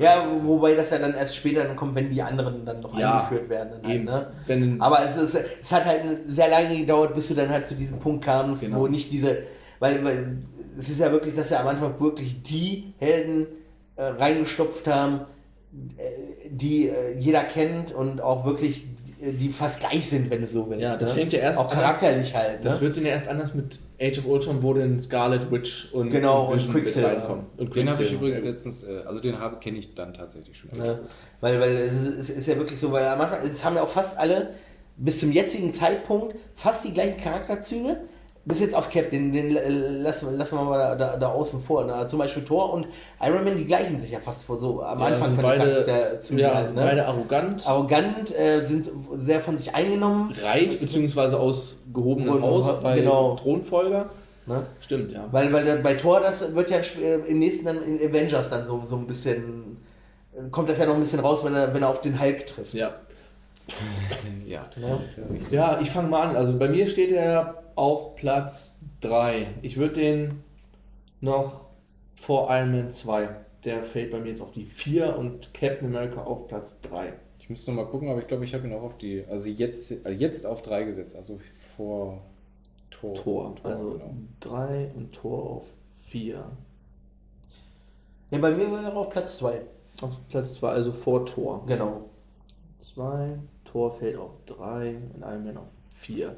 ja, 0.01 0.25
wobei 0.43 0.75
das 0.75 0.91
ja 0.91 0.99
dann 0.99 1.15
erst 1.15 1.37
später 1.37 1.65
dann 1.65 1.77
kommt, 1.77 1.95
wenn 1.95 2.11
die 2.11 2.21
anderen 2.23 2.65
dann 2.65 2.81
noch 2.81 2.99
Ja, 2.99 3.19
eingeführt 3.19 3.49
werden. 3.49 3.73
Halt, 3.85 4.05
ne? 4.05 4.27
Wenn, 4.47 4.81
Aber 4.81 4.99
es, 5.05 5.17
ist, 5.17 5.39
es 5.63 5.73
hat 5.73 5.85
halt 5.85 6.01
sehr 6.27 6.49
lange 6.49 6.77
gedauert, 6.79 7.15
bis 7.15 7.29
du 7.29 7.35
dann 7.35 7.49
halt 7.51 7.67
zu 7.67 7.75
diesem 7.75 7.99
Punkt 7.99 8.25
kamst, 8.25 8.63
Genau. 8.63 8.81
wo 8.81 8.87
nicht 8.89 9.04
diese, 9.11 9.39
weil, 9.79 10.05
weil 10.05 10.39
es 10.79 10.89
ist 10.89 11.01
ja 11.01 11.13
wirklich, 11.13 11.35
dass 11.35 11.49
sie 11.49 11.59
am 11.59 11.67
Anfang 11.67 11.99
wirklich 12.01 12.43
die 12.43 12.95
Helden 12.99 13.47
äh, 13.97 14.05
reingestopft 14.05 14.87
haben, 14.89 15.21
äh, 15.97 16.49
die 16.49 16.89
äh, 16.89 17.17
jeder 17.19 17.45
kennt 17.45 17.93
und 17.93 18.21
auch 18.21 18.45
wirklich, 18.45 18.85
äh, 19.21 19.33
die 19.33 19.51
fast 19.51 19.81
gleich 19.81 20.09
sind, 20.09 20.31
wenn 20.31 20.41
du 20.41 20.47
so 20.47 20.69
willst. 20.69 20.83
Ja, 20.83 20.97
das 20.97 21.11
ne? 21.11 21.15
fängt 21.15 21.33
ja 21.33 21.41
erst 21.41 21.59
Auch 21.61 21.71
charakterlich 21.71 22.35
halt. 22.35 22.65
das 22.65 22.77
ne? 22.77 22.87
wird 22.87 22.97
dann 22.97 23.05
ja 23.07 23.13
erst 23.13 23.29
anders 23.29 23.55
mit 23.55 23.79
Age 24.01 24.19
of 24.19 24.27
Ultron, 24.27 24.63
wo 24.63 24.75
dann 24.75 24.99
Scarlet 25.01 25.51
Witch 25.53 25.93
und, 25.93 26.11
Genau, 26.11 26.51
und 26.51 26.57
mit 26.67 26.75
Quicksilver. 26.75 27.09
reinkommen. 27.09 27.47
Und 27.57 27.77
Den 27.77 27.89
habe 27.91 28.03
ich 28.03 28.09
Quicksilver. 28.11 28.15
übrigens 28.27 28.45
letztens, 28.45 28.83
äh, 28.83 29.03
also 29.07 29.21
den 29.21 29.39
habe 29.39 29.59
kenne 29.61 29.79
ich 29.79 29.95
dann 29.95 30.13
tatsächlich 30.15 30.59
schon. 30.59 30.71
Ne? 30.77 31.01
Weil, 31.41 31.61
weil 31.61 31.77
es, 31.77 31.93
ist, 31.93 32.19
es 32.19 32.31
ist 32.31 32.47
ja 32.49 32.57
wirklich 32.57 32.79
so, 32.79 32.91
weil 32.91 33.07
am 33.07 33.21
Anfang, 33.21 33.41
es 33.45 33.65
haben 33.65 33.77
ja 33.77 33.83
auch 33.83 33.89
fast 33.89 34.19
alle 34.19 34.51
bis 34.97 35.21
zum 35.21 35.31
jetzigen 35.33 35.73
Zeitpunkt 35.73 36.37
fast 36.55 36.85
die 36.85 36.93
gleichen 36.93 37.21
Charakterzüge. 37.21 37.97
Bis 38.47 38.61
jetzt 38.61 38.75
auf 38.75 38.91
Cap, 38.91 39.11
den, 39.11 39.33
den 39.33 39.53
lassen, 40.03 40.37
lassen 40.37 40.59
wir 40.59 40.65
mal 40.65 40.79
da, 40.79 40.95
da, 40.95 41.17
da 41.17 41.29
außen 41.29 41.61
vor. 41.61 41.85
Ne? 41.87 42.07
Zum 42.07 42.19
Beispiel 42.19 42.45
Thor 42.45 42.75
und 42.75 42.87
Iron 43.23 43.43
Man, 43.43 43.57
die 43.57 43.65
gleichen 43.65 43.97
sich 43.97 44.11
ja 44.11 44.21
fast 44.21 44.45
vor 44.45 44.59
so 44.59 44.83
am 44.83 45.01
Ja, 45.01 45.07
Anfang 45.07 45.33
von 45.35 45.43
beide, 45.43 45.65
Charakterzügen. 45.85 46.39
ja, 46.41 46.55
halt, 46.55 46.67
sind 46.67 46.77
ne? 46.77 46.83
beide 46.83 47.07
arrogant, 47.07 47.67
Arrogant, 47.67 48.39
äh, 48.39 48.61
sind 48.61 48.91
sehr 49.17 49.41
von 49.41 49.57
sich 49.57 49.75
eingenommen. 49.75 50.35
reich, 50.43 50.79
beziehungsweise 50.79 51.39
aus 51.41 51.79
gehobenem 51.95 52.43
Haus, 52.43 52.67
weil 52.83 52.99
genau. 53.01 53.35
Thronfolger. 53.37 54.11
Ne? 54.47 54.67
Stimmt, 54.81 55.11
ja. 55.13 55.27
Weil, 55.33 55.51
weil 55.51 55.79
bei 55.79 55.95
Thor, 55.95 56.21
das 56.21 56.55
wird 56.55 56.69
ja 56.71 56.77
äh, 56.79 57.15
im 57.27 57.39
nächsten 57.39 57.65
dann 57.65 57.83
in 57.83 57.97
Avengers 58.11 58.51
dann 58.51 58.67
so, 58.67 58.83
so 58.85 58.97
ein 58.97 59.07
bisschen, 59.07 59.79
kommt 60.51 60.69
das 60.69 60.77
ja 60.77 60.85
noch 60.85 60.95
ein 60.95 61.01
bisschen 61.01 61.21
raus, 61.21 61.43
wenn 61.45 61.55
er, 61.55 61.73
wenn 61.73 61.83
er 61.83 61.89
auf 61.89 62.03
den 62.03 62.21
Hulk 62.21 62.45
trifft. 62.47 62.75
Ja. 62.75 62.95
Ja. 64.47 64.67
Ne? 64.77 65.01
Ja, 65.51 65.79
ich 65.81 65.91
fange 65.91 66.09
mal 66.11 66.29
an. 66.29 66.37
Also 66.37 66.59
bei 66.59 66.69
mir 66.69 66.87
steht 66.87 67.11
er 67.13 67.64
auf 67.77 68.17
Platz 68.17 68.79
3. 69.01 69.47
Ich 69.63 69.77
würde 69.77 69.95
den 69.95 70.45
noch 71.21 71.67
vor 72.17 72.49
Iron 72.51 72.73
Man 72.73 72.91
2. 72.91 73.29
Der 73.65 73.83
fällt 73.85 74.11
bei 74.11 74.21
mir 74.21 74.31
jetzt 74.31 74.43
auf 74.43 74.53
die 74.53 74.67
4 74.67 75.17
und 75.17 75.55
Captain 75.55 75.89
America 75.89 76.23
auf 76.23 76.49
Platz 76.49 76.81
3. 76.83 77.15
Ich 77.39 77.51
müsste 77.51 77.73
noch 77.73 77.85
mal 77.85 77.91
gucken, 77.91 78.09
aber 78.09 78.21
ich 78.21 78.27
glaube, 78.27 78.45
ich 78.45 78.55
habe 78.55 78.67
ihn 78.67 78.73
auch 78.73 78.83
auf 78.83 78.97
die, 78.97 79.25
also 79.29 79.49
jetzt, 79.49 80.07
äh, 80.07 80.11
jetzt 80.11 80.47
auf 80.47 80.63
drei 80.63 80.85
gesetzt, 80.85 81.15
also 81.15 81.39
vor 81.77 82.23
Tor. 82.91 83.15
Tor. 83.15 83.55
Tor 83.57 83.71
Also 83.71 83.91
genau. 83.91 84.15
3 84.41 84.93
und 84.95 85.13
Tor 85.13 85.51
auf 85.51 85.65
4. 86.07 86.43
Ja, 88.31 88.39
bei 88.39 88.51
mir 88.51 88.71
war 88.71 88.83
er 88.83 88.97
auf 88.97 89.11
Platz 89.11 89.39
2. 89.39 89.61
Auf 90.01 90.29
Platz 90.29 90.55
2, 90.55 90.69
also 90.69 90.93
vor 90.93 91.27
Tor. 91.27 91.65
Genau. 91.67 92.09
2, 92.95 93.39
Tor 93.65 93.93
fällt 93.93 94.17
auf 94.17 94.33
3 94.47 94.97
und 95.15 95.23
Iron 95.23 95.45
Man 95.45 95.57
auf 95.59 95.69
4. 95.97 96.37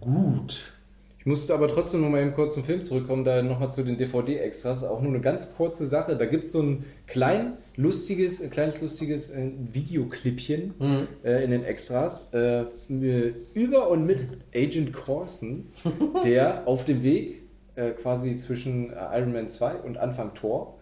Gut. 0.00 0.72
Ich 1.18 1.26
musste 1.26 1.54
aber 1.54 1.68
trotzdem 1.68 2.02
noch 2.02 2.10
mal 2.10 2.20
eben 2.20 2.34
kurz 2.34 2.52
zum 2.52 2.64
Film 2.64 2.84
zurückkommen, 2.84 3.24
da 3.24 3.42
noch 3.42 3.58
mal 3.58 3.70
zu 3.70 3.82
den 3.82 3.96
DVD-Extras. 3.96 4.84
Auch 4.84 5.00
nur 5.00 5.10
eine 5.10 5.22
ganz 5.22 5.54
kurze 5.56 5.86
Sache. 5.86 6.16
Da 6.16 6.26
gibt 6.26 6.44
es 6.46 6.52
so 6.52 6.60
ein 6.62 6.84
klein 7.06 7.54
lustiges, 7.76 8.42
ein 8.42 8.50
kleines 8.50 8.82
lustiges 8.82 9.30
äh, 9.30 9.50
Videoclippchen 9.72 10.74
Mhm. 10.78 11.08
äh, 11.24 11.42
in 11.44 11.50
den 11.50 11.64
Extras 11.64 12.28
äh, 12.34 12.64
über 13.54 13.88
und 13.90 14.04
mit 14.06 14.26
Agent 14.54 14.92
Coulson, 14.92 15.66
der 16.24 16.68
auf 16.68 16.84
dem 16.84 17.02
Weg 17.02 17.42
äh, 17.76 17.90
quasi 17.92 18.36
zwischen 18.36 18.90
äh, 18.92 18.96
Iron 19.18 19.32
Man 19.32 19.48
2 19.48 19.76
und 19.76 19.96
Anfang 19.96 20.34
Tor, 20.34 20.74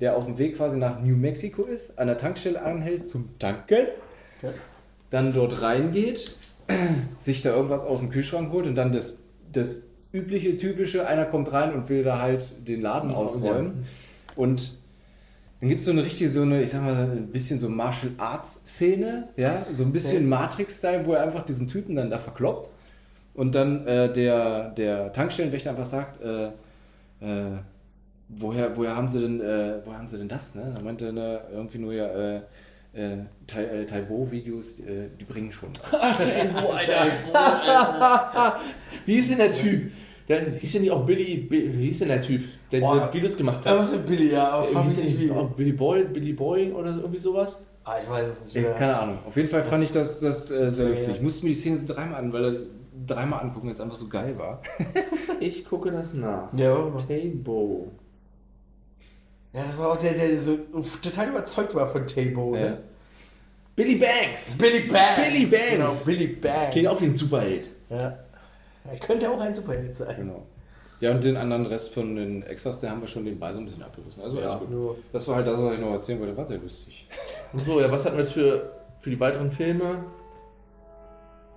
der 0.00 0.16
auf 0.16 0.26
dem 0.26 0.38
Weg 0.38 0.56
quasi 0.56 0.78
nach 0.78 1.00
New 1.02 1.16
Mexico 1.16 1.64
ist, 1.64 1.98
an 1.98 2.06
der 2.06 2.18
Tankstelle 2.18 2.62
anhält 2.62 3.08
zum 3.08 3.36
Tanken, 3.40 3.88
Ja. 4.42 4.50
dann 5.10 5.32
dort 5.34 5.60
reingeht, 5.60 6.36
sich 7.18 7.42
da 7.42 7.54
irgendwas 7.54 7.84
aus 7.84 8.00
dem 8.00 8.10
Kühlschrank 8.10 8.52
holt 8.52 8.66
und 8.66 8.74
dann 8.74 8.92
das, 8.92 9.18
das 9.52 9.82
übliche, 10.12 10.56
typische, 10.56 11.06
einer 11.06 11.24
kommt 11.24 11.52
rein 11.52 11.72
und 11.74 11.88
will 11.88 12.02
da 12.02 12.20
halt 12.20 12.54
den 12.66 12.80
Laden 12.80 13.10
ausräumen. 13.12 13.84
Und 14.36 14.78
dann 15.60 15.68
gibt 15.68 15.80
es 15.80 15.86
so 15.86 15.90
eine 15.90 16.04
richtige, 16.04 16.30
so 16.30 16.42
eine, 16.42 16.62
ich 16.62 16.70
sag 16.70 16.82
mal, 16.82 16.94
ein 16.94 17.28
bisschen 17.28 17.58
so 17.58 17.68
Martial 17.68 18.12
Arts 18.16 18.62
Szene, 18.64 19.28
ja, 19.36 19.66
so 19.72 19.84
ein 19.84 19.92
bisschen 19.92 20.28
Matrix-Style, 20.28 21.04
wo 21.04 21.14
er 21.14 21.22
einfach 21.22 21.44
diesen 21.44 21.66
Typen 21.66 21.96
dann 21.96 22.10
da 22.10 22.18
verkloppt. 22.18 22.70
Und 23.34 23.54
dann 23.54 23.86
äh, 23.86 24.12
der, 24.12 24.70
der 24.70 25.12
Tankstellenwächter 25.12 25.70
einfach 25.70 25.84
sagt, 25.84 26.20
äh, 26.22 26.46
äh, 27.20 27.58
woher, 28.28 28.76
woher 28.76 28.96
haben 28.96 29.08
sie 29.08 29.20
denn, 29.20 29.40
äh, 29.40 29.80
woher 29.84 29.98
haben 29.98 30.08
sie 30.08 30.18
denn 30.18 30.28
das, 30.28 30.54
ne? 30.54 30.72
Da 30.74 30.80
meinte 30.80 31.06
er 31.06 31.12
ne, 31.12 31.40
irgendwie 31.52 31.78
nur 31.78 31.92
ja, 31.92 32.06
äh, 32.98 33.12
äh, 33.12 33.18
Tai- 33.46 33.64
äh, 33.64 33.86
Taibo-Videos, 33.86 34.80
äh, 34.80 35.08
die 35.20 35.24
bringen 35.24 35.52
schon 35.52 35.70
was. 35.90 36.00
Alter, 36.00 36.72
Alter. 37.32 38.60
Wie 39.06 39.14
ist 39.16 39.30
denn 39.30 39.38
der 39.38 39.52
Typ? 39.52 39.92
Der, 40.28 40.40
hieß 40.52 40.72
denn 40.74 40.82
nicht 40.82 40.90
auch 40.90 41.06
Billy, 41.06 41.36
Bi- 41.36 41.70
wie 41.72 41.84
hieß 41.86 42.00
denn 42.00 42.08
der 42.08 42.20
Typ, 42.20 42.42
der 42.70 42.80
diese 42.80 42.92
Boah. 42.92 43.14
Videos 43.14 43.36
gemacht 43.36 43.64
hat? 43.64 43.78
was 43.78 43.92
mit 43.92 44.04
Billy, 44.06 44.30
ja, 44.32 44.48
aber 44.50 44.68
Äh, 44.70 44.82
hieß 44.84 44.96
nicht 44.98 45.14
der 45.20 45.26
wie. 45.26 45.30
auch 45.30 45.50
Billy 45.52 45.72
Boy, 45.72 46.04
Billy 46.04 46.32
Boy 46.34 46.72
oder 46.72 46.90
irgendwie 46.96 47.18
sowas? 47.18 47.58
Ah, 47.84 47.94
ich 48.02 48.10
weiß 48.10 48.26
es 48.28 48.44
nicht 48.44 48.56
Ja, 48.56 48.62
mehr. 48.62 48.74
keine 48.74 48.98
Ahnung. 48.98 49.18
Auf 49.26 49.34
jeden 49.36 49.48
Fall 49.48 49.62
fand 49.62 49.82
ich 49.84 49.90
das, 49.90 50.20
das 50.20 50.50
äh, 50.50 50.70
sehr 50.70 50.88
lustig. 50.90 51.14
Ich 51.16 51.22
musste 51.22 51.44
mir 51.46 51.50
die 51.52 51.54
Szene 51.54 51.78
so 51.78 51.86
dreimal 51.86 52.18
an, 52.18 52.32
weil 52.34 52.44
er 52.44 52.60
dreimal 53.06 53.40
angucken, 53.40 53.70
es 53.70 53.80
einfach 53.80 53.96
so 53.96 54.08
geil 54.08 54.36
war. 54.38 54.60
Ich 55.40 55.64
gucke 55.64 55.92
das 55.92 56.14
nach. 56.14 56.52
Ja. 56.52 56.74
Tabo. 56.74 57.92
ja, 59.52 59.64
das 59.64 59.78
war 59.78 59.92
auch 59.92 59.96
der, 59.98 60.14
der 60.14 60.36
so 60.40 60.56
total 61.00 61.28
überzeugt 61.28 61.74
war 61.76 61.86
von 61.88 62.06
Tabo. 62.08 62.56
Ja. 62.56 62.60
Ne? 62.62 62.78
Billy 63.78 63.94
Banks! 63.94 64.50
Billy 64.58 64.80
Banks. 64.88 65.22
Billy 65.22 65.46
Banks. 65.46 65.70
Genau, 65.70 65.92
Billy 66.04 66.26
Banks. 66.26 66.70
Klingt 66.72 66.88
auch 66.88 67.00
wie 67.00 67.04
ein 67.04 67.14
Superheld. 67.14 67.70
Ja. 67.88 68.18
Er 68.90 68.98
könnte 68.98 69.30
auch 69.30 69.40
ein 69.40 69.54
Superheld 69.54 69.94
sein. 69.94 70.16
Genau. 70.16 70.42
Ja, 71.00 71.12
und 71.12 71.22
den 71.22 71.36
anderen 71.36 71.64
Rest 71.66 71.94
von 71.94 72.16
den 72.16 72.42
Extras, 72.42 72.80
den 72.80 72.90
haben 72.90 73.00
wir 73.00 73.06
schon 73.06 73.22
nebenbei 73.22 73.52
so 73.52 73.60
ein 73.60 73.66
bisschen 73.66 73.84
abgerissen. 73.84 74.20
Also 74.20 74.40
Ja. 74.40 74.48
alles 74.48 74.58
gut. 74.58 74.96
Das 75.12 75.28
war 75.28 75.36
halt 75.36 75.46
das, 75.46 75.62
was 75.62 75.74
ich 75.74 75.78
noch 75.78 75.92
erzählen 75.92 76.18
wollte. 76.18 76.36
War 76.36 76.44
sehr 76.44 76.58
lustig. 76.58 77.06
So, 77.64 77.80
ja, 77.80 77.88
was 77.88 78.04
hatten 78.04 78.16
wir 78.16 78.24
jetzt 78.24 78.32
für, 78.32 78.68
für 78.98 79.10
die 79.10 79.20
weiteren 79.20 79.52
Filme? 79.52 79.98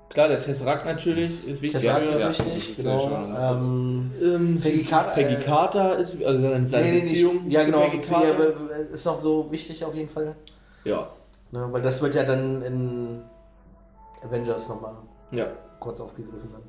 Klar, 0.09 0.27
der 0.27 0.37
Tesseract 0.39 0.85
natürlich 0.85 1.47
ist 1.47 1.61
wichtig. 1.63 1.81
Tesseract 1.81 2.05
für- 2.05 2.13
ist 2.13 2.19
ja, 2.21 2.29
wichtig, 2.29 2.53
das 2.53 2.69
ist 2.69 2.77
genau. 2.83 2.95
ja 2.97 3.01
schon, 3.01 3.31
ne? 3.33 3.49
ähm, 3.51 4.11
Ähm, 4.21 4.57
Peggy 4.61 4.83
Carter, 4.83 5.11
Peggy 5.11 5.33
äh, 5.33 5.43
Carter 5.43 5.97
ist, 5.97 6.23
also 6.23 6.39
seine, 6.39 6.65
seine 6.65 6.83
nee, 6.85 6.91
nee, 6.91 6.99
Beziehung 6.99 7.43
nicht. 7.45 7.53
Ja, 7.53 7.61
zu 7.61 7.65
genau. 7.71 7.79
Peggy 7.89 7.99
Carter. 8.07 8.29
aber 8.35 8.75
ist 8.91 9.05
noch 9.05 9.17
so 9.19 9.51
wichtig 9.51 9.83
auf 9.83 9.95
jeden 9.95 10.09
Fall. 10.09 10.35
Ja, 10.83 11.09
Ne, 11.51 11.67
weil 11.71 11.81
das 11.81 12.01
wird 12.01 12.15
ja 12.15 12.23
dann 12.23 12.61
in 12.61 13.21
Avengers 14.23 14.69
nochmal 14.69 14.95
ja. 15.31 15.47
kurz 15.79 15.99
aufgegriffen. 15.99 16.49
Dann. 16.51 16.61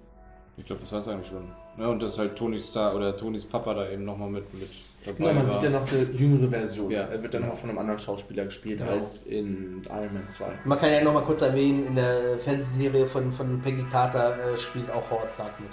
Ich 0.57 0.67
glaube, 0.67 0.81
das 0.83 0.93
war 0.93 0.99
es 0.99 1.09
eigentlich 1.09 1.29
schon. 1.29 1.49
Ja, 1.79 1.87
und 1.89 2.01
dass 2.03 2.19
halt 2.19 2.37
Tony 2.37 2.59
Star 2.59 2.95
oder 2.95 3.17
Tonys 3.17 3.47
Papa 3.47 3.73
da 3.73 3.89
eben 3.89 4.05
nochmal 4.05 4.29
mit, 4.29 4.53
mit 4.53 4.69
dabei 5.05 5.17
Genau, 5.17 5.33
man 5.33 5.47
war. 5.47 5.53
sieht 5.55 5.63
ja 5.63 5.71
noch 5.71 5.91
eine 5.91 6.03
jüngere 6.03 6.49
Version. 6.51 6.91
Ja. 6.91 7.03
Er 7.05 7.23
wird 7.23 7.33
dann 7.33 7.51
auch 7.51 7.57
von 7.57 7.71
einem 7.71 7.79
anderen 7.79 7.99
Schauspieler 7.99 8.45
gespielt 8.45 8.81
Genau. 8.81 8.91
als 8.93 9.19
in 9.25 9.83
Iron 9.89 10.13
Man 10.13 10.29
2. 10.29 10.45
Man 10.65 10.79
kann 10.79 10.91
ja 10.91 11.03
noch 11.03 11.15
mal 11.15 11.23
kurz 11.25 11.41
erwähnen, 11.41 11.87
in 11.87 11.95
der 11.95 12.39
Fernsehserie 12.39 13.07
von, 13.07 13.33
von 13.33 13.61
Peggy 13.63 13.85
Carter 13.85 14.53
äh, 14.53 14.57
spielt 14.59 14.91
auch 14.91 15.11
Howard 15.11 15.33
Stark 15.33 15.59
mit. 15.61 15.71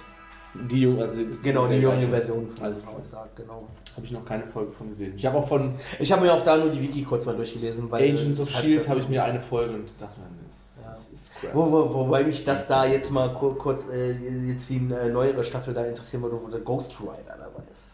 Die, 0.54 0.82
jung- 0.82 1.00
also 1.00 1.22
Genau, 1.43 1.68
die 1.68 1.76
junge. 1.78 2.08
Version 2.08 2.47
von 2.50 2.64
Alles 2.66 2.82
Stark, 3.08 3.36
genau. 3.36 3.68
Habe 3.95 4.06
ich 4.06 4.12
noch 4.12 4.26
keine 4.26 4.47
Folge 4.47 4.72
von 4.72 4.89
gesehen. 4.89 5.14
Ich 5.16 5.26
habe 5.26 5.38
auch 5.38 5.47
von 5.47 5.76
Ich 6.00 6.12
habe 6.12 6.24
mir 6.26 6.34
auch 6.34 6.43
da 6.43 6.58
nur 6.58 6.70
die 6.70 6.82
Wiki 6.82 7.04
kurz 7.04 7.26
mal 7.26 7.36
durchgelesen, 7.36 7.89
weil 7.91 8.12
Agents 8.14 8.39
of 8.41 8.50
Shield 8.50 8.88
habe 8.89 9.00
ich 9.02 9.08
mir 9.10 9.24
eine 9.24 9.39
Folge 9.39 9.76
und 9.76 9.93
dachte, 10.02 10.20
mir, 10.20 10.28
das, 10.47 10.82
Ja. 10.84 10.89
das 10.89 11.10
ist 11.10 11.36
crap. 11.36 11.54
Wo, 11.54 11.72
wo, 11.72 11.93
wobei 11.93 12.24
mich 12.24 12.43
das 12.45 12.68
da 12.68 12.86
jetzt 12.86 13.12
mal 13.12 13.32
kur 13.34 13.58
kurz, 13.58 13.88
äh, 13.89 14.12
jetzt 14.47 14.68
die 14.70 14.78
äh, 14.78 15.10
neuere 15.10 15.43
Staffel 15.43 15.74
da 15.74 15.86
interessieren 15.86 16.24
würde, 16.24 16.39
wo 16.43 16.47
der 16.50 16.62
Ghost 16.62 17.00
Rider 17.00 17.38
dabei 17.38 17.64
ist. 17.70 17.89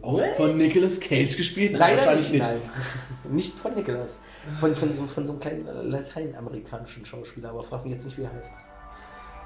Auch 0.00 0.22
von 0.36 0.56
Nicolas 0.56 0.98
Cage 0.98 1.36
gespielt? 1.36 1.72
Nein, 1.72 1.80
Leider 1.80 1.96
wahrscheinlich 1.98 2.30
nicht, 2.32 2.40
nein. 2.42 2.56
nicht 3.30 3.54
von 3.58 3.74
Nicholas. 3.74 4.16
Von, 4.58 4.74
von, 4.74 4.94
so, 4.94 5.04
von 5.06 5.26
so 5.26 5.32
einem 5.32 5.40
kleinen 5.40 5.66
äh, 5.66 5.82
lateinamerikanischen 5.82 7.04
Schauspieler, 7.04 7.50
aber 7.50 7.64
frag 7.64 7.84
mich 7.84 7.92
jetzt 7.92 8.06
nicht, 8.06 8.16
wie 8.16 8.22
er 8.22 8.32
heißt. 8.32 8.54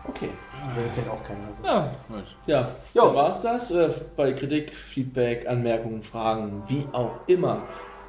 Okay. 0.06 0.30
Den 0.76 0.92
kennt 0.94 1.08
auch 1.10 1.22
keiner. 1.24 1.48
Also. 1.62 1.64
Ja, 1.64 1.90
gut. 2.08 2.24
Ja, 2.46 2.68
Jo. 2.94 3.02
so 3.08 3.14
war 3.14 3.30
es 3.30 3.40
das. 3.42 3.70
Äh, 3.70 3.90
Bei 4.16 4.32
Kritik, 4.32 4.74
Feedback, 4.74 5.46
Anmerkungen, 5.48 6.02
Fragen, 6.02 6.62
wie 6.68 6.86
auch 6.92 7.12
immer. 7.26 7.62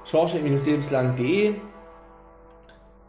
Schorschenk-lebenslang.de 0.06 1.56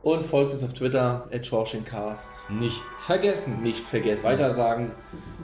und 0.03 0.25
folgt 0.25 0.53
uns 0.53 0.65
auf 0.65 0.73
Twitter, 0.73 1.29
at 1.33 1.47
Schorschenkcast. 1.47 2.51
Nicht 2.51 2.81
vergessen. 2.99 3.61
Nicht 3.61 3.85
vergessen. 3.85 4.27
Weitersagen, 4.27 4.93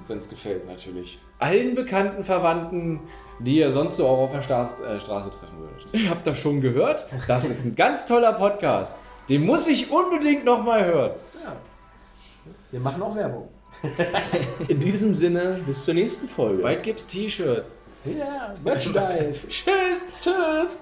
wenn 0.09 0.18
es 0.18 0.28
gefällt 0.28 0.66
natürlich. 0.66 1.18
Allen 1.39 1.74
bekannten 1.74 2.24
Verwandten, 2.24 3.01
die 3.39 3.59
ihr 3.59 3.70
sonst 3.70 3.97
so 3.97 4.07
auch 4.07 4.18
auf 4.18 4.32
der 4.32 4.43
Straße, 4.43 4.76
äh, 4.84 4.99
Straße 5.01 5.30
treffen 5.30 5.59
würdet. 5.59 5.87
Ihr 5.93 6.09
habt 6.11 6.26
das 6.26 6.39
schon 6.39 6.61
gehört? 6.62 7.07
Das 7.28 7.45
ist 7.47 7.64
ein 7.66 7.74
ganz 7.76 8.07
toller 8.07 8.32
Podcast. 8.32 8.99
Den 9.28 9.45
muss 9.45 9.66
ich 9.68 9.91
unbedingt 9.91 10.45
nochmal 10.45 10.87
hören. 10.87 11.11
Wir 12.70 12.80
machen 12.80 13.02
auch 13.02 13.14
Werbung. 13.14 13.48
In 14.68 14.80
diesem 14.80 15.14
Sinne, 15.14 15.60
bis 15.66 15.84
zur 15.84 15.94
nächsten 15.94 16.28
Folge. 16.28 16.62
Bald 16.62 16.82
gibt's 16.82 17.06
T-Shirts. 17.06 17.70
Ja, 18.04 18.54
Merchandise. 18.64 19.46
Tschüss. 19.48 20.06
Tschüss. 20.20 20.78